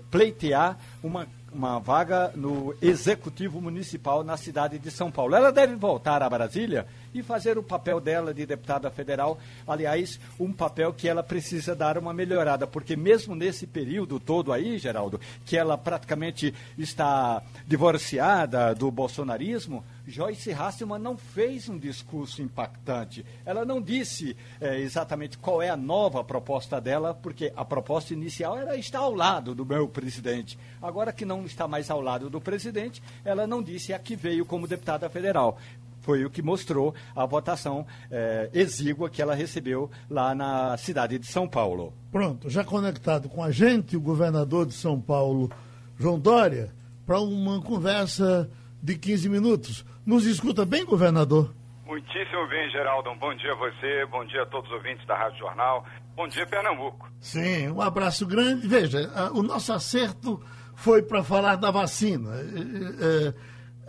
pleitear 0.10 0.78
uma, 1.02 1.26
uma 1.54 1.80
vaga 1.80 2.32
no 2.36 2.76
Executivo 2.82 3.62
Municipal 3.62 4.24
na 4.24 4.36
cidade 4.36 4.78
de 4.78 4.92
São 4.92 5.10
Paulo. 5.10 5.34
Ela 5.34 5.52
deve 5.52 5.76
voltar 5.76 6.22
a 6.22 6.30
Brasília 6.30 6.86
e 7.14 7.24
fazer 7.24 7.58
o 7.58 7.64
papel 7.64 8.02
dela 8.02 8.34
de 8.34 8.46
deputada 8.46 8.90
federal. 8.90 9.40
Aliás, 9.66 10.20
um 10.40 10.52
papel 10.52 10.94
que 10.94 11.08
ela 11.08 11.24
precisa 11.24 11.74
dar 11.74 11.98
uma 11.98 12.14
melhorada, 12.14 12.68
porque 12.68 12.96
mesmo 12.98 13.34
nesse 13.34 13.66
período 13.66 14.20
todo 14.20 14.52
aí, 14.52 14.78
Geraldo, 14.78 15.20
que 15.46 15.56
ela 15.56 15.78
praticamente 15.78 16.54
está 16.78 17.42
divorciada 17.66 18.76
do 18.76 18.92
bolsonarismo, 18.92 19.84
Joyce 20.12 20.52
Hasselman 20.52 21.00
não 21.00 21.17
fez 21.17 21.69
um 21.69 21.78
discurso 21.78 22.41
impactante. 22.41 23.26
Ela 23.45 23.63
não 23.63 23.82
disse 23.82 24.36
é, 24.60 24.80
exatamente 24.80 25.38
qual 25.38 25.62
é 25.62 25.69
a 25.69 25.78
nova 25.78 26.21
proposta 26.21 26.82
dela, 26.82 27.13
porque 27.13 27.54
a 27.56 27.63
proposta 27.63 28.13
inicial 28.13 28.58
era 28.58 28.76
estar 28.76 29.00
ao 29.00 29.13
lado 29.13 29.56
do 29.56 29.65
meu 29.65 29.88
presidente. 29.88 30.60
Agora 30.82 31.13
que 31.13 31.24
não 31.24 31.45
está 31.45 31.65
mais 31.67 31.89
ao 31.89 32.02
lado 32.02 32.30
do 32.30 32.41
presidente, 32.41 33.02
ela 33.24 33.47
não 33.47 33.63
disse 33.63 33.93
a 33.93 34.00
que 34.00 34.15
veio 34.15 34.45
como 34.45 34.67
deputada 34.67 35.10
federal 35.10 35.58
foi 36.02 36.26
o 36.26 36.32
que 36.32 36.41
mostrou 36.41 36.95
a 37.15 37.26
votação 37.28 37.86
é, 38.10 38.50
exígua 38.56 39.08
que 39.08 39.21
ela 39.21 39.36
recebeu 39.36 39.89
lá 40.10 40.34
na 40.34 40.76
cidade 40.76 41.19
de 41.19 41.28
São 41.28 41.47
Paulo. 41.47 41.93
Pronto, 42.12 42.50
já 42.50 42.63
conectado 42.63 43.30
com 43.30 43.43
a 43.43 43.52
gente, 43.52 43.95
o 43.95 44.02
governador 44.02 44.65
de 44.65 44.74
São 44.74 45.00
Paulo, 45.00 45.52
João 46.00 46.19
Dória, 46.19 46.74
para 47.06 47.19
uma 47.21 47.62
conversa 47.62 48.50
de 48.82 48.98
15 48.98 49.30
minutos. 49.30 49.86
Nos 50.06 50.26
escuta 50.26 50.65
bem, 50.65 50.86
governador? 50.86 51.54
Muitíssimo 51.86 52.48
bem, 52.48 52.70
Geraldo. 52.72 53.10
Um 53.10 53.17
bom 53.17 53.36
dia 53.36 53.52
a 53.52 53.56
você, 53.56 54.06
bom 54.06 54.26
dia 54.26 54.44
a 54.44 54.46
todos 54.46 54.70
os 54.70 54.78
ouvintes 54.78 55.06
da 55.06 55.17
Rádio 55.17 55.39
Jornal. 55.39 55.86
Bom 56.15 56.28
dia, 56.28 56.46
Pernambuco. 56.46 57.10
Sim, 57.20 57.70
um 57.70 57.82
abraço 57.82 58.26
grande. 58.26 58.67
Veja, 58.67 59.12
o 59.34 59.44
nosso 59.44 59.74
acerto 59.74 60.41
foi 60.76 61.02
para 61.02 61.24
falar 61.24 61.56
da 61.56 61.70
vacina. 61.70 62.30
É, 62.34 63.28
é, 63.28 63.34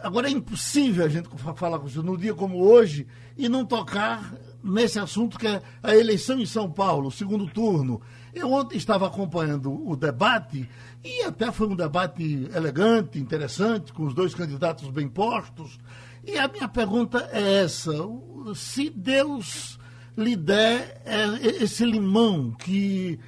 Agora 0.03 0.29
é 0.29 0.33
impossível 0.33 1.05
a 1.05 1.09
gente 1.09 1.29
falar 1.55 1.79
com 1.79 1.89
você 1.89 2.01
no 2.01 2.19
dia 2.19 2.35
como 2.35 2.61
hoje 2.61 3.07
e 3.39 3.49
não 3.49 3.65
tocar 3.65 4.35
nesse 4.63 4.99
assunto 4.99 5.39
que 5.39 5.47
é 5.47 5.63
a 5.81 5.95
eleição 5.95 6.41
em 6.41 6.47
São 6.47 6.71
Paulo, 6.71 7.11
segundo 7.11 7.47
turno. 7.47 8.03
Eu 8.35 8.51
ontem 8.53 8.77
estava 8.77 9.07
acompanhando 9.07 9.71
o 9.87 9.95
debate 9.95 10.69
e 11.05 11.23
até 11.23 11.53
foi 11.53 11.67
um 11.67 11.77
debate 11.77 12.49
elegante, 12.55 13.19
interessante, 13.19 13.93
com 13.93 14.05
os 14.05 14.15
dois 14.15 14.35
candidatos 14.35 14.89
bem 14.89 15.09
postos. 15.09 15.79
E 16.25 16.39
a 16.39 16.49
minha 16.49 16.69
pergunta 16.69 17.29
é 17.33 17.63
essa: 17.63 17.93
se 18.55 18.89
Deus 18.89 19.79
lhe 20.17 20.35
der 20.37 21.03
é, 21.05 21.25
esse 21.63 21.85
limão 21.85 22.53
que 22.53 23.21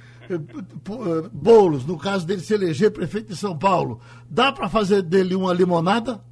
Boulos, 1.31 1.85
no 1.85 1.97
caso 1.97 2.25
dele 2.25 2.41
se 2.41 2.53
eleger 2.53 2.91
prefeito 2.91 3.27
de 3.27 3.35
São 3.35 3.57
Paulo, 3.57 4.01
dá 4.29 4.51
para 4.51 4.67
fazer 4.67 5.03
dele 5.03 5.35
uma 5.35 5.53
limonada? 5.53 6.23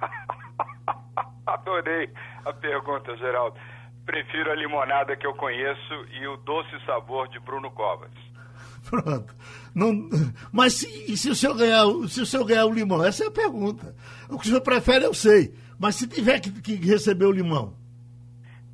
Adorei 1.46 2.10
a 2.44 2.52
pergunta, 2.52 3.14
Geraldo. 3.16 3.58
Prefiro 4.04 4.50
a 4.50 4.54
limonada 4.54 5.16
que 5.16 5.26
eu 5.26 5.34
conheço 5.34 5.94
e 6.12 6.26
o 6.26 6.36
doce 6.38 6.78
sabor 6.84 7.28
de 7.28 7.40
Bruno 7.40 7.70
Covas. 7.70 8.10
Pronto. 8.88 9.34
Não, 9.74 10.08
mas 10.52 10.74
se, 10.74 11.16
se, 11.16 11.30
o 11.30 11.34
senhor 11.34 11.56
ganhar, 11.56 11.84
se 12.08 12.20
o 12.20 12.26
senhor 12.26 12.44
ganhar 12.44 12.66
o 12.66 12.72
limão? 12.72 13.04
Essa 13.04 13.24
é 13.24 13.26
a 13.28 13.30
pergunta. 13.30 13.94
O 14.28 14.38
que 14.38 14.44
o 14.44 14.48
senhor 14.48 14.60
prefere, 14.60 15.04
eu 15.04 15.14
sei. 15.14 15.54
Mas 15.78 15.96
se 15.96 16.06
tiver 16.06 16.38
que, 16.40 16.50
que 16.50 16.74
receber 16.76 17.24
o 17.24 17.32
limão? 17.32 17.74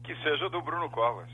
Que 0.04 0.14
seja 0.16 0.48
do 0.50 0.60
Bruno 0.60 0.90
Covas. 0.90 1.28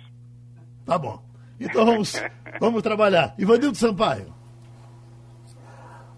Tá 0.85 0.99
bom. 0.99 1.23
Então 1.59 1.85
vamos, 1.85 2.13
vamos 2.61 2.83
trabalhar. 2.83 3.35
Ivanildo 3.39 3.77
Sampaio. 3.77 4.33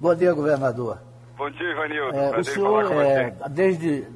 Bom 0.01 0.15
dia, 0.15 0.33
governador. 0.33 1.01
Bom 1.37 1.51
dia, 1.51 1.71
Ivanildo. 1.71 2.17
É, 2.17 2.39
o 2.39 2.45
senhor, 2.45 2.93
é, 2.93 3.31
desde, 3.51 4.07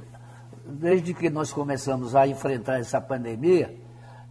desde 0.73 1.15
que 1.15 1.31
nós 1.31 1.53
começamos 1.53 2.15
a 2.15 2.27
enfrentar 2.27 2.79
essa 2.79 3.01
pandemia, 3.01 3.75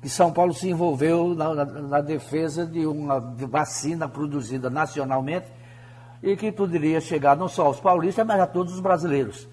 que 0.02 0.10
São 0.10 0.34
Paulo 0.34 0.54
se 0.54 0.70
envolveu 0.70 1.36
na, 1.36 1.54
na, 1.54 1.66
na 1.66 2.02
defesa 2.02 2.66
de 2.66 2.86
uma 2.86 3.20
vacina 3.20 4.10
produzida 4.10 4.70
nacionalmente 4.70 5.48
e 6.24 6.36
que 6.36 6.52
poderia 6.52 7.00
chegar 7.00 7.36
não 7.36 7.48
só 7.48 7.68
aos 7.68 7.80
paulistas, 7.80 8.26
mas 8.26 8.40
a 8.40 8.48
todos 8.48 8.74
os 8.74 8.80
brasileiros. 8.80 9.48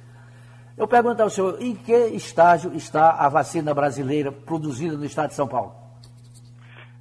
Eu 0.77 0.87
pergunto 0.87 1.23
ao 1.23 1.29
senhor, 1.29 1.61
em 1.61 1.75
que 1.75 1.93
estágio 2.09 2.73
está 2.75 3.11
a 3.11 3.29
vacina 3.29 3.75
brasileira 3.75 4.31
produzida 4.31 4.97
no 4.97 5.05
estado 5.05 5.31
de 5.31 5.35
São 5.35 5.49
Paulo? 5.49 5.75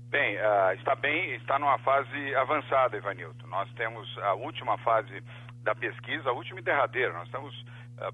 Bem, 0.10 0.36
uh, 0.38 0.74
está 0.74 0.96
bem, 0.96 1.36
está 1.36 1.60
numa 1.60 1.78
fase 1.80 2.36
avançada, 2.36 2.98
Ivanildo. 2.98 3.46
Nós 3.48 3.70
temos 3.74 4.08
a 4.20 4.34
última 4.34 4.78
fase 4.80 5.22
da 5.64 5.76
pesquisa, 5.76 6.30
a 6.30 6.34
última 6.34 6.60
e 6.60 6.64
derradeira. 6.64 7.14
Nós 7.14 7.26
estamos 7.26 7.54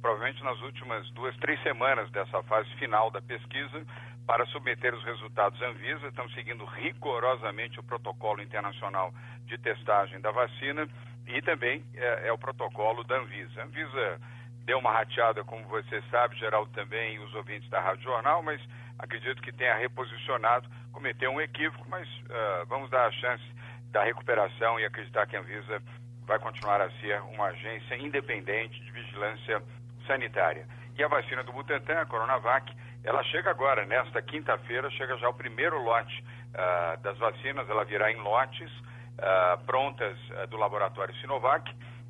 provavelmente 0.01 0.43
nas 0.43 0.59
últimas 0.61 1.09
duas, 1.11 1.35
três 1.37 1.61
semanas 1.61 2.09
dessa 2.11 2.41
fase 2.43 2.69
final 2.75 3.11
da 3.11 3.21
pesquisa 3.21 3.85
para 4.25 4.45
submeter 4.47 4.93
os 4.93 5.03
resultados 5.03 5.61
à 5.61 5.67
Anvisa. 5.67 6.07
Estamos 6.07 6.33
seguindo 6.33 6.63
rigorosamente 6.65 7.79
o 7.79 7.83
protocolo 7.83 8.41
internacional 8.41 9.13
de 9.45 9.57
testagem 9.57 10.19
da 10.21 10.31
vacina 10.31 10.87
e 11.27 11.41
também 11.41 11.83
é, 11.93 12.27
é 12.27 12.33
o 12.33 12.37
protocolo 12.37 13.03
da 13.03 13.17
Anvisa. 13.17 13.61
A 13.61 13.65
Anvisa 13.65 14.19
deu 14.65 14.79
uma 14.79 14.91
rateada, 14.91 15.43
como 15.43 15.65
você 15.67 16.01
sabe, 16.09 16.37
Geraldo 16.37 16.71
também, 16.71 17.15
e 17.15 17.19
os 17.19 17.33
ouvintes 17.35 17.69
da 17.69 17.81
Rádio 17.81 18.03
Jornal, 18.03 18.41
mas 18.41 18.61
acredito 18.97 19.41
que 19.41 19.51
tenha 19.51 19.75
reposicionado, 19.75 20.69
cometeu 20.91 21.31
um 21.31 21.41
equívoco, 21.41 21.85
mas 21.89 22.07
uh, 22.07 22.65
vamos 22.67 22.89
dar 22.89 23.07
a 23.07 23.11
chance 23.11 23.43
da 23.91 24.03
recuperação 24.03 24.79
e 24.79 24.85
acreditar 24.85 25.27
que 25.27 25.35
a 25.35 25.39
Anvisa 25.39 25.81
vai 26.25 26.39
continuar 26.39 26.81
a 26.81 26.89
ser 26.99 27.21
uma 27.21 27.47
agência 27.47 27.95
independente 27.95 28.79
de 28.81 28.91
vigilância 28.91 29.61
sanitária. 30.07 30.67
E 30.95 31.03
a 31.03 31.07
vacina 31.07 31.43
do 31.43 31.51
Butantan, 31.51 32.01
a 32.01 32.05
Coronavac, 32.05 32.71
ela 33.03 33.23
chega 33.23 33.49
agora, 33.49 33.85
nesta 33.85 34.21
quinta-feira, 34.21 34.89
chega 34.91 35.17
já 35.17 35.27
o 35.27 35.33
primeiro 35.33 35.81
lote 35.81 36.23
uh, 36.23 37.01
das 37.01 37.17
vacinas, 37.17 37.69
ela 37.69 37.83
virá 37.83 38.11
em 38.11 38.17
lotes 38.17 38.71
uh, 38.71 39.63
prontas 39.65 40.17
do 40.49 40.57
laboratório 40.57 41.13
Sinovac, 41.15 41.69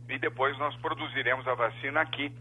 e 0.10 0.19
depois 0.19 0.58
nós 0.58 0.76
produziremos 0.78 1.47
a 1.47 1.56
vacina 1.56 2.02
aqui, 2.02 2.32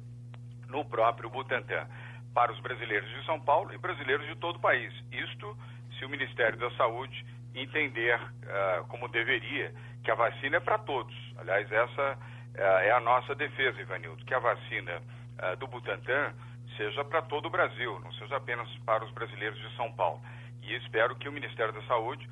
no 0.69 0.85
próprio 0.85 1.31
Butantan, 1.31 1.87
para 2.35 2.51
os 2.51 2.59
brasileiros 2.61 3.09
de 3.11 3.25
São 3.25 3.41
Paulo 3.41 3.73
e 3.73 3.79
brasileiros 3.79 4.27
de 4.27 4.35
todo 4.37 4.57
o 4.57 4.61
país. 4.61 4.93
Isto 5.13 5.57
se 5.99 6.05
o 6.05 6.09
Ministério 6.09 6.59
da 6.59 6.71
Saúde 6.73 7.25
entender 7.55 8.19
uh, 8.19 8.87
como 8.89 9.07
deveria 9.09 9.73
que 10.03 10.11
a 10.11 10.15
vacina 10.15 10.57
é 10.57 10.61
para 10.61 10.79
todos. 10.79 11.15
Aliás, 11.38 11.71
essa 11.71 12.19
uh, 12.19 12.61
é 12.61 12.91
a 12.91 13.01
nossa 13.01 13.35
defesa, 13.35 13.81
Ivanildo, 13.81 14.25
que 14.25 14.35
a 14.35 14.38
vacina 14.38 15.01
uh, 15.01 15.57
do 15.57 15.67
Butantan 15.67 16.35
seja 16.77 17.05
para 17.05 17.23
todo 17.23 17.47
o 17.47 17.51
Brasil, 17.51 18.01
não 18.01 18.12
seja 18.15 18.37
apenas 18.37 18.69
para 18.87 19.05
os 19.05 19.11
brasileiros 19.12 19.59
de 19.59 19.77
São 19.77 19.93
Paulo. 19.93 20.21
E 20.62 20.75
espero 20.77 21.15
que 21.17 21.29
o 21.29 21.33
Ministério 21.33 21.73
da 21.73 21.83
Saúde 21.83 22.29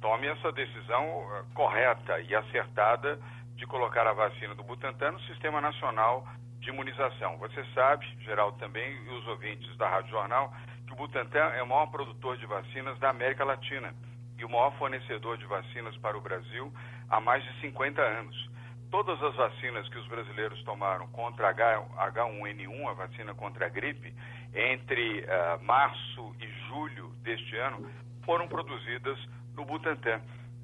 tome 0.00 0.26
essa 0.26 0.50
decisão 0.52 1.44
correta 1.54 2.18
e 2.20 2.34
acertada 2.34 3.20
de 3.54 3.66
colocar 3.66 4.06
a 4.06 4.12
vacina 4.14 4.54
do 4.54 4.62
Butantan 4.62 5.12
no 5.12 5.20
Sistema 5.20 5.60
Nacional 5.60 6.26
de 6.60 6.70
Imunização. 6.70 7.36
Você 7.36 7.62
sabe, 7.74 8.06
Geraldo 8.20 8.56
também, 8.58 8.90
e 9.04 9.10
os 9.10 9.26
ouvintes 9.28 9.76
da 9.76 9.88
Rádio 9.88 10.10
Jornal, 10.10 10.52
que 10.86 10.94
o 10.94 10.96
Butantan 10.96 11.52
é 11.54 11.62
o 11.62 11.66
maior 11.66 11.86
produtor 11.88 12.38
de 12.38 12.46
vacinas 12.46 12.98
da 12.98 13.10
América 13.10 13.44
Latina 13.44 13.94
e 14.38 14.44
o 14.44 14.48
maior 14.48 14.72
fornecedor 14.78 15.36
de 15.36 15.44
vacinas 15.46 15.96
para 15.98 16.16
o 16.16 16.20
Brasil 16.20 16.72
há 17.10 17.20
mais 17.20 17.42
de 17.44 17.60
50 17.60 18.00
anos. 18.00 18.50
Todas 18.90 19.22
as 19.22 19.34
vacinas 19.34 19.86
que 19.88 19.98
os 19.98 20.06
brasileiros 20.06 20.62
tomaram 20.62 21.08
contra 21.08 21.52
H1N1, 21.52 22.88
a 22.88 22.92
vacina 22.94 23.34
contra 23.34 23.66
a 23.66 23.68
gripe, 23.68 24.14
entre 24.54 25.20
uh, 25.20 25.62
março 25.62 26.34
e 26.40 26.48
julho 26.68 27.10
deste 27.22 27.54
ano, 27.56 27.86
foram 28.24 28.48
produzidas 28.48 29.18
no 29.54 29.64
Butantan. 29.66 30.22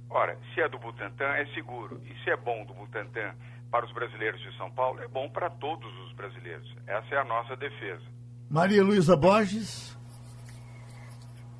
Ora, 0.08 0.38
se 0.54 0.60
é 0.60 0.68
do 0.68 0.78
Butantan, 0.78 1.34
é 1.34 1.44
seguro. 1.46 2.00
E 2.04 2.14
se 2.22 2.30
é 2.30 2.36
bom 2.36 2.64
do 2.64 2.72
Butantan 2.72 3.34
para 3.70 3.84
os 3.84 3.92
brasileiros 3.92 4.40
de 4.40 4.56
São 4.56 4.70
Paulo, 4.70 5.02
é 5.02 5.08
bom 5.08 5.28
para 5.28 5.50
todos 5.50 5.92
os 6.06 6.12
brasileiros. 6.12 6.74
Essa 6.86 7.14
é 7.16 7.18
a 7.18 7.24
nossa 7.24 7.56
defesa. 7.56 8.04
Maria 8.48 8.82
Luísa 8.82 9.16
Borges. 9.16 9.98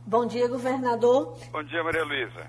Bom 0.06 0.26
dia, 0.26 0.46
governador. 0.46 1.34
Bom 1.50 1.62
dia, 1.62 1.82
Maria 1.82 2.04
Luísa. 2.04 2.46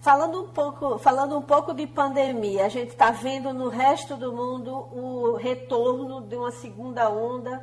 Falando 0.00 0.40
um 0.40 0.48
pouco, 0.48 0.98
falando 0.98 1.36
um 1.36 1.42
pouco 1.42 1.74
de 1.74 1.84
pandemia, 1.84 2.64
a 2.64 2.68
gente 2.68 2.90
está 2.90 3.10
vendo 3.10 3.52
no 3.52 3.68
resto 3.68 4.16
do 4.16 4.32
mundo 4.32 4.70
o 4.70 5.34
retorno 5.34 6.20
de 6.20 6.36
uma 6.36 6.52
segunda 6.52 7.10
onda 7.10 7.60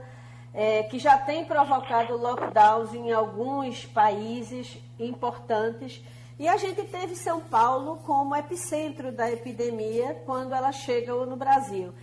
é, 0.54 0.84
que 0.84 1.00
já 1.00 1.18
tem 1.18 1.46
provocado 1.46 2.18
lockdowns 2.18 2.94
em 2.94 3.14
alguns 3.14 3.86
países 3.86 4.78
importantes 5.00 6.04
e 6.38 6.46
a 6.46 6.58
gente 6.58 6.84
teve 6.84 7.16
São 7.16 7.40
Paulo 7.40 7.98
como 8.06 8.36
epicentro 8.36 9.10
da 9.10 9.32
epidemia 9.32 10.22
quando 10.26 10.54
ela 10.54 10.74
chega 10.74 11.14
no 11.26 11.38
Brasil. 11.38 11.94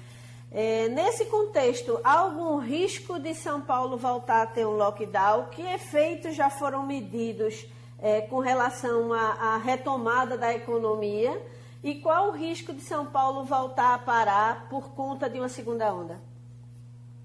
É, 0.59 0.88
nesse 0.88 1.27
contexto, 1.27 2.01
há 2.03 2.21
algum 2.21 2.57
risco 2.57 3.21
de 3.21 3.35
São 3.35 3.61
Paulo 3.61 3.99
voltar 3.99 4.40
a 4.40 4.47
ter 4.47 4.66
um 4.66 4.71
lockdown? 4.71 5.51
Que 5.51 5.61
efeitos 5.61 6.35
já 6.35 6.49
foram 6.49 6.87
medidos 6.87 7.66
é, 7.99 8.23
com 8.23 8.38
relação 8.38 9.12
à, 9.12 9.59
retomada 9.59 10.38
da 10.38 10.55
economia? 10.55 11.38
E 11.85 11.97
qual 11.97 12.29
o 12.29 12.31
risco 12.31 12.73
de 12.73 12.81
São 12.81 13.05
Paulo 13.05 13.45
voltar 13.45 13.92
a 13.92 13.99
parar 13.99 14.66
por 14.71 14.95
conta 14.95 15.29
de 15.29 15.38
uma 15.38 15.51
segunda 15.51 15.92
onda? 15.92 16.19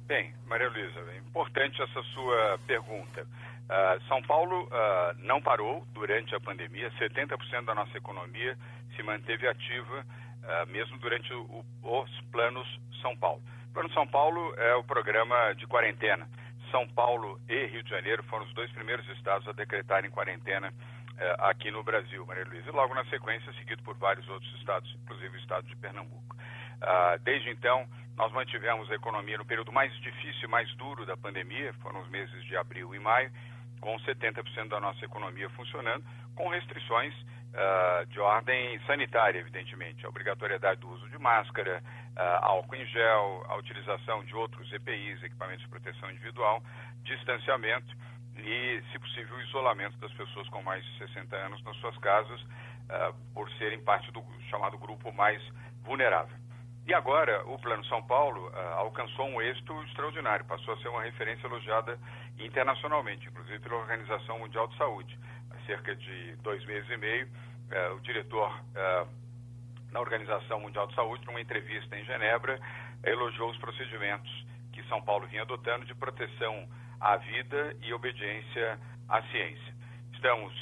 Bem, 0.08 0.34
Maria 0.46 0.68
Luísa, 0.68 1.00
é 1.00 1.18
importante 1.20 1.82
essa 1.82 2.04
sua 2.14 2.60
pergunta. 2.68 3.22
Uh, 3.24 4.08
São 4.10 4.22
Paulo 4.24 4.66
uh, 4.66 4.70
não 5.20 5.42
parou 5.42 5.88
durante 5.94 6.36
a 6.36 6.40
pandemia, 6.42 6.92
70% 7.00 7.64
da 7.64 7.74
nossa 7.74 7.98
economia 7.98 8.58
se 8.94 9.02
manteve 9.02 9.48
ativa, 9.48 10.06
mesmo 10.68 10.98
durante 11.00 11.34
o, 11.34 11.66
os 11.82 12.22
planos 12.32 12.68
São 13.02 13.16
Paulo. 13.18 13.42
O 13.70 13.74
Plano 13.74 13.94
São 13.94 14.08
Paulo 14.08 14.54
é 14.58 14.76
o 14.76 14.84
programa 14.84 15.54
de 15.54 15.66
quarentena. 15.68 16.28
São 16.70 16.88
Paulo 16.88 17.40
e 17.50 17.66
Rio 17.68 17.84
de 17.84 17.90
Janeiro 17.90 18.24
foram 18.24 18.46
os 18.46 18.54
dois 18.54 18.72
primeiros 18.72 19.08
estados 19.10 19.48
a 19.48 19.52
decretarem 19.52 20.10
quarentena 20.10 20.74
aqui 21.40 21.70
no 21.70 21.84
Brasil, 21.84 22.26
Maria 22.26 22.46
Luísa. 22.46 22.70
E 22.70 22.72
logo 22.72 22.94
na 22.94 23.06
sequência, 23.06 23.52
seguido 23.54 23.84
por 23.84 23.96
vários 23.98 24.28
outros 24.30 24.54
estados, 24.56 24.94
inclusive 25.04 25.38
o 25.38 25.40
estado 25.40 25.68
de 25.68 25.76
Pernambuco. 25.76 26.36
desde 27.24 27.50
então, 27.50 27.88
nós 28.18 28.32
mantivemos 28.32 28.90
a 28.92 28.96
economia 28.96 29.38
no 29.38 29.46
período 29.46 29.72
mais 29.72 29.94
difícil 30.02 30.48
e 30.48 30.52
mais 30.52 30.74
duro 30.76 31.06
da 31.06 31.16
pandemia, 31.16 31.74
foram 31.82 32.02
os 32.02 32.10
meses 32.10 32.44
de 32.46 32.58
abril 32.58 32.94
e 32.94 33.00
maio, 33.00 33.32
com 33.80 33.98
70% 34.00 34.68
da 34.68 34.80
nossa 34.80 35.04
economia 35.04 35.50
funcionando, 35.52 36.04
com 36.36 36.48
restrições 36.50 37.14
uh, 37.54 38.06
de 38.08 38.20
ordem 38.20 38.80
sanitária, 38.86 39.40
evidentemente. 39.40 40.06
A 40.06 40.10
obrigatoriedade 40.10 40.80
do 40.80 40.90
uso 40.90 41.10
de 41.10 41.18
máscara, 41.18 41.82
uh, 42.18 42.46
álcool 42.46 42.76
em 42.76 42.86
gel, 42.88 43.46
a 43.48 43.56
utilização 43.56 44.24
de 44.24 44.36
outros 44.36 44.72
EPIs, 44.72 45.24
equipamentos 45.24 45.64
de 45.64 45.70
proteção 45.70 46.10
individual, 46.12 46.62
distanciamento 47.04 47.96
e, 48.38 48.82
se 48.92 49.00
possível, 49.00 49.36
o 49.36 49.42
isolamento 49.42 49.98
das 49.98 50.12
pessoas 50.14 50.48
com 50.50 50.62
mais 50.64 50.84
de 50.84 50.98
60 51.00 51.36
anos 51.36 51.64
nas 51.64 51.76
suas 51.78 51.98
casas, 51.98 52.42
uh, 52.42 53.14
por 53.34 53.50
serem 53.54 53.80
parte 53.82 54.12
do 54.12 54.24
chamado 54.50 54.78
grupo 54.78 55.12
mais 55.12 55.42
vulnerável. 55.84 56.42
E 56.88 56.94
agora, 56.94 57.46
o 57.48 57.60
Plano 57.60 57.86
São 57.86 58.02
Paulo 58.02 58.50
uh, 58.50 58.58
alcançou 58.78 59.28
um 59.28 59.42
êxito 59.42 59.74
extraordinário, 59.84 60.46
passou 60.46 60.74
a 60.74 60.78
ser 60.78 60.88
uma 60.88 61.04
referência 61.04 61.46
elogiada 61.46 62.00
internacionalmente, 62.40 63.28
inclusive 63.28 63.60
pela 63.60 63.76
Organização 63.76 64.40
Mundial 64.40 64.68
de 64.68 64.78
Saúde. 64.78 65.20
Cerca 65.72 65.96
de 65.96 66.36
dois 66.44 66.66
meses 66.66 66.90
e 66.90 66.98
meio, 66.98 67.26
uh, 67.28 67.96
o 67.96 68.02
diretor 68.02 68.52
uh, 68.52 69.08
na 69.90 70.02
Organização 70.02 70.60
Mundial 70.60 70.86
de 70.88 70.96
Saúde, 70.96 71.26
numa 71.26 71.40
entrevista 71.40 71.98
em 71.98 72.04
Genebra, 72.04 72.60
elogiou 73.06 73.50
os 73.50 73.58
procedimentos 73.58 74.30
que 74.74 74.84
São 74.90 75.02
Paulo 75.02 75.26
vinha 75.28 75.44
adotando 75.44 75.86
de 75.86 75.96
proteção 75.96 76.68
à 77.00 77.16
vida 77.16 77.74
e 77.84 77.94
obediência 77.94 78.78
à 79.08 79.22
ciência. 79.32 79.74
Estamos 80.14 80.54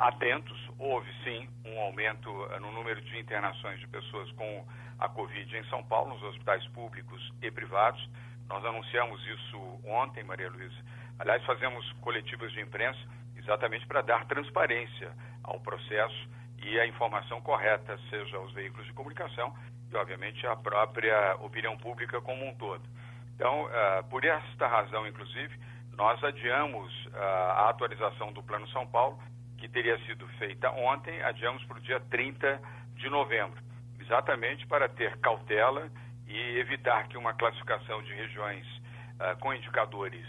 atentos, 0.00 0.70
houve 0.78 1.10
sim 1.24 1.48
um 1.64 1.80
aumento 1.80 2.30
no 2.60 2.70
número 2.70 3.00
de 3.00 3.18
internações 3.18 3.80
de 3.80 3.88
pessoas 3.88 4.30
com 4.32 4.68
a 4.98 5.08
Covid 5.08 5.56
em 5.56 5.64
São 5.70 5.82
Paulo, 5.82 6.12
nos 6.12 6.22
hospitais 6.24 6.66
públicos 6.68 7.32
e 7.40 7.50
privados. 7.50 8.06
Nós 8.46 8.62
anunciamos 8.62 9.26
isso 9.28 9.80
ontem, 9.86 10.22
Maria 10.24 10.50
Luísa. 10.50 10.76
Aliás, 11.18 11.42
fazemos 11.46 11.90
coletivas 12.02 12.52
de 12.52 12.60
imprensa 12.60 13.00
exatamente 13.48 13.86
para 13.86 14.02
dar 14.02 14.26
transparência 14.26 15.10
ao 15.42 15.58
processo 15.60 16.28
e 16.62 16.78
a 16.78 16.86
informação 16.86 17.40
correta, 17.40 17.98
seja 18.10 18.36
aos 18.36 18.52
veículos 18.52 18.86
de 18.86 18.92
comunicação 18.92 19.54
e, 19.90 19.96
obviamente, 19.96 20.46
à 20.46 20.54
própria 20.54 21.34
opinião 21.36 21.76
pública 21.78 22.20
como 22.20 22.46
um 22.46 22.54
todo. 22.56 22.82
Então, 23.34 23.64
uh, 23.64 24.04
por 24.10 24.22
esta 24.24 24.66
razão, 24.66 25.06
inclusive, 25.06 25.58
nós 25.96 26.22
adiamos 26.22 27.06
uh, 27.06 27.16
a 27.16 27.70
atualização 27.70 28.32
do 28.32 28.42
Plano 28.42 28.68
São 28.68 28.86
Paulo, 28.86 29.18
que 29.56 29.66
teria 29.68 29.98
sido 30.04 30.28
feita 30.38 30.70
ontem, 30.70 31.22
adiamos 31.22 31.64
para 31.64 31.78
o 31.78 31.80
dia 31.80 32.00
30 32.00 32.60
de 32.96 33.08
novembro, 33.08 33.60
exatamente 33.98 34.66
para 34.66 34.88
ter 34.88 35.16
cautela 35.18 35.90
e 36.26 36.58
evitar 36.58 37.08
que 37.08 37.16
uma 37.16 37.32
classificação 37.32 38.02
de 38.02 38.12
regiões 38.12 38.66
uh, 38.66 39.38
com 39.40 39.54
indicadores, 39.54 40.26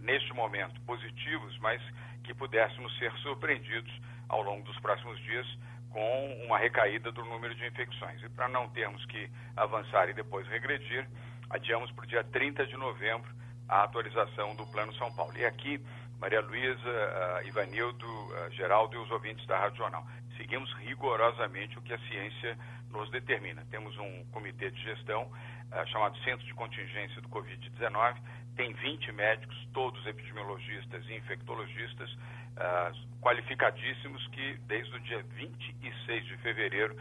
neste 0.00 0.32
momento, 0.32 0.80
positivos, 0.86 1.58
mas 1.58 1.78
que 2.22 2.34
pudéssemos 2.34 2.96
ser 2.98 3.12
surpreendidos 3.18 3.92
ao 4.28 4.42
longo 4.42 4.64
dos 4.64 4.78
próximos 4.80 5.18
dias 5.20 5.46
com 5.90 6.44
uma 6.46 6.58
recaída 6.58 7.12
do 7.12 7.24
número 7.24 7.54
de 7.54 7.66
infecções. 7.66 8.22
E 8.22 8.28
para 8.30 8.48
não 8.48 8.68
termos 8.70 9.04
que 9.06 9.30
avançar 9.56 10.08
e 10.08 10.14
depois 10.14 10.46
regredir, 10.48 11.06
adiamos 11.50 11.90
para 11.92 12.04
o 12.04 12.06
dia 12.06 12.24
30 12.24 12.66
de 12.66 12.76
novembro 12.76 13.30
a 13.68 13.84
atualização 13.84 14.54
do 14.56 14.66
Plano 14.66 14.94
São 14.94 15.12
Paulo. 15.14 15.36
E 15.36 15.44
aqui, 15.44 15.80
Maria 16.18 16.40
Luísa, 16.40 16.88
uh, 16.88 17.46
Ivanildo, 17.46 18.06
uh, 18.06 18.50
Geraldo 18.52 18.96
e 18.96 18.98
os 18.98 19.10
ouvintes 19.10 19.46
da 19.46 19.58
Rádio 19.58 19.78
Jornal, 19.78 20.06
seguimos 20.36 20.72
rigorosamente 20.74 21.78
o 21.78 21.82
que 21.82 21.92
a 21.92 21.98
ciência 21.98 22.58
nos 22.90 23.10
determina. 23.10 23.64
Temos 23.70 23.96
um 23.98 24.24
comitê 24.32 24.70
de 24.70 24.82
gestão 24.82 25.30
uh, 25.72 25.86
chamado 25.88 26.16
Centro 26.18 26.46
de 26.46 26.54
Contingência 26.54 27.20
do 27.20 27.28
Covid-19, 27.28 28.16
tem 28.56 28.72
20 28.74 29.12
médicos, 29.12 29.56
todos 29.72 30.04
epidemiologistas 30.06 31.04
e 31.08 31.14
infectologistas, 31.14 32.10
uh, 32.12 33.20
qualificadíssimos, 33.20 34.26
que 34.28 34.58
desde 34.66 34.94
o 34.94 35.00
dia 35.00 35.22
26 35.34 36.24
de 36.26 36.36
fevereiro 36.38 36.96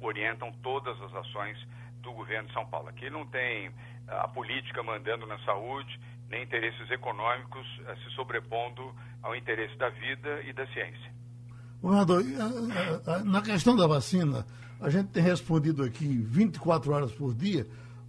orientam 0.00 0.52
todas 0.62 1.00
as 1.00 1.14
ações 1.14 1.56
do 2.02 2.12
governo 2.12 2.48
de 2.48 2.54
São 2.54 2.66
Paulo. 2.66 2.88
Aqui 2.88 3.08
não 3.08 3.26
tem 3.26 3.68
uh, 3.68 3.72
a 4.20 4.28
política 4.28 4.82
mandando 4.82 5.26
na 5.26 5.38
saúde, 5.40 5.98
nem 6.28 6.42
interesses 6.42 6.90
econômicos 6.90 7.64
se 8.02 8.10
sobrepondo 8.16 8.92
ao 9.22 9.36
interesse 9.36 9.76
da 9.76 9.88
vida 9.90 10.42
e 10.42 10.52
da 10.52 10.66
ciência. 10.66 11.14
Governador, 11.80 12.24
na 13.24 13.40
questão 13.40 13.76
da 13.76 13.86
vacina, 13.86 14.44
a 14.80 14.90
gente 14.90 15.10
tem 15.10 15.22
respondido 15.22 15.84
aqui 15.84 16.06
24 16.06 16.92
horas 16.92 17.12
por 17.12 17.32
dia, 17.32 17.64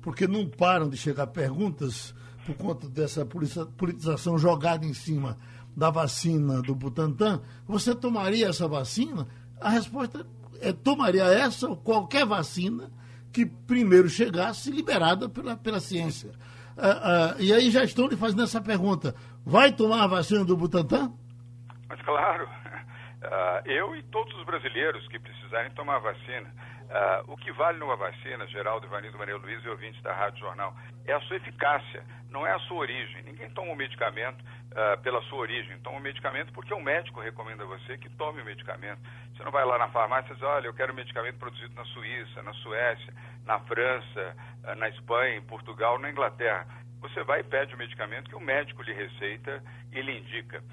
porque 0.07 0.25
não 0.25 0.47
param 0.47 0.87
de 0.87 0.95
chegar 0.95 1.27
perguntas 1.27 2.15
por 2.45 2.55
conta 2.55 2.87
dessa 2.87 3.25
politização 3.25 4.37
jogada 4.37 4.85
em 4.85 4.93
cima 4.93 5.35
da 5.75 5.89
vacina 5.89 6.61
do 6.61 6.73
Butantan, 6.73 7.41
você 7.67 7.93
tomaria 7.93 8.47
essa 8.47 8.69
vacina? 8.69 9.27
A 9.59 9.67
resposta 9.67 10.25
é 10.61 10.71
tomaria 10.71 11.25
essa 11.25 11.67
ou 11.67 11.75
qualquer 11.75 12.25
vacina 12.25 12.89
que 13.33 13.45
primeiro 13.45 14.07
chegasse 14.07 14.71
liberada 14.71 15.27
pela, 15.27 15.57
pela 15.57 15.81
ciência. 15.81 16.31
Ah, 16.77 17.33
ah, 17.33 17.35
e 17.37 17.51
aí 17.51 17.69
já 17.69 17.83
estão 17.83 18.07
lhe 18.07 18.15
fazendo 18.15 18.43
essa 18.43 18.61
pergunta: 18.61 19.13
vai 19.45 19.73
tomar 19.73 20.05
a 20.05 20.07
vacina 20.07 20.45
do 20.45 20.55
Butantan? 20.55 21.11
Mas 21.89 22.01
claro, 22.03 22.45
uh, 22.45 23.67
eu 23.69 23.93
e 23.93 24.03
todos 24.03 24.33
os 24.37 24.45
brasileiros 24.45 25.05
que 25.09 25.19
precisarem 25.19 25.69
tomar 25.71 25.97
a 25.97 25.99
vacina. 25.99 26.49
Uh, 26.87 27.33
o 27.33 27.35
que 27.35 27.51
vale 27.51 27.77
numa 27.79 27.97
vacina, 27.97 28.47
Geraldo, 28.47 28.85
Ivanildo, 28.85 29.17
Maria 29.17 29.35
Luiz 29.35 29.61
e 29.63 29.67
ouvintes 29.67 30.01
da 30.01 30.13
Rádio 30.13 30.39
Jornal, 30.39 30.73
é 31.05 31.11
a 31.11 31.19
sua 31.21 31.35
eficácia, 31.35 32.01
não 32.29 32.47
é 32.47 32.53
a 32.53 32.59
sua 32.59 32.77
origem. 32.77 33.23
Ninguém 33.23 33.49
toma 33.49 33.73
um 33.73 33.75
medicamento 33.75 34.41
uh, 34.41 35.01
pela 35.01 35.21
sua 35.23 35.39
origem, 35.39 35.77
toma 35.79 35.97
um 35.97 36.01
medicamento 36.01 36.53
porque 36.53 36.73
o 36.73 36.79
médico 36.79 37.19
recomenda 37.19 37.63
a 37.63 37.67
você 37.67 37.97
que 37.97 38.09
tome 38.11 38.41
o 38.41 38.45
medicamento. 38.45 39.01
Você 39.35 39.43
não 39.43 39.51
vai 39.51 39.65
lá 39.65 39.77
na 39.77 39.89
farmácia 39.89 40.31
e 40.31 40.35
diz, 40.35 40.43
olha, 40.43 40.67
eu 40.67 40.73
quero 40.73 40.93
um 40.93 40.95
medicamento 40.95 41.37
produzido 41.37 41.75
na 41.75 41.83
Suíça, 41.85 42.41
na 42.41 42.53
Suécia, 42.53 43.13
na 43.45 43.59
França, 43.59 44.35
uh, 44.63 44.75
na 44.75 44.87
Espanha, 44.87 45.35
em 45.35 45.43
Portugal, 45.43 45.99
na 45.99 46.09
Inglaterra. 46.09 46.65
Você 47.01 47.21
vai 47.23 47.41
e 47.41 47.43
pede 47.43 47.75
o 47.75 47.77
medicamento 47.77 48.29
que 48.29 48.35
o 48.35 48.39
médico 48.39 48.81
lhe 48.81 48.93
receita 48.93 49.61
e 49.91 50.01
lhe 50.01 50.19
indica. 50.19 50.63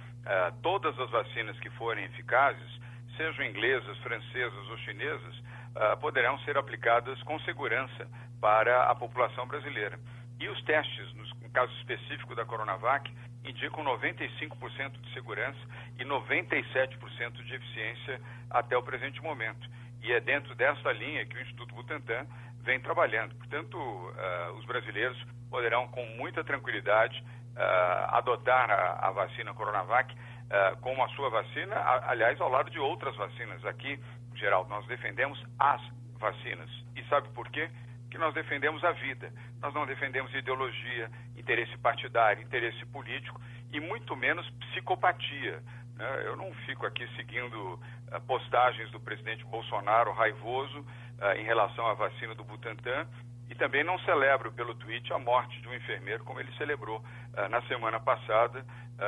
todas 0.63 0.99
as 0.99 1.11
vacinas 1.11 1.59
que 1.61 1.69
forem 1.71 2.07
eficazes, 2.07 2.81
sejam 3.15 3.45
inglesas, 3.45 3.99
francesas 3.99 4.69
ou 4.71 4.79
chinesas, 4.79 5.43
uh, 5.77 5.97
poderão 6.01 6.39
ser 6.41 6.57
aplicadas 6.57 7.23
com 7.23 7.39
segurança 7.41 8.09
para 8.41 8.85
a 8.91 8.95
população 8.95 9.47
brasileira. 9.47 9.99
E 10.41 10.49
os 10.49 10.63
testes, 10.65 11.15
no 11.15 11.51
caso 11.51 11.73
específico 11.79 12.35
da 12.35 12.45
Coronavac, 12.45 13.11
indicam 13.45 13.85
95% 13.85 15.01
de 15.01 15.13
segurança 15.13 15.59
e 15.99 16.05
97% 16.05 17.43
de 17.45 17.55
eficiência 17.55 18.21
até 18.51 18.77
o 18.77 18.83
presente 18.83 19.23
momento. 19.23 19.69
E 20.03 20.13
é 20.13 20.21
dentro 20.21 20.55
dessa 20.55 20.93
linha 20.93 21.25
que 21.27 21.37
o 21.37 21.41
Instituto 21.41 21.75
Butantan 21.75 22.27
vem 22.63 22.81
trabalhando. 22.81 23.35
Portanto, 23.37 23.77
uh, 23.77 24.53
os 24.59 24.65
brasileiros 24.65 25.17
poderão, 25.51 25.87
com 25.89 26.05
muita 26.17 26.43
tranquilidade, 26.43 27.23
uh, 27.55 28.17
adotar 28.17 28.71
a, 28.71 29.09
a, 29.09 29.11
vacina 29.13 29.55
Coronavac 29.55 30.15
uh, 30.51 30.77
como 30.81 31.03
a 31.05 31.09
sua 31.11 31.31
vacina, 31.31 31.75
aliás, 32.07 32.41
ao 32.41 32.49
lado 32.49 32.71
de 32.71 32.79
outras 32.79 33.17
vacinas. 33.17 33.65
Aqui, 33.65 33.99
Geraldo, 34.35 34.71
nós 34.71 34.87
defendemos 34.87 35.43
as 35.59 35.81
vacinas. 36.19 36.71
E 36.97 37.03
sabe 37.05 37.29
por 37.31 37.49
quê? 37.51 37.71
Que 38.11 38.19
nós 38.19 38.35
defendemos 38.35 38.83
a 38.85 38.93
vida. 38.93 39.33
Nós 39.61 39.75
não 39.75 39.87
defendemos 39.87 40.33
ideologia, 40.35 41.11
interesse 41.37 41.77
partidário, 41.79 42.43
interesse 42.43 42.85
político 42.87 43.41
e 43.73 43.81
muito 43.81 44.17
menos 44.17 44.49
psicopatia. 44.51 45.63
Né? 45.97 46.23
Eu 46.27 46.37
não 46.37 46.53
fico 46.67 46.87
aqui 46.87 47.07
seguindo 47.17 47.75
uh, 47.75 48.21
postagens 48.27 48.91
do 48.91 49.01
presidente 49.01 49.45
Bolsonaro 49.45 50.13
raivoso 50.13 50.81
uh, 50.81 51.39
em 51.39 51.45
relação 51.45 51.87
à 51.87 51.95
vacina 51.95 52.35
do 52.35 52.45
Butantan 52.45 53.07
e 53.49 53.55
também 53.55 53.85
não 53.85 53.99
celebro 54.01 54.53
pelo 54.53 54.75
tweet 54.75 55.13
a 55.13 55.19
morte 55.19 55.61
de 55.61 55.69
um 55.69 55.75
enfermeiro, 55.75 56.25
como 56.25 56.41
ele 56.41 56.53
celebrou 56.57 56.99
uh, 56.99 57.49
na 57.49 57.63
semana 57.63 58.01
passada, 58.01 58.65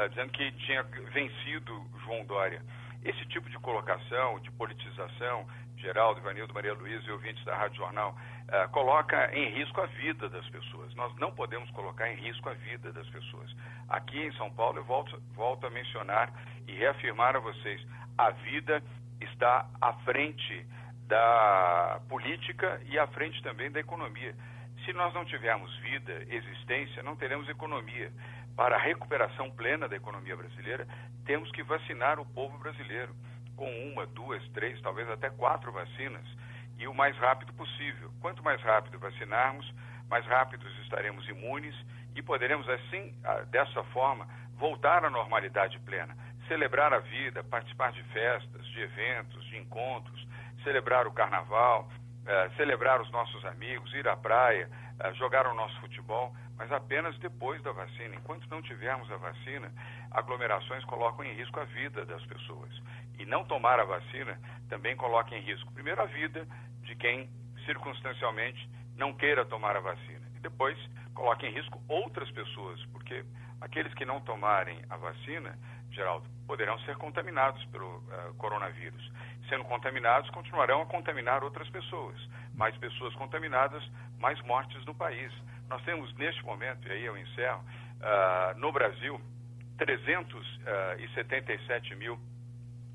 dizendo 0.08 0.32
que 0.32 0.52
tinha 0.52 0.82
vencido 0.82 1.86
João 2.04 2.24
Dória. 2.24 2.62
Esse 3.04 3.24
tipo 3.26 3.48
de 3.48 3.58
colocação, 3.58 4.40
de 4.40 4.50
politização, 4.52 5.46
Geraldo, 5.78 6.20
Ivanildo, 6.20 6.54
Maria 6.54 6.74
Luísa 6.74 7.06
e 7.06 7.12
ouvintes 7.12 7.44
da 7.44 7.56
Rádio 7.56 7.76
Jornal, 7.76 8.16
uh, 8.48 8.68
coloca 8.70 9.30
em 9.36 9.50
risco 9.50 9.80
a 9.80 9.86
vida 9.86 10.28
das 10.28 10.48
pessoas. 10.48 10.94
Nós 10.94 11.14
não 11.16 11.32
podemos 11.32 11.70
colocar 11.70 12.10
em 12.10 12.16
risco 12.16 12.48
a 12.48 12.54
vida 12.54 12.92
das 12.92 13.08
pessoas. 13.08 13.54
Aqui 13.88 14.18
em 14.18 14.32
São 14.32 14.50
Paulo, 14.50 14.78
eu 14.78 14.84
volto, 14.84 15.20
volto 15.34 15.66
a 15.66 15.70
mencionar 15.70 16.32
e 16.66 16.72
reafirmar 16.72 17.36
a 17.36 17.40
vocês: 17.40 17.80
a 18.16 18.30
vida 18.30 18.82
está 19.20 19.68
à 19.80 19.92
frente 20.04 20.66
da 21.06 22.00
política 22.08 22.80
e 22.86 22.98
à 22.98 23.06
frente 23.08 23.42
também 23.42 23.70
da 23.70 23.80
economia. 23.80 24.34
Se 24.84 24.92
nós 24.92 25.12
não 25.14 25.24
tivermos 25.24 25.74
vida, 25.78 26.12
existência, 26.28 27.02
não 27.02 27.16
teremos 27.16 27.48
economia. 27.48 28.12
Para 28.56 28.76
a 28.76 28.80
recuperação 28.80 29.50
plena 29.50 29.86
da 29.86 29.96
economia 29.96 30.34
brasileira, 30.34 30.88
temos 31.26 31.50
que 31.52 31.62
vacinar 31.62 32.18
o 32.18 32.24
povo 32.24 32.56
brasileiro 32.58 33.14
com 33.54 33.70
uma, 33.88 34.06
duas, 34.06 34.42
três, 34.48 34.80
talvez 34.80 35.08
até 35.10 35.28
quatro 35.28 35.70
vacinas 35.70 36.26
e 36.78 36.88
o 36.88 36.94
mais 36.94 37.16
rápido 37.18 37.52
possível. 37.52 38.10
Quanto 38.20 38.42
mais 38.42 38.60
rápido 38.62 38.98
vacinarmos, 38.98 39.70
mais 40.08 40.24
rápidos 40.26 40.72
estaremos 40.80 41.28
imunes 41.28 41.74
e 42.14 42.22
poderemos 42.22 42.66
assim, 42.68 43.14
dessa 43.50 43.82
forma, 43.84 44.26
voltar 44.54 45.04
à 45.04 45.10
normalidade 45.10 45.78
plena, 45.80 46.16
celebrar 46.48 46.94
a 46.94 46.98
vida, 46.98 47.44
participar 47.44 47.92
de 47.92 48.02
festas, 48.04 48.66
de 48.68 48.80
eventos, 48.80 49.44
de 49.46 49.58
encontros, 49.58 50.26
celebrar 50.62 51.06
o 51.06 51.12
carnaval, 51.12 51.90
eh, 52.26 52.50
celebrar 52.56 53.00
os 53.00 53.10
nossos 53.10 53.44
amigos, 53.44 53.92
ir 53.92 54.08
à 54.08 54.16
praia, 54.16 54.68
jogar 55.14 55.46
o 55.46 55.54
nosso 55.54 55.78
futebol 55.80 56.34
mas 56.58 56.72
apenas 56.72 57.16
depois 57.18 57.62
da 57.62 57.72
vacina. 57.72 58.14
Enquanto 58.14 58.48
não 58.48 58.62
tivermos 58.62 59.10
a 59.10 59.16
vacina, 59.16 59.72
aglomerações 60.10 60.84
colocam 60.84 61.24
em 61.24 61.34
risco 61.34 61.60
a 61.60 61.64
vida 61.64 62.04
das 62.06 62.24
pessoas. 62.26 62.70
E 63.18 63.26
não 63.26 63.44
tomar 63.44 63.78
a 63.78 63.84
vacina 63.84 64.38
também 64.68 64.96
coloca 64.96 65.34
em 65.36 65.42
risco, 65.42 65.72
primeiro, 65.72 66.02
a 66.02 66.06
vida 66.06 66.46
de 66.82 66.94
quem 66.96 67.28
circunstancialmente 67.64 68.68
não 68.96 69.12
queira 69.12 69.44
tomar 69.44 69.76
a 69.76 69.80
vacina. 69.80 70.26
E 70.34 70.40
depois 70.40 70.78
coloca 71.14 71.46
em 71.46 71.52
risco 71.52 71.80
outras 71.88 72.30
pessoas, 72.30 72.82
porque 72.86 73.24
aqueles 73.60 73.92
que 73.94 74.04
não 74.04 74.20
tomarem 74.20 74.80
a 74.88 74.96
vacina, 74.96 75.58
Geraldo, 75.96 76.24
poderão 76.46 76.78
ser 76.80 76.96
contaminados 76.96 77.64
pelo 77.66 77.96
uh, 77.96 78.34
coronavírus. 78.36 79.12
Sendo 79.48 79.64
contaminados, 79.64 80.28
continuarão 80.30 80.82
a 80.82 80.86
contaminar 80.86 81.42
outras 81.42 81.68
pessoas. 81.70 82.16
Mais 82.54 82.76
pessoas 82.76 83.14
contaminadas, 83.14 83.82
mais 84.18 84.40
mortes 84.42 84.84
no 84.84 84.94
país. 84.94 85.32
Nós 85.68 85.82
temos 85.82 86.14
neste 86.14 86.44
momento, 86.44 86.86
e 86.86 86.92
aí 86.92 87.04
eu 87.04 87.16
encerro, 87.16 87.60
uh, 87.60 88.54
no 88.58 88.70
Brasil, 88.70 89.20
377 89.78 91.96
mil 91.96 92.20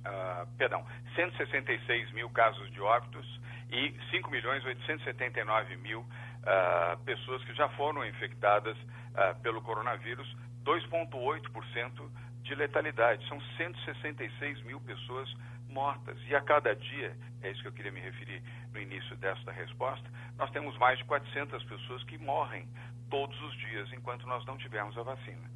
uh, 0.06 0.48
perdão, 0.58 0.86
166 1.16 2.12
mil 2.12 2.30
casos 2.30 2.72
de 2.72 2.82
óbitos 2.82 3.40
e 3.70 3.94
5 4.12 4.30
milhões 4.30 4.64
879 4.66 5.78
mil 5.78 6.02
uh, 6.02 6.98
pessoas 7.06 7.44
que 7.44 7.54
já 7.54 7.70
foram 7.70 8.06
infectadas 8.06 8.78
uh, 8.78 9.40
pelo 9.42 9.62
coronavírus, 9.62 10.28
2,8% 10.64 12.10
de 12.52 12.56
letalidade. 12.56 13.26
São 13.30 13.40
166 13.58 14.64
mil 14.64 14.80
pessoas 14.82 15.34
mortas. 15.70 16.18
E 16.28 16.36
a 16.36 16.42
cada 16.42 16.76
dia, 16.76 17.16
é 17.42 17.52
isso 17.52 17.62
que 17.62 17.68
eu 17.70 17.72
queria 17.72 17.92
me 17.92 18.02
referir 18.02 18.44
no 18.74 18.80
início 18.80 19.16
desta 19.18 19.52
resposta, 19.52 20.10
nós 20.38 20.52
temos 20.52 20.78
mais 20.78 20.98
de 20.98 21.06
400 21.06 21.64
pessoas 21.64 22.04
que 22.04 22.18
morrem 22.18 22.68
todos 23.10 23.42
os 23.42 23.58
dias 23.58 23.90
enquanto 23.94 24.28
nós 24.28 24.46
não 24.46 24.58
tivermos 24.58 24.98
a 24.98 25.04
vacina. 25.04 25.50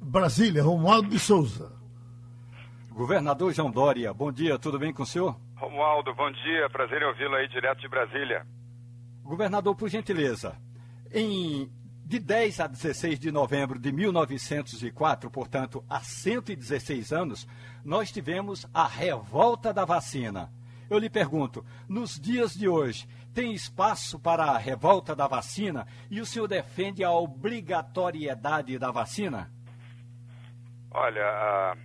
Brasília, 0.00 0.62
Romualdo 0.62 1.08
de 1.08 1.18
Souza. 1.18 1.72
Governador 2.90 3.52
João 3.52 3.70
Dória, 3.70 4.14
bom 4.14 4.32
dia, 4.32 4.58
tudo 4.58 4.78
bem 4.78 4.92
com 4.92 5.02
o 5.02 5.06
senhor? 5.06 5.38
Romualdo, 5.56 6.14
bom 6.14 6.30
dia, 6.30 6.70
prazer 6.70 7.02
em 7.02 7.06
ouvi-lo 7.06 7.34
aí 7.34 7.48
direto 7.48 7.80
de 7.80 7.88
Brasília. 7.88 8.46
Governador, 9.22 9.74
por 9.74 9.88
gentileza, 9.88 10.56
em 11.12 11.68
de 12.06 12.20
10 12.20 12.60
a 12.60 12.66
16 12.68 13.18
de 13.18 13.32
novembro 13.32 13.80
de 13.80 13.90
1904, 13.90 15.28
portanto, 15.28 15.84
há 15.90 15.98
116 15.98 17.12
anos, 17.12 17.48
nós 17.84 18.12
tivemos 18.12 18.64
a 18.72 18.86
revolta 18.86 19.74
da 19.74 19.84
vacina. 19.84 20.48
Eu 20.88 20.98
lhe 20.98 21.10
pergunto, 21.10 21.66
nos 21.88 22.14
dias 22.14 22.54
de 22.54 22.68
hoje, 22.68 23.08
tem 23.34 23.52
espaço 23.52 24.20
para 24.20 24.44
a 24.44 24.56
revolta 24.56 25.16
da 25.16 25.26
vacina 25.26 25.84
e 26.08 26.20
o 26.20 26.26
senhor 26.26 26.46
defende 26.46 27.02
a 27.02 27.10
obrigatoriedade 27.10 28.78
da 28.78 28.92
vacina? 28.92 29.50
Olha, 30.92 31.74
uh, 31.74 31.78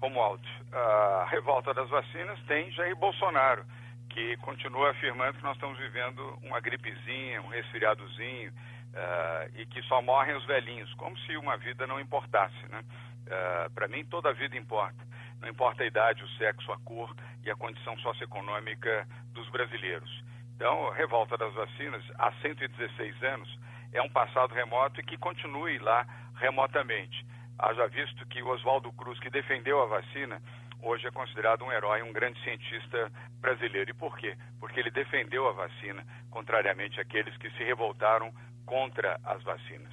Romualdo, 0.00 0.48
a 0.72 1.26
revolta 1.30 1.74
das 1.74 1.90
vacinas 1.90 2.40
tem 2.48 2.70
Jair 2.72 2.96
Bolsonaro, 2.96 3.62
que 4.08 4.38
continua 4.38 4.92
afirmando 4.92 5.36
que 5.36 5.44
nós 5.44 5.54
estamos 5.54 5.78
vivendo 5.78 6.38
uma 6.42 6.60
gripezinha, 6.60 7.42
um 7.42 7.48
resfriadozinho, 7.48 8.50
uh, 8.96 9.50
e 9.54 9.66
que 9.66 9.82
só 9.82 10.00
morrem 10.00 10.34
os 10.34 10.44
velhinhos, 10.46 10.92
como 10.94 11.16
se 11.20 11.36
uma 11.36 11.56
vida 11.56 11.86
não 11.86 12.00
importasse, 12.00 12.66
né? 12.70 12.80
Uh, 12.80 13.30
eh, 13.30 13.68
Para 13.74 13.88
mim, 13.88 14.04
toda 14.04 14.30
a 14.30 14.32
vida 14.32 14.56
importa. 14.56 15.04
Não 15.40 15.48
importa 15.48 15.82
a 15.82 15.86
idade, 15.86 16.24
o 16.24 16.28
sexo, 16.38 16.72
a 16.72 16.78
cor 16.78 17.14
e 17.44 17.50
a 17.50 17.56
condição 17.56 17.98
socioeconômica 17.98 19.06
dos 19.32 19.48
brasileiros. 19.50 20.24
Então, 20.54 20.90
revolta 20.90 21.36
das 21.36 21.52
vacinas, 21.52 22.02
há 22.18 22.32
116 22.40 23.22
anos, 23.22 23.58
é 23.92 24.00
um 24.00 24.08
passado 24.08 24.54
remoto 24.54 25.00
e 25.00 25.04
que 25.04 25.18
continue 25.18 25.78
lá 25.78 26.06
remotamente. 26.36 27.26
Haja 27.58 27.86
visto 27.88 28.26
que 28.26 28.42
o 28.42 28.48
Oswaldo 28.48 28.92
Cruz, 28.92 29.18
que 29.18 29.30
defendeu 29.30 29.82
a 29.82 29.86
vacina, 29.86 30.40
hoje 30.82 31.06
é 31.06 31.10
considerado 31.10 31.64
um 31.64 31.72
herói, 31.72 32.02
um 32.02 32.12
grande 32.12 32.42
cientista 32.42 33.10
brasileiro. 33.40 33.90
E 33.90 33.94
por 33.94 34.16
quê? 34.16 34.36
Porque 34.60 34.80
ele 34.80 34.90
defendeu 34.90 35.48
a 35.48 35.52
vacina, 35.52 36.04
contrariamente 36.30 37.00
àqueles 37.00 37.36
que 37.38 37.50
se 37.50 37.64
revoltaram 37.64 38.32
contra 38.66 39.18
as 39.24 39.42
vacinas. 39.42 39.92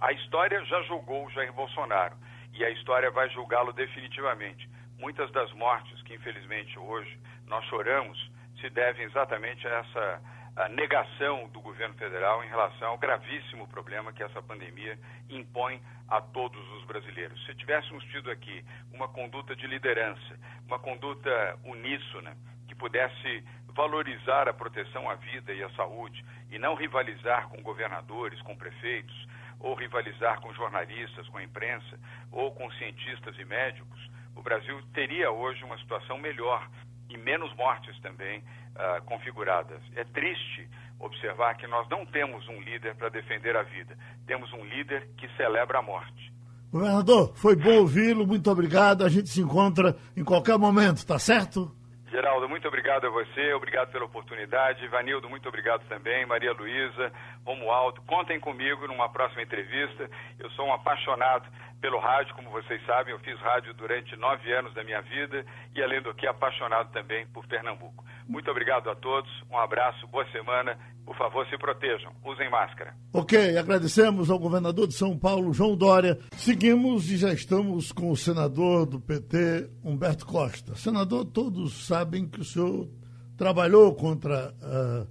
A 0.00 0.12
história 0.12 0.64
já 0.64 0.82
julgou 0.82 1.30
Jair 1.30 1.52
Bolsonaro 1.52 2.16
e 2.52 2.64
a 2.64 2.70
história 2.70 3.10
vai 3.10 3.28
julgá-lo 3.30 3.72
definitivamente. 3.72 4.68
Muitas 4.98 5.30
das 5.30 5.52
mortes 5.52 6.02
que, 6.02 6.14
infelizmente, 6.14 6.78
hoje 6.78 7.18
nós 7.46 7.64
choramos 7.66 8.18
se 8.60 8.68
devem 8.70 9.04
exatamente 9.04 9.66
a 9.66 9.70
essa 9.70 10.22
a 10.56 10.68
negação 10.68 11.48
do 11.48 11.60
governo 11.60 11.94
federal 11.96 12.44
em 12.44 12.48
relação 12.48 12.90
ao 12.90 12.98
gravíssimo 12.98 13.66
problema 13.66 14.12
que 14.12 14.22
essa 14.22 14.40
pandemia 14.40 14.96
impõe 15.28 15.82
a 16.08 16.20
todos 16.20 16.64
os 16.74 16.84
brasileiros. 16.84 17.44
Se 17.44 17.54
tivéssemos 17.56 18.04
tido 18.04 18.30
aqui 18.30 18.64
uma 18.92 19.08
conduta 19.08 19.56
de 19.56 19.66
liderança, 19.66 20.38
uma 20.66 20.78
conduta 20.78 21.58
uníssona, 21.64 22.36
que 22.68 22.74
pudesse 22.74 23.44
valorizar 23.74 24.48
a 24.48 24.54
proteção 24.54 25.08
à 25.08 25.14
vida 25.14 25.52
e 25.52 25.62
à 25.62 25.70
saúde 25.70 26.24
e 26.50 26.58
não 26.58 26.74
rivalizar 26.74 27.48
com 27.48 27.62
governadores, 27.62 28.40
com 28.42 28.56
prefeitos, 28.56 29.26
ou 29.60 29.74
rivalizar 29.74 30.40
com 30.40 30.52
jornalistas, 30.52 31.28
com 31.28 31.38
a 31.38 31.42
imprensa, 31.42 31.98
ou 32.30 32.52
com 32.52 32.70
cientistas 32.72 33.36
e 33.38 33.44
médicos, 33.44 34.10
o 34.36 34.42
Brasil 34.42 34.80
teria 34.92 35.30
hoje 35.30 35.64
uma 35.64 35.78
situação 35.78 36.18
melhor 36.18 36.68
e 37.08 37.16
menos 37.16 37.54
mortes 37.54 37.98
também 38.00 38.40
uh, 38.40 39.02
configuradas. 39.04 39.80
É 39.94 40.04
triste 40.04 40.68
observar 40.98 41.54
que 41.56 41.66
nós 41.66 41.88
não 41.88 42.04
temos 42.06 42.46
um 42.48 42.60
líder 42.60 42.94
para 42.96 43.08
defender 43.08 43.56
a 43.56 43.62
vida, 43.62 43.96
temos 44.26 44.52
um 44.52 44.64
líder 44.64 45.08
que 45.16 45.28
celebra 45.36 45.78
a 45.78 45.82
morte. 45.82 46.32
Governador, 46.72 47.32
foi 47.36 47.54
bom 47.54 47.78
ouvi-lo, 47.78 48.26
muito 48.26 48.50
obrigado. 48.50 49.04
A 49.04 49.08
gente 49.08 49.28
se 49.28 49.40
encontra 49.40 49.96
em 50.16 50.24
qualquer 50.24 50.58
momento, 50.58 51.06
tá 51.06 51.18
certo? 51.20 51.70
Geraldo, 52.14 52.48
muito 52.48 52.68
obrigado 52.68 53.08
a 53.08 53.10
você, 53.10 53.52
obrigado 53.54 53.90
pela 53.90 54.04
oportunidade. 54.04 54.86
Vanildo, 54.86 55.28
muito 55.28 55.48
obrigado 55.48 55.84
também. 55.88 56.24
Maria 56.24 56.52
Luísa, 56.52 57.12
Romualdo, 57.44 58.00
contem 58.02 58.38
comigo 58.38 58.86
numa 58.86 59.08
próxima 59.08 59.42
entrevista. 59.42 60.08
Eu 60.38 60.48
sou 60.50 60.68
um 60.68 60.72
apaixonado 60.72 61.50
pelo 61.80 61.98
rádio, 61.98 62.32
como 62.36 62.50
vocês 62.50 62.80
sabem, 62.86 63.12
eu 63.12 63.18
fiz 63.18 63.36
rádio 63.40 63.74
durante 63.74 64.14
nove 64.14 64.52
anos 64.52 64.72
da 64.74 64.84
minha 64.84 65.02
vida 65.02 65.44
e, 65.74 65.82
além 65.82 66.00
do 66.02 66.14
que, 66.14 66.24
apaixonado 66.24 66.92
também 66.92 67.26
por 67.26 67.48
Pernambuco. 67.48 68.04
Muito 68.26 68.50
obrigado 68.50 68.88
a 68.88 68.94
todos, 68.94 69.30
um 69.50 69.58
abraço, 69.58 70.06
boa 70.08 70.24
semana. 70.32 70.78
Por 71.04 71.14
favor, 71.16 71.46
se 71.48 71.58
protejam, 71.58 72.10
usem 72.24 72.50
máscara. 72.50 72.94
Ok, 73.12 73.58
agradecemos 73.58 74.30
ao 74.30 74.38
governador 74.38 74.88
de 74.88 74.94
São 74.94 75.18
Paulo, 75.18 75.52
João 75.52 75.76
Dória. 75.76 76.18
Seguimos 76.32 77.10
e 77.10 77.18
já 77.18 77.32
estamos 77.32 77.92
com 77.92 78.10
o 78.10 78.16
senador 78.16 78.86
do 78.86 78.98
PT, 78.98 79.68
Humberto 79.84 80.24
Costa. 80.24 80.74
Senador, 80.74 81.26
todos 81.26 81.86
sabem 81.86 82.26
que 82.26 82.40
o 82.40 82.44
senhor 82.44 82.88
trabalhou 83.36 83.94
contra 83.94 84.54
uh, 84.54 85.06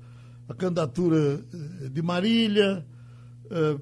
a 0.49 0.55
candidatura 0.55 1.17
eh, 1.85 1.89
de 1.89 2.01
Marília, 2.01 2.85
uh, 3.45 3.79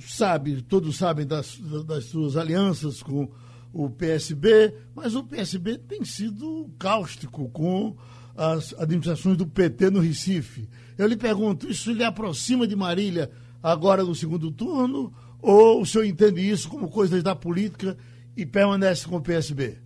sabe, 0.00 0.62
todos 0.62 0.96
sabem 0.96 1.26
das, 1.26 1.58
das 1.86 2.06
suas 2.06 2.36
alianças 2.36 3.02
com 3.02 3.30
o 3.76 3.90
PSB, 3.90 4.74
mas 4.94 5.14
o 5.14 5.22
PSB 5.22 5.76
tem 5.76 6.02
sido 6.02 6.70
cáustico 6.78 7.50
com 7.50 7.94
as 8.34 8.74
administrações 8.78 9.36
do 9.36 9.46
PT 9.46 9.90
no 9.90 10.00
Recife. 10.00 10.68
Eu 10.96 11.06
lhe 11.06 11.16
pergunto, 11.16 11.68
isso 11.68 11.92
lhe 11.92 12.02
aproxima 12.02 12.66
de 12.66 12.74
Marília 12.74 13.30
agora 13.62 14.02
no 14.02 14.14
segundo 14.14 14.50
turno, 14.50 15.12
ou 15.42 15.82
o 15.82 15.86
senhor 15.86 16.04
entende 16.04 16.40
isso 16.40 16.70
como 16.70 16.88
coisas 16.88 17.22
da 17.22 17.36
política 17.36 17.96
e 18.34 18.46
permanece 18.46 19.06
com 19.06 19.16
o 19.16 19.22
PSB? 19.22 19.78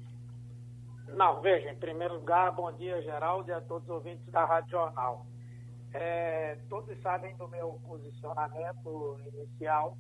Não, 1.17 1.41
veja, 1.41 1.71
em 1.71 1.77
primeiro 1.77 2.15
lugar, 2.15 2.53
bom 2.53 2.73
dia, 2.73 3.03
Geraldo, 3.03 3.51
e 3.51 3.53
a 3.53 3.61
todos 3.61 3.89
os 3.89 3.95
ouvintes 3.95 4.25
da 4.31 4.45
Rádio 4.45 4.71
Jornal. 4.71 5.27
É, 5.93 6.57
todos 6.69 6.97
sabem 7.03 7.37
do 7.37 7.49
meu 7.49 7.81
posicionamento 7.85 9.19
inicial 9.35 9.99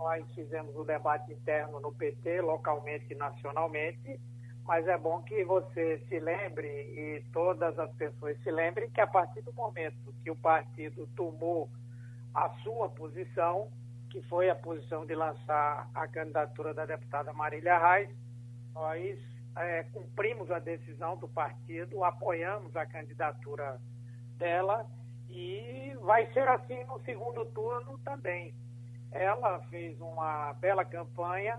nós 0.00 0.24
fizemos 0.34 0.74
o 0.74 0.82
debate 0.82 1.30
interno 1.30 1.78
no 1.78 1.92
PT, 1.92 2.40
localmente 2.40 3.12
e 3.12 3.14
nacionalmente, 3.14 4.18
mas 4.64 4.88
é 4.88 4.96
bom 4.96 5.22
que 5.22 5.44
você 5.44 5.98
se 6.08 6.18
lembre 6.18 6.66
e 6.66 7.22
todas 7.32 7.78
as 7.78 7.92
pessoas 7.96 8.40
se 8.42 8.50
lembrem 8.50 8.88
que 8.90 9.00
a 9.00 9.06
partir 9.06 9.42
do 9.42 9.52
momento 9.52 10.14
que 10.24 10.30
o 10.30 10.36
partido 10.36 11.06
tomou 11.14 11.68
a 12.34 12.48
sua 12.62 12.88
posição, 12.88 13.68
que 14.08 14.22
foi 14.22 14.48
a 14.48 14.54
posição 14.54 15.04
de 15.04 15.14
lançar 15.14 15.90
a 15.94 16.08
candidatura 16.08 16.72
da 16.72 16.86
deputada 16.86 17.32
Marília 17.34 17.76
Reis, 17.78 18.08
nós 18.72 19.18
é, 19.56 19.82
cumprimos 19.92 20.50
a 20.50 20.58
decisão 20.58 21.14
do 21.18 21.28
partido, 21.28 22.02
apoiamos 22.04 22.74
a 22.74 22.86
candidatura 22.86 23.78
dela 24.38 24.86
e 25.28 25.94
vai 26.00 26.26
ser 26.32 26.48
assim 26.48 26.82
no 26.84 26.98
segundo 27.00 27.44
turno 27.46 27.98
também. 27.98 28.54
Ela 29.12 29.60
fez 29.70 30.00
uma 30.00 30.52
bela 30.54 30.84
campanha, 30.84 31.58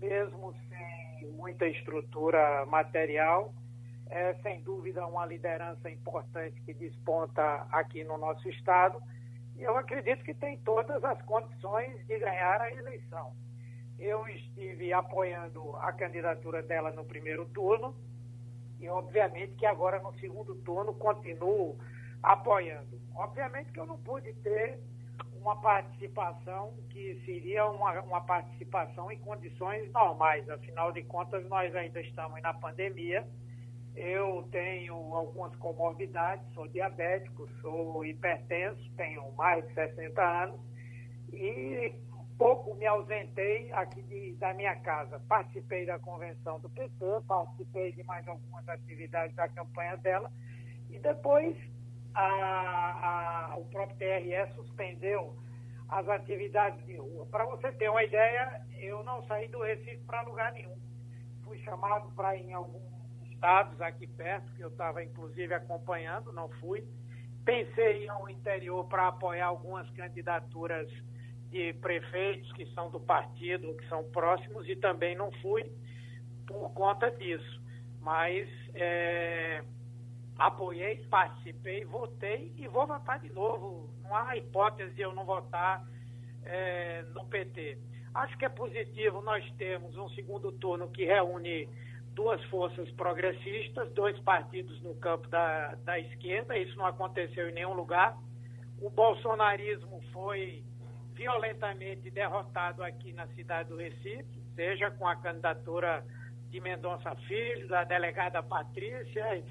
mesmo 0.00 0.54
sem 0.68 1.30
muita 1.32 1.66
estrutura 1.66 2.64
material. 2.66 3.52
É, 4.08 4.34
sem 4.42 4.60
dúvida, 4.60 5.06
uma 5.06 5.24
liderança 5.24 5.90
importante 5.90 6.60
que 6.62 6.74
desponta 6.74 7.66
aqui 7.70 8.04
no 8.04 8.18
nosso 8.18 8.46
Estado. 8.48 9.02
E 9.56 9.62
eu 9.62 9.76
acredito 9.76 10.22
que 10.22 10.34
tem 10.34 10.58
todas 10.58 11.02
as 11.02 11.20
condições 11.22 12.06
de 12.06 12.18
ganhar 12.18 12.60
a 12.60 12.70
eleição. 12.70 13.32
Eu 13.98 14.26
estive 14.28 14.92
apoiando 14.92 15.76
a 15.76 15.92
candidatura 15.92 16.62
dela 16.62 16.90
no 16.90 17.04
primeiro 17.04 17.46
turno 17.46 17.94
e, 18.78 18.88
obviamente, 18.88 19.54
que 19.54 19.64
agora 19.64 19.98
no 20.00 20.12
segundo 20.18 20.56
turno 20.56 20.92
continuo 20.94 21.78
apoiando. 22.22 23.00
Obviamente 23.14 23.72
que 23.72 23.80
eu 23.80 23.86
não 23.86 23.98
pude 23.98 24.32
ter 24.34 24.78
uma 25.42 25.56
participação 25.56 26.72
que 26.88 27.20
seria 27.24 27.66
uma, 27.66 28.00
uma 28.02 28.20
participação 28.20 29.10
em 29.10 29.18
condições 29.18 29.90
normais. 29.92 30.48
Afinal 30.48 30.92
de 30.92 31.02
contas, 31.02 31.46
nós 31.48 31.74
ainda 31.74 32.00
estamos 32.00 32.40
na 32.40 32.54
pandemia. 32.54 33.26
Eu 33.94 34.48
tenho 34.52 34.94
algumas 34.94 35.54
comorbidades, 35.56 36.46
sou 36.54 36.66
diabético, 36.68 37.48
sou 37.60 38.04
hipertenso, 38.06 38.80
tenho 38.96 39.30
mais 39.32 39.66
de 39.66 39.74
60 39.74 40.22
anos 40.22 40.60
e 41.32 41.92
pouco 42.38 42.74
me 42.76 42.86
ausentei 42.86 43.70
aqui 43.72 44.00
de, 44.02 44.34
da 44.36 44.54
minha 44.54 44.76
casa. 44.76 45.20
Participei 45.28 45.84
da 45.84 45.98
convenção 45.98 46.60
do 46.60 46.70
PT, 46.70 47.04
participei 47.26 47.92
de 47.92 48.02
mais 48.04 48.26
algumas 48.28 48.66
atividades 48.68 49.34
da 49.34 49.48
campanha 49.48 49.96
dela 49.96 50.30
e 50.88 50.98
depois 51.00 51.56
a, 52.14 53.52
a, 53.52 53.56
o 53.56 53.64
próprio 53.66 53.96
TRE 53.98 54.54
suspendeu 54.54 55.36
as 55.88 56.08
atividades 56.08 56.84
de 56.86 56.96
rua. 56.96 57.26
Para 57.26 57.44
você 57.44 57.70
ter 57.72 57.90
uma 57.90 58.02
ideia, 58.02 58.62
eu 58.78 59.04
não 59.04 59.22
saí 59.26 59.48
do 59.48 59.62
Recife 59.62 59.98
para 60.06 60.22
lugar 60.22 60.52
nenhum. 60.52 60.76
Fui 61.44 61.58
chamado 61.58 62.10
para 62.12 62.34
ir 62.36 62.48
em 62.48 62.54
alguns 62.54 62.82
estados 63.30 63.80
aqui 63.80 64.06
perto, 64.06 64.52
que 64.54 64.62
eu 64.62 64.68
estava 64.68 65.02
inclusive 65.02 65.52
acompanhando, 65.52 66.32
não 66.32 66.48
fui. 66.60 66.84
Pensei 67.44 67.98
em 67.98 68.04
ir 68.04 68.08
ao 68.08 68.28
interior 68.30 68.86
para 68.88 69.08
apoiar 69.08 69.46
algumas 69.46 69.88
candidaturas 69.90 70.88
de 71.50 71.74
prefeitos 71.74 72.50
que 72.52 72.64
são 72.72 72.90
do 72.90 73.00
partido, 73.00 73.74
que 73.76 73.86
são 73.88 74.04
próximos, 74.04 74.66
e 74.68 74.76
também 74.76 75.14
não 75.14 75.30
fui 75.42 75.70
por 76.46 76.70
conta 76.72 77.10
disso. 77.10 77.60
Mas 78.00 78.48
é, 78.74 79.62
apoiei, 80.46 80.96
participei, 81.08 81.84
votei 81.84 82.52
e 82.56 82.66
vou 82.68 82.86
votar 82.86 83.18
de 83.20 83.32
novo. 83.32 83.88
Não 84.02 84.14
há 84.14 84.36
hipótese 84.36 84.94
de 84.94 85.02
eu 85.02 85.14
não 85.14 85.24
votar 85.24 85.84
é, 86.44 87.02
no 87.14 87.24
PT. 87.26 87.78
Acho 88.14 88.36
que 88.36 88.44
é 88.44 88.48
positivo 88.48 89.22
nós 89.22 89.48
termos 89.52 89.96
um 89.96 90.08
segundo 90.10 90.52
turno 90.52 90.88
que 90.90 91.04
reúne 91.04 91.68
duas 92.14 92.42
forças 92.46 92.90
progressistas, 92.92 93.90
dois 93.92 94.18
partidos 94.20 94.80
no 94.82 94.94
campo 94.96 95.28
da, 95.28 95.74
da 95.84 95.98
esquerda. 95.98 96.56
Isso 96.56 96.76
não 96.76 96.86
aconteceu 96.86 97.48
em 97.48 97.52
nenhum 97.52 97.72
lugar. 97.72 98.16
O 98.80 98.90
bolsonarismo 98.90 100.02
foi 100.12 100.62
violentamente 101.14 102.10
derrotado 102.10 102.82
aqui 102.82 103.12
na 103.12 103.26
cidade 103.28 103.68
do 103.68 103.76
Recife, 103.76 104.42
seja 104.54 104.90
com 104.90 105.06
a 105.06 105.16
candidatura 105.16 106.04
de 106.50 106.60
Mendonça 106.60 107.14
Filho, 107.26 107.68
da 107.68 107.84
delegada 107.84 108.42
Patrícia 108.42 109.42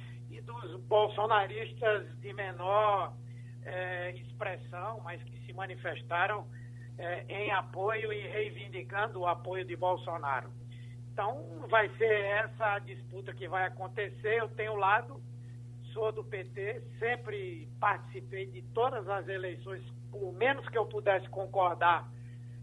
dos 0.42 0.76
bolsonaristas 0.82 2.08
de 2.20 2.34
menor 2.34 3.14
é, 3.64 4.12
expressão, 4.12 5.00
mas 5.04 5.22
que 5.24 5.46
se 5.46 5.54
manifestaram 5.54 6.46
é, 6.98 7.26
em 7.30 7.52
apoio 7.52 8.12
e 8.12 8.28
reivindicando 8.28 9.22
o 9.22 9.28
apoio 9.28 9.66
de 9.66 9.76
Bolsonaro. 9.76 10.50
Então, 11.12 11.66
vai 11.70 11.90
ser 11.98 12.12
essa 12.12 12.80
disputa 12.80 13.34
que 13.34 13.48
vai 13.48 13.66
acontecer. 13.66 14.40
Eu 14.40 14.50
tenho 14.50 14.76
lado, 14.76 15.22
sou 15.94 16.12
do 16.12 16.24
PT, 16.24 16.82
sempre 17.00 17.68
participei 17.80 18.46
de 18.48 18.62
todas 18.74 19.08
as 19.10 19.28
eleições 19.28 19.84
por 20.12 20.34
menos 20.34 20.68
que 20.68 20.78
eu 20.78 20.86
pudesse 20.86 21.28
concordar, 21.30 22.08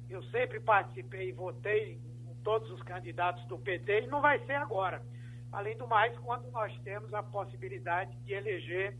eu 0.09 0.23
sempre 0.25 0.61
participei 0.61 1.31
e 1.31 1.33
votei 1.33 1.99
em 2.27 2.35
todos 2.45 2.71
os 2.71 2.83
candidatos 2.83 3.45
do 3.47 3.59
PT 3.59 4.03
e 4.03 4.07
não 4.07 4.21
vai 4.21 4.39
ser 4.47 4.55
agora. 4.55 5.03
Além 5.51 5.77
do 5.77 5.87
mais, 5.87 6.17
quando 6.19 6.51
nós 6.51 6.77
temos 6.85 7.13
a 7.15 7.23
possibilidade 7.23 8.15
de 8.25 8.33
eleger 8.33 8.97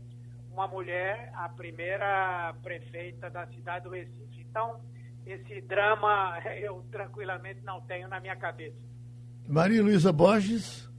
uma 0.51 0.67
mulher, 0.67 1.31
a 1.35 1.47
primeira 1.47 2.53
prefeita 2.63 3.29
da 3.29 3.45
cidade 3.47 3.85
do 3.85 3.91
Recife. 3.91 4.45
Então, 4.49 4.81
esse 5.25 5.61
drama 5.61 6.39
eu 6.59 6.83
tranquilamente 6.91 7.61
não 7.63 7.81
tenho 7.81 8.07
na 8.07 8.19
minha 8.19 8.35
cabeça. 8.35 8.77
Maria 9.47 9.81
Luísa 9.81 10.11
Borges. 10.11 10.89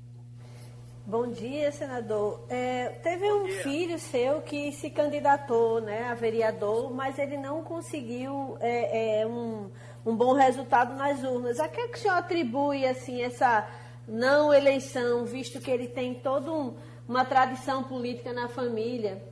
Bom 1.07 1.26
dia, 1.28 1.72
senador. 1.72 2.46
É, 2.48 2.88
teve 3.03 3.24
um 3.32 3.48
filho 3.48 3.98
seu 3.98 4.42
que 4.42 4.70
se 4.70 4.90
candidatou 4.90 5.80
né, 5.80 6.05
a 6.05 6.14
vereador, 6.14 6.92
mas 6.94 7.18
ele 7.18 7.36
não 7.36 7.64
conseguiu 7.64 8.57
é, 8.61 9.22
é, 9.22 9.26
um, 9.26 9.70
um, 10.07 10.14
bom 10.14 10.34
resultado 10.34 10.94
nas 10.94 11.24
urnas. 11.24 11.59
A 11.59 11.66
que, 11.66 11.80
é 11.80 11.88
que 11.88 11.98
o 11.98 12.01
senhor 12.01 12.14
atribui 12.14 12.86
assim, 12.86 13.22
essa 13.22 13.68
não 14.07 14.53
eleição, 14.53 15.24
visto 15.24 15.61
que 15.61 15.70
ele 15.70 15.88
tem 15.88 16.14
toda 16.14 16.51
um, 16.51 16.76
uma 17.09 17.24
tradição 17.24 17.84
política 17.84 18.32
na 18.32 18.48
família? 18.48 19.22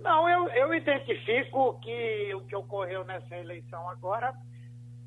Não, 0.00 0.28
eu, 0.28 0.48
eu 0.50 0.74
identifico 0.74 1.78
que 1.80 2.34
o 2.34 2.40
que 2.42 2.54
ocorreu 2.54 3.04
nessa 3.04 3.36
eleição 3.36 3.88
agora, 3.88 4.34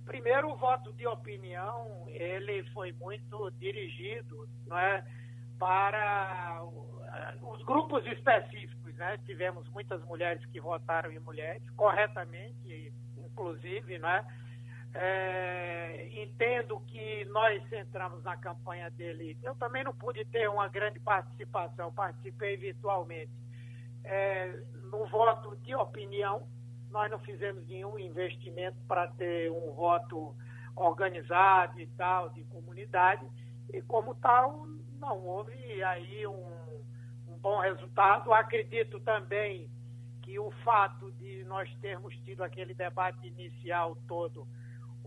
primeiro 0.05 0.49
o 0.49 0.55
voto 0.55 0.91
de 0.93 1.05
opinião, 1.05 2.05
ele 2.07 2.63
foi 2.73 2.91
muito 2.93 3.51
dirigido, 3.59 4.47
não 4.65 4.77
é? 4.77 5.03
para 5.59 6.63
os 7.41 7.63
grupos 7.63 8.05
específicos. 8.07 8.95
Né? 8.95 9.19
Tivemos 9.25 9.67
muitas 9.69 10.03
mulheres 10.05 10.43
que 10.47 10.59
votaram 10.59 11.11
em 11.11 11.19
mulheres, 11.19 11.61
corretamente, 11.75 12.91
inclusive, 13.17 13.99
né? 13.99 14.25
É, 14.25 14.46
entendo 16.13 16.79
que 16.87 17.25
nós 17.25 17.61
entramos 17.71 18.23
na 18.23 18.35
campanha 18.35 18.89
dele. 18.91 19.37
Eu 19.43 19.55
também 19.55 19.83
não 19.83 19.93
pude 19.93 20.23
ter 20.25 20.49
uma 20.49 20.67
grande 20.67 20.99
participação, 20.99 21.91
participei 21.93 22.57
virtualmente. 22.57 23.31
É, 24.03 24.63
no 24.91 25.05
voto 25.07 25.55
de 25.57 25.75
opinião, 25.75 26.47
nós 26.89 27.11
não 27.11 27.19
fizemos 27.19 27.67
nenhum 27.67 27.99
investimento 27.99 28.77
para 28.87 29.07
ter 29.07 29.51
um 29.51 29.71
voto 29.73 30.35
organizado 30.75 31.79
e 31.79 31.87
tal, 31.87 32.29
de 32.29 32.43
comunidade, 32.45 33.25
e 33.73 33.81
como 33.81 34.15
tal, 34.15 34.67
não 34.99 35.25
houve 35.25 35.83
aí 35.83 36.25
um, 36.25 36.47
um 37.27 37.37
bom 37.39 37.59
resultado. 37.59 38.33
Acredito 38.33 38.99
também 39.01 39.69
que 40.21 40.39
o 40.39 40.51
fato 40.63 41.11
de 41.13 41.43
nós 41.45 41.69
termos 41.81 42.15
tido 42.25 42.43
aquele 42.43 42.73
debate 42.73 43.27
inicial 43.27 43.97
todo, 44.07 44.47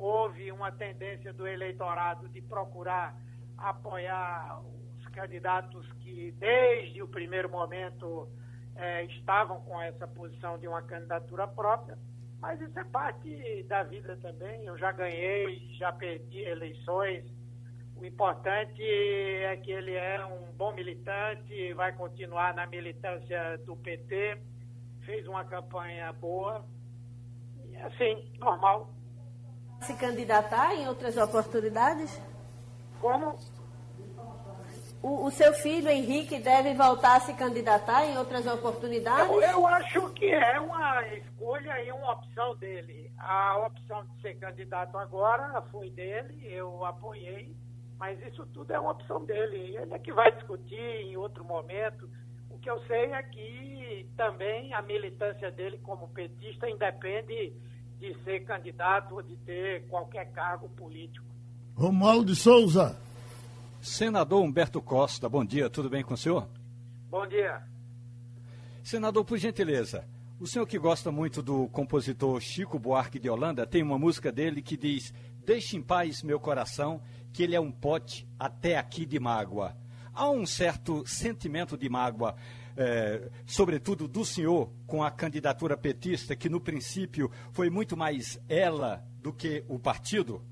houve 0.03 0.51
uma 0.51 0.73
tendência 0.73 1.33
do 1.33 1.47
eleitorado 1.47 2.29
de 2.29 2.41
procurar 2.41 3.17
apoiar 3.57 4.61
os 4.99 5.07
candidatos 5.09 5.87
que, 6.01 6.33
desde 6.39 7.03
o 7.03 7.09
primeiro 7.09 7.51
momento, 7.51 8.29
eh, 8.77 9.05
estavam 9.05 9.61
com 9.63 9.81
essa 9.81 10.07
posição 10.09 10.59
de 10.59 10.67
uma 10.67 10.83
candidatura 10.83 11.47
própria. 11.47 11.99
Mas 12.41 12.61
isso 12.61 12.79
é 12.79 12.85
parte 12.85 13.63
da 13.65 13.83
vida 13.83 14.17
também. 14.17 14.65
Eu 14.65 14.79
já 14.79 14.93
ganhei, 14.93 15.75
já 15.77 15.93
perdi 15.93 16.41
eleições 16.41 17.25
o 18.01 18.07
importante 18.07 18.83
é 18.83 19.55
que 19.59 19.71
ele 19.71 19.93
é 19.93 20.25
um 20.25 20.51
bom 20.53 20.73
militante, 20.73 21.75
vai 21.75 21.93
continuar 21.93 22.55
na 22.55 22.67
militância 22.67 23.59
do 23.67 23.77
PT, 23.77 24.41
fez 25.05 25.29
uma 25.29 25.45
campanha 25.45 26.11
boa, 26.15 26.65
e 27.67 27.77
assim, 27.77 28.33
normal. 28.39 28.91
Se 29.81 29.95
candidatar 29.95 30.75
em 30.75 30.87
outras 30.89 31.17
oportunidades? 31.17 32.21
Como? 33.01 33.37
O, 35.03 35.27
o, 35.27 35.31
seu 35.31 35.55
filho 35.55 35.89
Henrique 35.89 36.39
deve 36.39 36.75
voltar 36.75 37.17
a 37.17 37.21
se 37.21 37.33
candidatar 37.33 38.05
em 38.05 38.19
outras 38.19 38.47
oportunidades? 38.47 39.31
Eu, 39.31 39.41
eu, 39.41 39.67
acho 39.67 40.11
que 40.11 40.27
é 40.27 40.61
uma 40.61 41.07
escolha 41.07 41.83
e 41.83 41.91
uma 41.91 42.13
opção 42.13 42.55
dele. 42.57 43.11
A 43.17 43.57
opção 43.67 44.05
de 44.05 44.21
ser 44.21 44.35
candidato 44.35 44.99
agora 44.99 45.63
foi 45.71 45.89
dele, 45.91 46.47
eu 46.47 46.85
apoiei. 46.85 47.57
Mas 47.99 48.21
isso 48.27 48.45
tudo 48.47 48.73
é 48.73 48.79
uma 48.79 48.93
opção 48.93 49.25
dele. 49.25 49.77
Ele 49.77 49.95
é 49.95 49.99
que 49.99 50.13
vai 50.13 50.31
discutir 50.33 50.79
em 50.79 51.17
outro 51.17 51.45
momento. 51.45 52.11
O 52.51 52.59
que 52.59 52.69
eu 52.69 52.79
sei 52.87 53.13
é 53.13 53.23
que 53.23 54.11
também 54.19 54.75
a 54.75 54.83
militância 54.83 55.51
dele 55.51 55.79
como 55.79 56.09
petista 56.09 56.69
independe 56.69 57.55
de 58.01 58.15
ser 58.25 58.41
candidato 58.47 59.15
ou 59.15 59.23
de 59.23 59.37
ter 59.37 59.87
qualquer 59.87 60.33
cargo 60.33 60.71
político. 60.71 61.27
Romualdo 61.75 62.33
de 62.33 62.35
Souza. 62.35 62.99
Senador 63.83 64.43
Humberto 64.43 64.81
Costa, 64.81 65.29
bom 65.29 65.45
dia, 65.45 65.69
tudo 65.69 65.91
bem 65.91 66.03
com 66.03 66.15
o 66.15 66.17
senhor? 66.17 66.49
Bom 67.11 67.27
dia. 67.27 67.63
Senador, 68.83 69.25
por 69.25 69.37
gentileza, 69.37 70.05
o 70.39 70.47
senhor 70.47 70.67
que 70.67 70.79
gosta 70.79 71.13
muito 71.13 71.43
do 71.43 71.69
compositor 71.69 72.41
Chico 72.41 72.79
Buarque 72.79 73.19
de 73.19 73.29
Holanda, 73.29 73.67
tem 73.67 73.83
uma 73.83 73.99
música 73.99 74.33
dele 74.33 74.63
que 74.63 74.77
diz: 74.77 75.13
Deixe 75.45 75.77
em 75.77 75.83
paz 75.83 76.23
meu 76.23 76.41
coração 76.41 77.03
que 77.33 77.43
ele 77.43 77.55
é 77.55 77.61
um 77.61 77.71
pote 77.71 78.27
até 78.39 78.79
aqui 78.79 79.05
de 79.05 79.21
mágoa. 79.21 79.77
Há 80.15 80.29
um 80.31 80.47
certo 80.47 81.07
sentimento 81.07 81.77
de 81.77 81.89
mágoa, 81.89 82.35
é, 82.77 83.31
sobretudo 83.47 84.07
do 84.09 84.25
senhor, 84.25 84.73
com 84.87 85.03
a 85.03 85.11
candidatura 85.11 85.77
petista, 85.77 86.37
que 86.37 86.49
no 86.49 86.61
princípio 86.61 87.31
foi 87.53 87.71
muito 87.71 87.97
mais 87.97 88.43
ela 88.49 89.03
do 89.23 89.33
que 89.33 89.65
o 89.69 89.79
partido? 89.79 90.43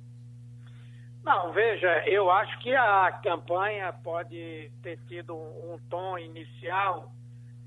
Não, 1.29 1.53
veja, 1.53 2.09
eu 2.09 2.31
acho 2.31 2.59
que 2.61 2.75
a 2.75 3.13
campanha 3.23 3.93
pode 3.93 4.73
ter 4.83 4.99
tido 5.07 5.37
um, 5.37 5.79
tom 5.91 6.19
inicial 6.19 7.13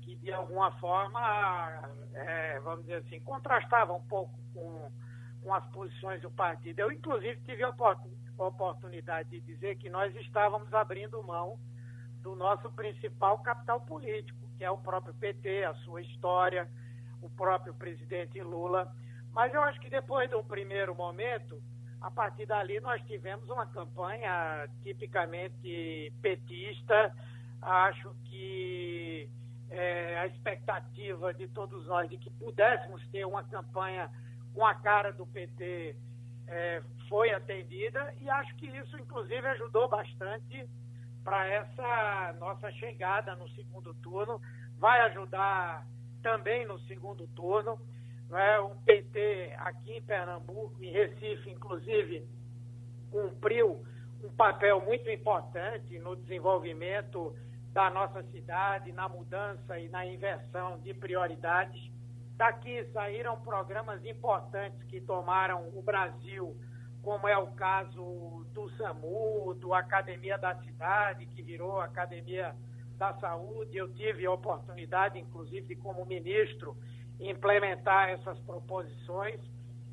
que, 0.00 0.16
de 0.16 0.32
alguma 0.32 0.72
forma, 0.80 1.20
é, 2.12 2.58
vamos 2.60 2.80
dizer 2.80 2.96
assim, 2.96 3.20
contrastava 3.20 3.92
um 3.92 4.02
pouco 4.02 4.36
com, 4.52 4.90
com 5.44 5.54
as 5.54 5.64
posições 5.66 6.20
do 6.20 6.30
partido. 6.30 6.80
Eu, 6.80 6.90
inclusive, 6.90 7.40
tive 7.42 7.62
a 7.62 7.72
oportunidade 8.36 9.28
de 9.28 9.40
dizer 9.40 9.76
que 9.76 9.88
nós 9.88 10.12
estávamos 10.16 10.74
abrindo 10.74 11.22
mão 11.22 11.56
do 12.20 12.34
nosso 12.34 12.68
principal 12.72 13.38
capital 13.38 13.80
político, 13.82 14.41
que 14.62 14.66
é 14.66 14.70
o 14.70 14.78
próprio 14.78 15.12
PT, 15.14 15.64
a 15.64 15.74
sua 15.74 16.00
história, 16.02 16.68
o 17.20 17.28
próprio 17.28 17.74
presidente 17.74 18.40
Lula, 18.40 18.94
Mas 19.32 19.52
eu 19.52 19.60
acho 19.60 19.80
que 19.80 19.90
depois 19.90 20.30
do 20.30 20.40
primeiro 20.44 20.94
momento, 20.94 21.60
a 22.00 22.08
partir 22.08 22.46
dali 22.46 22.78
nós 22.78 23.02
tivemos 23.02 23.50
uma 23.50 23.66
campanha 23.66 24.68
tipicamente 24.84 26.12
petista. 26.22 27.12
Acho 27.60 28.14
que 28.26 29.28
é, 29.68 30.20
a 30.20 30.28
expectativa 30.28 31.34
de 31.34 31.48
todos 31.48 31.84
nós 31.88 32.08
de 32.08 32.16
que 32.16 32.30
pudéssemos 32.30 33.04
ter 33.08 33.24
uma 33.24 33.42
campanha 33.42 34.08
com 34.54 34.64
a 34.64 34.76
cara 34.76 35.12
do 35.12 35.26
PT 35.26 35.96
é, 36.46 36.82
foi 37.08 37.32
atendida 37.32 38.14
e 38.20 38.30
acho 38.30 38.54
que 38.54 38.66
isso, 38.66 38.96
inclusive, 38.96 39.44
ajudou 39.44 39.88
bastante 39.88 40.68
para 41.24 41.46
essa 41.46 42.34
nossa 42.38 42.70
chegada 42.72 43.34
no 43.36 43.48
segundo 43.50 43.94
turno. 43.94 44.40
Vai 44.78 45.00
ajudar 45.02 45.86
também 46.22 46.66
no 46.66 46.78
segundo 46.80 47.26
turno. 47.28 47.78
Né? 48.28 48.58
O 48.60 48.70
PT 48.84 49.54
aqui 49.58 49.98
em 49.98 50.02
Pernambuco, 50.02 50.82
em 50.82 50.90
Recife, 50.90 51.50
inclusive, 51.50 52.26
cumpriu 53.10 53.84
um 54.22 54.30
papel 54.30 54.80
muito 54.80 55.10
importante 55.10 55.98
no 55.98 56.16
desenvolvimento 56.16 57.36
da 57.72 57.90
nossa 57.90 58.22
cidade, 58.24 58.92
na 58.92 59.08
mudança 59.08 59.78
e 59.78 59.88
na 59.88 60.06
inversão 60.06 60.78
de 60.80 60.94
prioridades. 60.94 61.90
Daqui 62.36 62.84
saíram 62.92 63.40
programas 63.40 64.04
importantes 64.04 64.82
que 64.84 65.00
tomaram 65.00 65.68
o 65.74 65.82
Brasil, 65.82 66.56
como 67.02 67.26
é 67.26 67.36
o 67.36 67.48
caso 67.48 68.46
do 68.54 68.70
SAMU, 68.76 69.54
do 69.54 69.74
Academia 69.74 70.38
da 70.38 70.54
Cidade, 70.62 71.26
que 71.26 71.42
virou 71.42 71.80
Academia 71.80 72.54
da 72.96 73.12
Saúde. 73.14 73.76
Eu 73.76 73.92
tive 73.94 74.24
a 74.24 74.30
oportunidade, 74.30 75.18
inclusive, 75.18 75.74
como 75.76 76.06
ministro, 76.06 76.76
implementar 77.18 78.10
essas 78.10 78.38
proposições. 78.40 79.40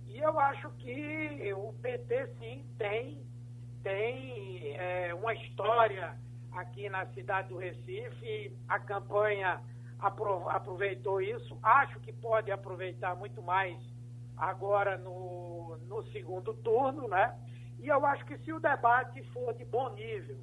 E 0.08 0.20
eu 0.20 0.40
acho 0.40 0.70
que 0.78 1.52
o 1.54 1.74
PT, 1.82 2.28
sim, 2.40 2.64
tem, 2.78 3.26
tem 3.82 4.76
é, 4.78 5.14
uma 5.16 5.34
história 5.34 6.16
aqui 6.52 6.90
na 6.90 7.08
cidade 7.08 7.50
do 7.50 7.58
Recife. 7.58 8.56
A 8.68 8.80
campanha 8.80 9.60
aproveitou 10.00 11.22
isso. 11.22 11.58
Acho 11.64 12.00
que 12.02 12.14
pode 12.14 12.52
aproveitar 12.52 13.16
muito 13.16 13.42
mais 13.42 13.76
agora 14.40 14.98
no, 14.98 15.78
no 15.88 16.04
segundo 16.12 16.54
turno, 16.56 17.08
né? 17.08 17.38
E 17.80 17.88
eu 17.88 18.06
acho 18.06 18.26
que 18.26 18.38
se 18.40 18.52
o 18.52 18.60
debate 18.60 19.22
for 19.32 19.54
de 19.54 19.66
bom 19.66 19.90
nível, 19.94 20.40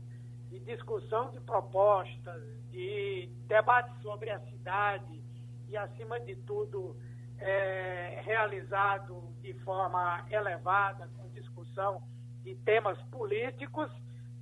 de 0.51 0.61
discussão 0.61 1.31
de 1.31 1.41
propostas, 1.41 2.43
de 2.71 3.29
debate 3.47 3.91
sobre 4.03 4.31
a 4.31 4.39
cidade 4.41 5.23
e, 5.69 5.77
acima 5.77 6.21
de 6.21 6.37
tudo, 6.37 6.97
é, 7.39 8.21
realizado 8.25 9.35
de 9.43 9.53
forma 9.65 10.25
elevada, 10.31 11.09
com 11.17 11.29
discussão 11.31 12.03
de 12.43 12.55
temas 12.57 13.01
políticos, 13.05 13.91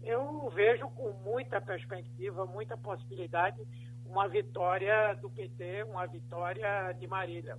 eu 0.03 0.51
vejo 0.51 0.89
com 0.91 1.13
muita 1.25 1.61
perspectiva, 1.61 2.45
muita 2.45 2.77
possibilidade, 2.77 3.61
uma 4.05 4.29
vitória 4.29 5.15
do 5.15 5.31
PT, 5.31 5.85
uma 5.85 6.07
vitória 6.07 6.93
de 6.93 7.07
Marília. 7.07 7.57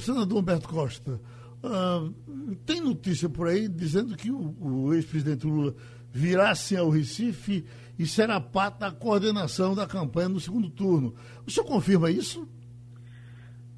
Senador 0.00 0.38
Humberto 0.38 0.68
Costa, 0.68 1.20
uh, 1.62 2.54
tem 2.64 2.80
notícia 2.80 3.28
por 3.28 3.48
aí 3.48 3.68
dizendo 3.68 4.16
que 4.16 4.30
o, 4.30 4.56
o 4.60 4.94
ex-presidente 4.94 5.46
Lula 5.46 5.74
virá-se 6.10 6.76
ao 6.76 6.88
Recife 6.88 7.66
e 7.98 8.06
será 8.06 8.40
parte 8.40 8.78
da 8.78 8.90
coordenação 8.90 9.74
da 9.74 9.86
campanha 9.86 10.28
no 10.28 10.40
segundo 10.40 10.70
turno. 10.70 11.14
O 11.46 11.50
senhor 11.50 11.66
confirma 11.66 12.10
isso? 12.10 12.48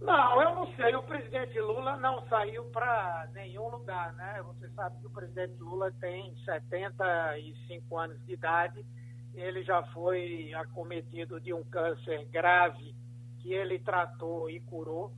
Não, 0.00 0.42
eu 0.42 0.54
não 0.54 0.74
sei. 0.74 0.94
O 0.94 1.02
presidente 1.02 1.60
Lula 1.60 1.96
não 1.96 2.26
saiu 2.28 2.64
para 2.66 3.28
nenhum 3.34 3.68
lugar, 3.68 4.12
né? 4.14 4.40
Você 4.44 4.68
sabe 4.70 4.98
que 5.00 5.06
o 5.06 5.10
presidente 5.10 5.56
Lula 5.58 5.92
tem 6.00 6.34
75 6.44 7.98
anos 7.98 8.24
de 8.24 8.32
idade. 8.32 8.84
Ele 9.34 9.62
já 9.62 9.82
foi 9.92 10.52
acometido 10.54 11.40
de 11.40 11.52
um 11.52 11.62
câncer 11.64 12.26
grave 12.26 12.94
que 13.40 13.52
ele 13.52 13.78
tratou 13.80 14.48
e 14.48 14.60
curou. 14.60 15.12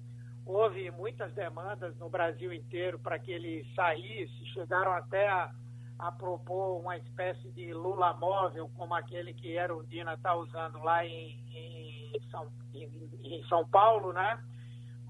Houve 0.45 0.91
muitas 0.91 1.32
demandas 1.34 1.97
no 1.99 2.09
Brasil 2.09 2.53
inteiro 2.53 2.99
para 2.99 3.18
que 3.18 3.30
ele 3.30 3.64
saísse. 3.74 4.47
Chegaram 4.53 4.93
até 4.93 5.28
a, 5.28 5.51
a 5.99 6.12
propor 6.12 6.80
uma 6.80 6.97
espécie 6.97 7.49
de 7.51 7.72
Lula 7.72 8.14
móvel, 8.14 8.70
como 8.76 8.95
aquele 8.95 9.32
que 9.34 9.53
Erundina 9.53 10.14
está 10.14 10.34
usando 10.34 10.78
lá 10.82 11.05
em, 11.05 11.38
em, 11.53 12.20
São, 12.30 12.49
em, 12.74 12.91
em 13.22 13.45
São 13.45 13.66
Paulo, 13.68 14.12
né? 14.12 14.38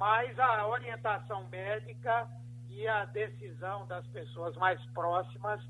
mas 0.00 0.36
a 0.38 0.66
orientação 0.66 1.46
médica 1.50 2.26
e 2.70 2.88
a 2.88 3.04
decisão 3.04 3.86
das 3.86 4.06
pessoas 4.06 4.56
mais 4.56 4.82
próximas 4.94 5.60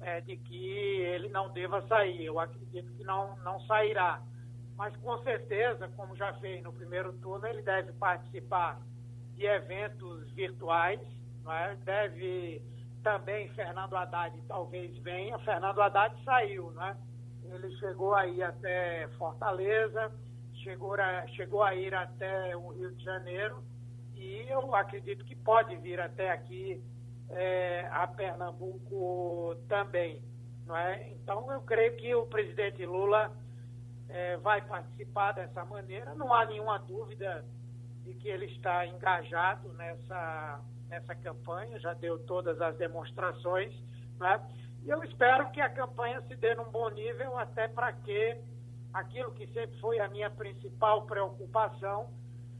é, 0.00 0.20
de 0.20 0.36
que 0.36 0.66
ele 1.00 1.30
não 1.30 1.50
deva 1.50 1.80
sair. 1.88 2.26
Eu 2.26 2.38
acredito 2.38 2.92
que 2.92 3.02
não, 3.02 3.34
não 3.38 3.58
sairá. 3.60 4.20
Mas 4.76 4.94
com 4.98 5.16
certeza, 5.22 5.88
como 5.96 6.14
já 6.14 6.34
fez 6.34 6.62
no 6.62 6.70
primeiro 6.70 7.14
turno, 7.14 7.46
ele 7.46 7.62
deve 7.62 7.92
participar 7.94 8.78
de 9.38 9.46
eventos 9.46 10.28
virtuais, 10.32 11.00
é? 11.48 11.76
deve 11.84 12.60
também 13.02 13.48
Fernando 13.50 13.96
Haddad 13.96 14.36
talvez 14.48 14.98
venha. 14.98 15.38
Fernando 15.38 15.80
Haddad 15.80 16.14
saiu, 16.24 16.72
né? 16.72 16.96
Ele 17.44 17.70
chegou 17.76 18.14
aí 18.14 18.42
até 18.42 19.08
Fortaleza, 19.16 20.12
chegou 20.54 20.94
a, 20.94 21.26
chegou 21.28 21.62
a 21.62 21.74
ir 21.74 21.94
até 21.94 22.54
o 22.56 22.68
Rio 22.70 22.92
de 22.92 23.04
Janeiro 23.04 23.62
e 24.14 24.44
eu 24.48 24.74
acredito 24.74 25.24
que 25.24 25.36
pode 25.36 25.76
vir 25.76 26.00
até 26.00 26.30
aqui 26.30 26.82
é, 27.30 27.88
a 27.92 28.06
Pernambuco 28.08 29.54
também. 29.68 30.20
Não 30.66 30.76
é? 30.76 31.10
Então, 31.12 31.50
eu 31.50 31.62
creio 31.62 31.96
que 31.96 32.14
o 32.14 32.26
presidente 32.26 32.84
Lula 32.84 33.32
é, 34.08 34.36
vai 34.38 34.60
participar 34.60 35.32
dessa 35.32 35.64
maneira. 35.64 36.14
Não 36.14 36.34
há 36.34 36.44
nenhuma 36.44 36.78
dúvida 36.78 37.44
de 38.08 38.14
que 38.14 38.28
ele 38.28 38.46
está 38.46 38.86
engajado 38.86 39.70
nessa, 39.74 40.60
nessa 40.88 41.14
campanha, 41.14 41.78
já 41.78 41.92
deu 41.92 42.18
todas 42.20 42.58
as 42.58 42.74
demonstrações. 42.78 43.70
Né? 44.18 44.40
E 44.82 44.88
eu 44.88 45.04
espero 45.04 45.50
que 45.50 45.60
a 45.60 45.68
campanha 45.68 46.22
se 46.22 46.34
dê 46.36 46.54
num 46.54 46.70
bom 46.70 46.88
nível, 46.88 47.36
até 47.38 47.68
para 47.68 47.92
que 47.92 48.40
aquilo 48.94 49.32
que 49.32 49.46
sempre 49.48 49.78
foi 49.78 50.00
a 50.00 50.08
minha 50.08 50.30
principal 50.30 51.04
preocupação, 51.04 52.08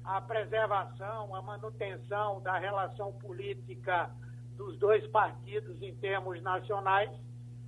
a 0.05 0.21
preservação, 0.21 1.35
a 1.35 1.41
manutenção 1.41 2.43
da 2.43 2.59
relação 2.59 3.13
política 3.15 4.11
dos 4.55 4.79
dois 4.79 5.07
partidos 5.07 5.81
em 5.81 5.95
termos 5.97 6.43
nacionais 6.43 7.11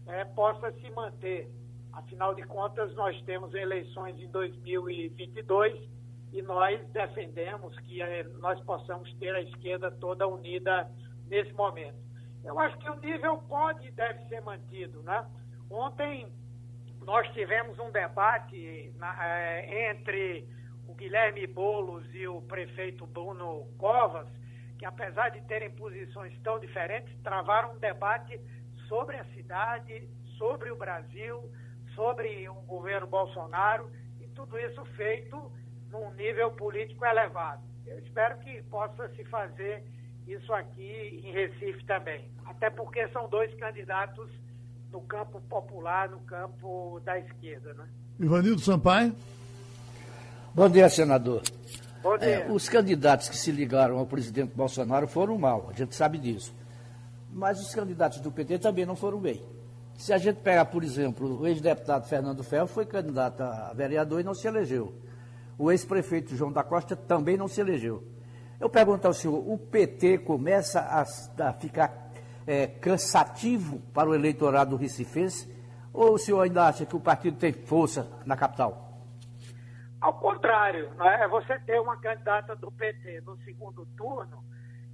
é, 0.07 0.27
possa 0.27 0.71
se 0.73 0.91
manter. 0.91 1.51
Afinal 1.95 2.35
de 2.35 2.43
contas, 2.43 2.95
nós 2.95 3.19
temos 3.23 3.55
eleições 3.55 4.19
em 4.21 4.29
2022 4.29 6.00
e 6.33 6.43
nós 6.43 6.81
defendemos 6.91 7.79
que 7.81 8.01
é, 8.01 8.23
nós 8.39 8.61
possamos 8.61 9.13
ter 9.15 9.35
a 9.35 9.41
esquerda 9.41 9.91
toda 9.91 10.27
unida 10.27 10.91
nesse 11.27 11.53
momento. 11.53 11.99
Eu 12.45 12.59
acho 12.59 12.79
que 12.79 12.89
o 12.89 13.01
nível 13.01 13.39
pode 13.49 13.87
e 13.87 13.91
deve 13.91 14.27
ser 14.29 14.41
mantido. 14.43 15.03
Né? 15.03 15.27
Ontem 15.71 16.33
nós 17.03 17.29
tivemos 17.33 17.79
um 17.79 17.91
debate 17.91 18.93
na, 18.97 19.17
é, 19.25 19.91
entre 19.91 20.47
o 20.87 20.95
Guilherme 20.95 21.47
Boulos 21.47 22.05
e 22.15 22.27
o 22.27 22.43
prefeito 22.43 23.07
Bruno 23.07 23.67
Covas, 23.79 24.29
que 24.79 24.85
apesar 24.85 25.31
de 25.31 25.41
terem 25.43 25.71
posições 25.71 26.37
tão 26.43 26.59
diferentes, 26.59 27.15
travaram 27.23 27.75
um 27.75 27.79
debate 27.79 28.41
sobre 28.89 29.17
a 29.17 29.25
cidade, 29.27 30.09
sobre 30.39 30.71
o 30.71 30.77
Brasil, 30.77 31.51
sobre 31.95 32.49
o 32.49 32.55
governo 32.63 33.07
Bolsonaro, 33.07 33.91
e 34.21 34.27
tudo 34.29 34.59
isso 34.59 34.85
feito 34.97 35.53
num 35.91 36.11
nível 36.15 36.51
político 36.53 37.05
elevado. 37.05 37.63
Eu 37.87 37.99
espero 37.99 38.39
que 38.39 38.63
possa 38.65 39.09
se 39.11 39.25
fazer 39.25 39.83
isso 40.27 40.53
aqui 40.53 41.23
em 41.25 41.33
Recife 41.33 41.85
também, 41.85 42.31
até 42.47 42.71
porque 42.71 43.09
são 43.09 43.29
dois 43.29 43.53
candidatos 43.55 44.31
no 44.93 45.01
campo 45.03 45.41
popular, 45.43 46.09
no 46.09 46.21
campo 46.21 47.01
da 47.05 47.19
esquerda. 47.19 47.75
Né? 47.75 47.89
Ivanildo 48.19 48.61
Sampaio. 48.61 49.15
Bom 50.55 50.69
dia, 50.69 50.89
senador. 50.89 51.43
Bom 52.03 52.17
dia. 52.19 52.29
É, 52.29 52.51
os 52.51 52.69
candidatos 52.69 53.29
que 53.29 53.37
se 53.37 53.51
ligaram 53.51 53.99
ao 53.99 54.07
presidente 54.07 54.55
Bolsonaro 54.55 55.07
foram 55.07 55.39
mal, 55.39 55.69
a 55.71 55.73
gente 55.73 55.95
sabe 55.95 56.19
disso. 56.19 56.55
Mas 57.33 57.61
os 57.61 57.75
candidatos 57.75 58.21
do 58.21 58.33
PT 58.33 58.59
também 58.59 58.85
não 58.85 58.97
foram 58.97 59.19
bem. 59.19 59.41
Se 59.97 60.13
a 60.13 60.19
gente 60.19 60.39
pegar, 60.39 60.65
por 60.65 60.83
exemplo, 60.83 61.41
o 61.41 61.47
ex-deputado 61.47 62.09
Fernando 62.09 62.43
Ferro 62.43 62.67
foi 62.67 62.87
candidato 62.87 63.43
a 63.43 63.73
vereador 63.75 64.21
e 64.21 64.25
não 64.25 64.35
se 64.35 64.49
elegeu. 64.49 64.93
O 65.61 65.71
ex-prefeito 65.71 66.35
João 66.35 66.51
da 66.51 66.65
Costa 66.65 66.97
também 66.97 67.37
não 67.37 67.47
se 67.47 67.61
elegeu. 67.61 68.03
Eu 68.59 68.71
pergunto 68.71 69.07
ao 69.07 69.13
senhor, 69.13 69.37
o 69.47 69.59
PT 69.59 70.17
começa 70.21 70.81
a, 70.81 71.03
a 71.49 71.53
ficar 71.53 72.11
é, 72.47 72.67
cansativo 72.67 73.79
para 73.93 74.09
o 74.09 74.15
eleitorado 74.15 74.75
recifense? 74.75 75.55
Ou 75.93 76.15
o 76.15 76.19
senhor 76.19 76.41
ainda 76.41 76.67
acha 76.67 76.87
que 76.87 76.97
o 76.97 77.01
partido 77.01 77.37
tem 77.37 77.53
força 77.53 78.11
na 78.25 78.39
capital? 78.39 79.05
Ao 80.01 80.15
contrário, 80.15 80.91
é? 80.99 81.29
você 81.29 81.61
ter 81.61 81.79
uma 81.79 81.99
candidata 81.99 82.57
do 82.57 82.73
PT 82.73 83.21
no 83.27 83.37
segundo 83.45 83.85
turno 83.99 84.43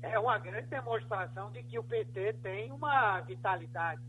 é 0.02 0.18
uma 0.18 0.36
grande 0.36 0.66
demonstração 0.66 1.52
de 1.52 1.62
que 1.62 1.78
o 1.78 1.84
PT 1.84 2.32
tem 2.42 2.72
uma 2.72 3.20
vitalidade. 3.20 4.02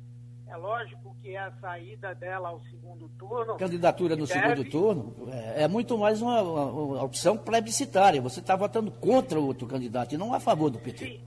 É 0.49 0.55
lógico 0.55 1.15
que 1.21 1.35
a 1.35 1.51
saída 1.59 2.15
dela 2.15 2.49
ao 2.49 2.61
segundo 2.61 3.09
turno. 3.19 3.57
Candidatura 3.57 4.15
no 4.15 4.25
deve... 4.25 4.39
segundo 4.39 4.69
turno 4.69 5.13
é, 5.29 5.63
é 5.63 5.67
muito 5.67 5.97
mais 5.97 6.21
uma, 6.21 6.41
uma, 6.41 7.03
opção 7.03 7.37
plebiscitária. 7.37 8.21
Você 8.21 8.39
está 8.39 8.55
votando 8.55 8.89
contra 8.89 9.39
o 9.39 9.45
outro 9.45 9.67
candidato 9.67 10.15
e 10.15 10.17
não 10.17 10.33
a 10.33 10.39
favor 10.39 10.69
do 10.69 10.79
PT. 10.79 11.05
Sim, 11.05 11.21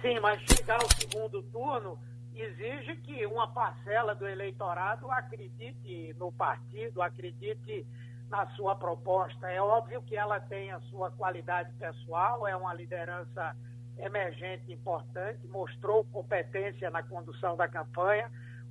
sim, 0.00 0.20
mas 0.20 0.40
chegar 0.42 0.80
ao 0.80 0.88
segundo 0.94 1.42
turno 1.44 1.98
exige 2.32 2.96
que 2.96 3.26
uma 3.26 3.48
parcela 3.48 4.14
do 4.14 4.26
eleitorado 4.26 5.10
acredite 5.10 6.14
no 6.16 6.30
partido, 6.30 7.02
acredite 7.02 7.84
na 8.30 8.46
sua 8.50 8.76
proposta. 8.76 9.50
É 9.50 9.60
óbvio 9.60 10.00
que 10.02 10.16
ela 10.16 10.38
tem 10.38 10.70
a 10.70 10.80
sua 10.82 11.10
qualidade 11.10 11.72
pessoal, 11.72 12.46
é 12.46 12.54
uma 12.54 12.72
liderança 12.72 13.56
emergente 13.98 14.72
importante, 14.72 15.46
mostrou 15.48 16.04
competência 16.04 16.88
na 16.88 17.02
condução 17.02 17.56
da 17.56 17.68
campanha 17.68 18.30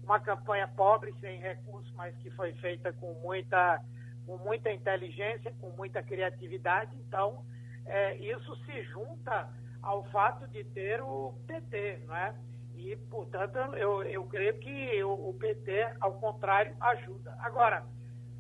uma 0.10 0.20
campanha 0.20 0.68
pobre, 0.68 1.14
sem 1.22 1.40
recursos, 1.40 1.92
mas 1.94 2.16
que 2.18 2.32
foi 2.32 2.52
feita 2.54 2.92
com 2.94 3.14
muita, 3.22 3.80
com 4.26 4.38
muita 4.38 4.72
inteligência, 4.72 5.54
com 5.62 5.70
muita 5.78 6.02
criatividade. 6.02 6.96
Então, 7.08 7.46
é, 7.86 8.16
isso 8.18 8.56
se 8.66 8.82
junta 8.86 9.48
ao 9.84 10.04
fato 10.06 10.48
de 10.48 10.64
ter 10.64 11.00
o 11.02 11.36
PT, 11.46 12.02
não 12.08 12.16
é? 12.16 12.34
E, 12.76 12.96
portanto, 13.12 13.58
eu, 13.76 14.02
eu 14.04 14.24
creio 14.26 14.58
que 14.58 15.04
o, 15.04 15.30
o 15.30 15.34
PT, 15.36 15.94
ao 16.00 16.14
contrário, 16.14 16.76
ajuda. 16.80 17.36
Agora, 17.40 17.86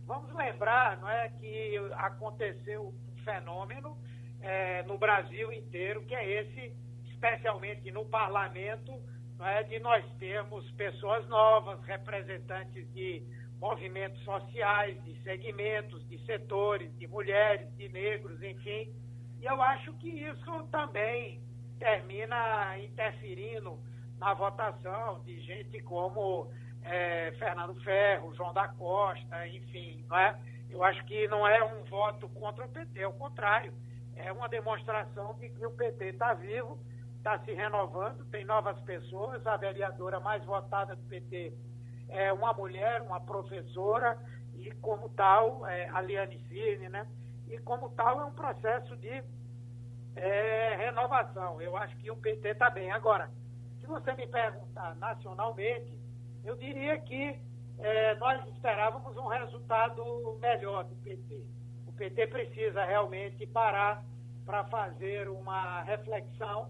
vamos 0.08 0.34
lembrar, 0.34 0.98
não 0.98 1.08
é, 1.08 1.30
que 1.30 1.78
aconteceu 1.98 2.88
um 2.88 3.24
fenômeno 3.24 3.96
é, 4.42 4.82
no 4.84 4.98
Brasil 4.98 5.54
inteiro, 5.54 6.04
que 6.06 6.16
é 6.16 6.42
esse, 6.42 6.74
especialmente 7.12 7.92
no 7.92 8.06
parlamento, 8.06 8.92
é, 9.42 9.64
de 9.64 9.80
nós 9.80 10.06
termos 10.18 10.70
pessoas 10.72 11.28
novas, 11.28 11.82
representantes 11.86 12.92
de 12.94 13.24
movimentos 13.60 14.22
sociais, 14.24 15.02
de 15.04 15.22
segmentos, 15.24 16.08
de 16.08 16.18
setores, 16.26 16.96
de 16.98 17.08
mulheres, 17.08 17.68
de 17.78 17.90
negros, 17.90 18.42
enfim. 18.42 18.94
E 19.42 19.46
eu 19.46 19.62
acho 19.62 19.94
que 19.94 20.10
isso 20.10 20.64
também 20.72 21.42
termina 21.78 22.78
interferindo 22.80 23.80
na 24.18 24.34
votação 24.34 25.22
de 25.24 25.40
gente 25.42 25.82
como 25.84 26.52
é, 26.84 27.32
Fernando 27.40 27.76
Ferro, 27.82 28.34
João 28.36 28.54
da 28.54 28.68
Costa, 28.68 29.48
enfim, 29.48 30.06
não 30.10 30.18
é? 30.18 30.38
Eu 30.70 30.84
acho 30.84 31.04
que 31.06 31.28
não 31.28 31.48
é 31.48 31.64
um 31.64 31.84
voto 31.86 32.30
contra 32.30 32.66
o 32.66 32.70
PT, 32.70 33.00
é 33.00 33.08
o 33.08 33.14
contrário. 33.14 33.74
É 34.16 34.32
uma 34.32 34.48
demonstração 34.50 35.34
de 35.36 35.50
que 35.50 35.66
o 35.66 35.72
PT 35.72 36.06
está 36.10 36.34
vivo 36.34 36.78
está 37.20 37.38
se 37.40 37.54
renovando, 37.54 38.26
tem 38.32 38.46
novas 38.46 38.80
pessoas. 38.82 39.46
A 39.46 39.58
vereadora 39.58 40.20
mais 40.20 40.44
votada 40.46 40.96
do 40.96 41.04
PT 41.04 41.54
é 42.08 42.34
uma 42.34 42.54
mulher, 42.54 43.02
uma 43.02 43.20
professora, 43.20 44.18
e 44.56 44.72
como 44.82 45.10
tal, 45.10 45.66
é, 45.68 45.88
a 45.90 46.02
Liane 46.02 46.40
Cirne, 46.48 46.90
né? 46.90 47.08
E 47.48 47.58
como 47.60 47.90
tal, 47.90 48.22
é 48.22 48.26
um 48.26 48.32
processo 48.32 48.96
de 48.98 49.24
é, 50.16 50.76
renovação. 50.76 51.62
Eu 51.62 51.78
acho 51.78 51.96
que 51.98 52.10
o 52.10 52.18
PT 52.18 52.50
está 52.50 52.70
bem. 52.70 52.92
Agora, 52.92 53.30
se 53.80 53.86
você 53.86 54.14
me 54.14 54.28
perguntar 54.28 54.96
nacionalmente, 54.96 55.98
eu 56.44 56.56
diria 56.56 57.00
que 57.00 57.40
é, 57.80 58.16
nós 58.16 58.46
esperávamos 58.48 59.16
um 59.18 59.28
resultado 59.28 60.38
melhor 60.42 60.84
do 60.86 60.96
PT. 60.98 61.44
O 61.88 61.94
PT 61.94 62.28
precisa 62.28 62.84
realmente 62.86 63.46
parar 63.48 64.04
para 64.46 64.64
fazer 64.66 65.30
uma 65.30 65.82
reflexão 65.84 66.70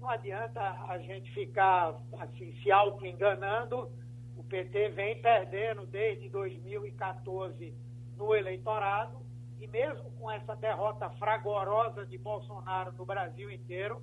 não 0.00 0.08
adianta 0.08 0.60
a 0.60 0.98
gente 0.98 1.30
ficar 1.32 1.94
assim, 2.18 2.52
se 2.62 2.72
auto-enganando. 2.72 3.90
O 4.36 4.42
PT 4.42 4.88
vem 4.90 5.20
perdendo 5.20 5.86
desde 5.86 6.28
2014 6.30 7.74
no 8.16 8.34
eleitorado 8.34 9.20
e 9.60 9.66
mesmo 9.66 10.10
com 10.12 10.30
essa 10.30 10.56
derrota 10.56 11.10
fragorosa 11.10 12.06
de 12.06 12.16
Bolsonaro 12.16 12.92
no 12.92 13.04
Brasil 13.04 13.50
inteiro, 13.50 14.02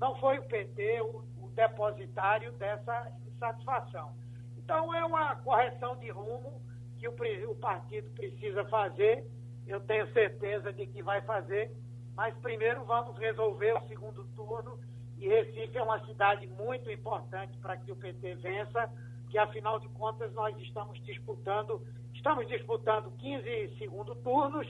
não 0.00 0.16
foi 0.16 0.38
o 0.38 0.44
PT 0.44 1.02
o, 1.02 1.24
o 1.42 1.50
depositário 1.50 2.52
dessa 2.52 3.12
insatisfação. 3.26 4.12
Então 4.56 4.94
é 4.94 5.04
uma 5.04 5.36
correção 5.36 5.96
de 5.98 6.10
rumo 6.10 6.62
que 6.98 7.06
o, 7.06 7.14
o 7.50 7.54
partido 7.56 8.10
precisa 8.12 8.64
fazer. 8.64 9.26
Eu 9.66 9.80
tenho 9.80 10.10
certeza 10.14 10.72
de 10.72 10.86
que 10.86 11.02
vai 11.02 11.20
fazer, 11.22 11.70
mas 12.16 12.34
primeiro 12.38 12.82
vamos 12.84 13.18
resolver 13.18 13.74
o 13.74 13.86
segundo 13.86 14.24
turno 14.34 14.78
e 15.18 15.28
Recife 15.28 15.78
é 15.78 15.82
uma 15.82 16.04
cidade 16.06 16.46
muito 16.46 16.90
importante 16.90 17.56
para 17.58 17.76
que 17.76 17.90
o 17.90 17.96
PT 17.96 18.34
vença, 18.36 18.90
que 19.30 19.38
afinal 19.38 19.78
de 19.78 19.88
contas 19.90 20.32
nós 20.34 20.56
estamos 20.58 21.02
disputando, 21.04 21.80
estamos 22.12 22.46
disputando 22.48 23.10
15 23.18 23.76
segundo 23.78 24.14
turnos, 24.16 24.66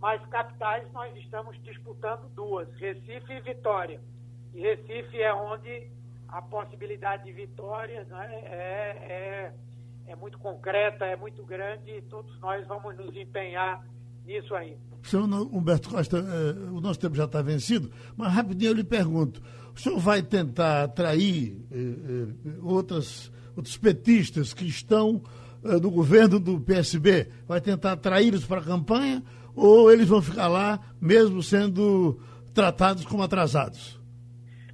mas 0.00 0.24
capitais 0.26 0.90
nós 0.92 1.14
estamos 1.16 1.60
disputando 1.62 2.28
duas, 2.34 2.72
Recife 2.74 3.32
e 3.32 3.40
Vitória. 3.40 4.00
E 4.54 4.60
Recife 4.60 5.20
é 5.20 5.34
onde 5.34 5.90
a 6.28 6.42
possibilidade 6.42 7.24
de 7.24 7.32
vitória 7.32 8.04
né, 8.04 8.34
é, 8.44 8.96
é, 9.08 9.54
é 10.06 10.16
muito 10.16 10.38
concreta, 10.38 11.06
é 11.06 11.16
muito 11.16 11.44
grande 11.44 11.90
e 11.90 12.02
todos 12.02 12.38
nós 12.40 12.66
vamos 12.66 12.96
nos 12.96 13.14
empenhar 13.16 13.84
nisso 14.24 14.54
aí. 14.54 14.78
Senhor 15.02 15.24
Humberto 15.24 15.88
Costa, 15.88 16.18
eh, 16.18 16.70
o 16.70 16.80
nosso 16.80 17.00
tempo 17.00 17.14
já 17.14 17.24
está 17.24 17.40
vencido, 17.40 17.90
mas 18.16 18.32
rapidinho 18.32 18.70
eu 18.70 18.74
lhe 18.74 18.84
pergunto: 18.84 19.42
o 19.74 19.78
senhor 19.78 19.98
vai 19.98 20.22
tentar 20.22 20.84
atrair 20.84 21.56
eh, 21.70 22.54
outras, 22.62 23.32
outros 23.56 23.76
petistas 23.76 24.52
que 24.52 24.66
estão 24.66 25.22
eh, 25.64 25.78
no 25.80 25.90
governo 25.90 26.38
do 26.38 26.60
PSB? 26.60 27.28
Vai 27.46 27.60
tentar 27.60 27.92
atraí-los 27.92 28.44
para 28.44 28.60
a 28.60 28.64
campanha 28.64 29.22
ou 29.54 29.90
eles 29.90 30.08
vão 30.08 30.20
ficar 30.20 30.48
lá 30.48 30.78
mesmo 31.00 31.42
sendo 31.42 32.20
tratados 32.54 33.04
como 33.06 33.22
atrasados? 33.22 33.98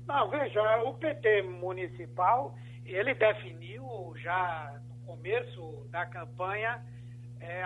Não, 0.06 0.28
veja, 0.28 0.60
o 0.84 0.94
PT 0.94 1.42
municipal, 1.42 2.54
ele 2.84 3.14
definiu 3.14 4.14
já 4.16 4.78
no 4.88 5.06
começo 5.06 5.86
da 5.90 6.04
campanha 6.06 6.82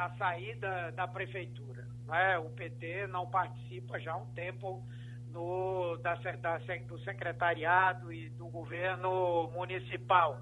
a 0.01 0.11
saída 0.19 0.93
da 0.93 1.07
prefeitura. 1.07 1.87
Né? 2.09 2.39
O 2.39 2.51
PT 2.51 3.07
não 3.09 3.29
participa 3.31 4.01
já 4.01 4.13
há 4.13 4.17
um 4.17 4.27
tempo 4.33 4.83
do, 5.31 5.97
da, 5.99 6.15
da, 6.15 6.59
do 6.87 6.99
secretariado 7.01 8.13
e 8.13 8.31
do 8.31 8.49
governo 8.49 9.51
municipal. 9.53 10.41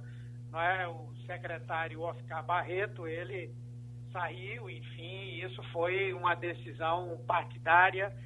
Não 0.50 0.60
é? 0.60 0.86
O 0.86 1.12
secretário 1.26 2.00
Oscar 2.00 2.44
Barreto, 2.44 3.06
ele 3.06 3.52
saiu, 4.12 4.70
enfim, 4.70 5.44
isso 5.44 5.62
foi 5.72 6.14
uma 6.14 6.34
decisão 6.34 7.20
partidária 7.26 8.16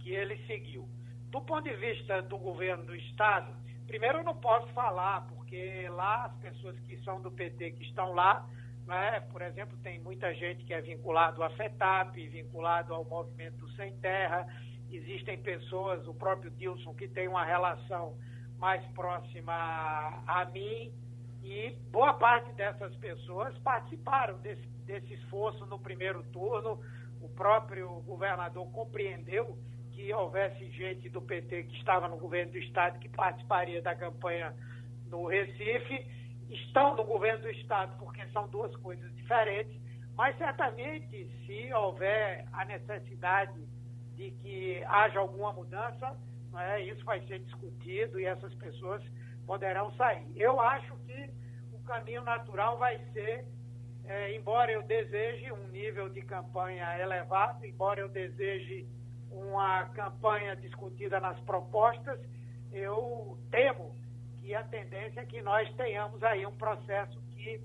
que 0.00 0.12
ele 0.12 0.36
seguiu. 0.46 0.88
Do 1.30 1.40
ponto 1.40 1.64
de 1.64 1.74
vista 1.76 2.20
do 2.22 2.38
governo 2.38 2.84
do 2.84 2.94
Estado, 2.94 3.52
primeiro 3.86 4.18
eu 4.18 4.24
não 4.24 4.36
posso 4.36 4.66
falar, 4.74 5.26
porque 5.28 5.88
lá 5.88 6.26
as 6.26 6.34
pessoas 6.36 6.78
que 6.80 6.96
são 6.98 7.20
do 7.20 7.30
PT 7.30 7.72
que 7.72 7.84
estão 7.84 8.12
lá, 8.12 8.46
né, 8.90 9.20
por 9.30 9.40
exemplo, 9.40 9.78
tem 9.78 10.00
muita 10.00 10.34
gente 10.34 10.64
que 10.64 10.74
é 10.74 10.80
vinculado 10.80 11.44
à 11.44 11.50
FETAP, 11.50 12.26
vinculado 12.28 12.92
ao 12.92 13.04
movimento 13.04 13.68
Sem 13.76 13.96
Terra, 13.98 14.44
existem 14.90 15.38
pessoas, 15.38 16.06
o 16.08 16.12
próprio 16.12 16.50
Dilson, 16.50 16.92
que 16.94 17.06
tem 17.06 17.28
uma 17.28 17.44
relação 17.44 18.18
mais 18.58 18.84
próxima 18.88 19.54
a, 20.26 20.44
mim, 20.52 20.92
e 21.44 21.70
boa 21.92 22.14
parte 22.14 22.52
dessas 22.52 22.94
pessoas 22.96 23.56
participaram 23.58 24.38
desse, 24.40 24.66
desse 24.84 25.14
esforço 25.14 25.64
no 25.66 25.78
primeiro 25.78 26.24
turno. 26.24 26.80
O 27.22 27.28
próprio 27.28 27.88
governador 28.00 28.68
compreendeu 28.72 29.56
que 29.92 30.12
houvesse 30.12 30.68
gente 30.70 31.08
do 31.08 31.22
PT 31.22 31.62
que 31.64 31.76
estava 31.76 32.08
no 32.08 32.18
governo 32.18 32.52
do 32.52 32.58
Estado 32.58 32.98
que 32.98 33.08
participaria 33.08 33.80
da 33.80 33.94
campanha 33.94 34.52
no 35.06 35.26
Recife. 35.26 36.19
Estão 36.50 36.96
no 36.96 37.04
governo 37.04 37.42
do 37.42 37.50
Estado 37.50 37.96
porque 37.98 38.26
são 38.28 38.48
duas 38.48 38.74
coisas 38.76 39.14
diferentes, 39.14 39.80
mas 40.16 40.36
certamente, 40.36 41.30
se 41.46 41.72
houver 41.72 42.46
a 42.52 42.64
necessidade 42.64 43.58
de 44.16 44.32
que 44.32 44.84
haja 44.84 45.18
alguma 45.20 45.52
mudança, 45.52 46.16
é? 46.58 46.80
isso 46.82 47.04
vai 47.04 47.24
ser 47.26 47.38
discutido 47.40 48.20
e 48.20 48.26
essas 48.26 48.52
pessoas 48.56 49.02
poderão 49.46 49.92
sair. 49.94 50.26
Eu 50.36 50.60
acho 50.60 50.96
que 51.06 51.30
o 51.72 51.78
caminho 51.84 52.22
natural 52.22 52.76
vai 52.78 52.98
ser, 53.12 53.46
é, 54.04 54.34
embora 54.34 54.70
eu 54.72 54.82
deseje 54.82 55.50
um 55.52 55.68
nível 55.68 56.08
de 56.08 56.22
campanha 56.22 56.98
elevado, 56.98 57.64
embora 57.64 58.00
eu 58.00 58.08
deseje 58.08 58.86
uma 59.30 59.84
campanha 59.90 60.56
discutida 60.56 61.20
nas 61.20 61.38
propostas, 61.40 62.18
eu 62.72 63.38
temo 63.50 63.94
que 64.40 64.54
a 64.54 64.64
tendência 64.64 65.20
é 65.20 65.26
que 65.26 65.42
nós 65.42 65.70
tenhamos 65.74 66.22
aí 66.22 66.46
um 66.46 66.56
processo 66.56 67.20
que 67.32 67.60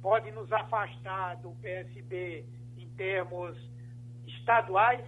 pode 0.00 0.30
nos 0.32 0.52
afastar 0.52 1.36
do 1.36 1.52
PSB 1.52 2.44
em 2.76 2.88
termos 2.90 3.56
estaduais 4.26 5.04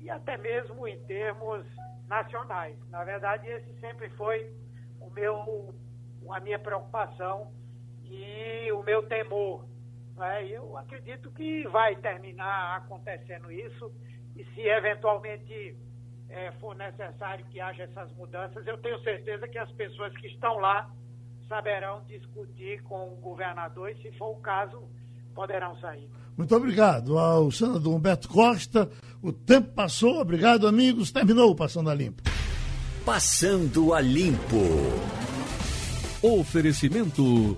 e 0.00 0.10
até 0.10 0.36
mesmo 0.36 0.86
em 0.86 1.02
termos 1.04 1.64
nacionais. 2.06 2.76
Na 2.90 3.02
verdade, 3.04 3.48
esse 3.48 3.80
sempre 3.80 4.10
foi 4.10 4.54
o 5.00 5.10
meu, 5.10 5.74
a 6.30 6.40
minha 6.40 6.58
preocupação 6.58 7.50
e 8.04 8.70
o 8.72 8.82
meu 8.82 9.02
temor. 9.04 9.66
Né? 10.16 10.46
Eu 10.46 10.76
acredito 10.76 11.30
que 11.30 11.66
vai 11.68 11.96
terminar 11.96 12.76
acontecendo 12.76 13.50
isso 13.50 13.90
e 14.36 14.44
se 14.44 14.60
eventualmente 14.60 15.76
é, 16.28 16.52
for 16.60 16.74
necessário 16.74 17.44
que 17.46 17.60
haja 17.60 17.84
essas 17.84 18.10
mudanças, 18.12 18.66
eu 18.66 18.78
tenho 18.78 18.98
certeza 19.02 19.46
que 19.48 19.58
as 19.58 19.70
pessoas 19.72 20.12
que 20.16 20.26
estão 20.28 20.58
lá 20.58 20.90
saberão 21.48 22.02
discutir 22.06 22.82
com 22.82 23.12
o 23.12 23.16
governador 23.16 23.90
e, 23.90 24.02
se 24.02 24.10
for 24.18 24.30
o 24.30 24.40
caso, 24.40 24.82
poderão 25.34 25.78
sair. 25.80 26.08
Muito 26.36 26.54
obrigado 26.56 27.18
ao 27.18 27.50
senador 27.50 27.94
Humberto 27.94 28.28
Costa. 28.28 28.90
O 29.22 29.32
tempo 29.32 29.72
passou. 29.72 30.20
Obrigado, 30.20 30.66
amigos. 30.66 31.12
Terminou 31.12 31.50
o 31.50 31.54
Passando 31.54 31.90
a 31.90 31.94
Limpo. 31.94 32.22
Passando 33.04 33.94
a 33.94 34.00
Limpo. 34.00 34.56
Oferecimento. 36.22 37.56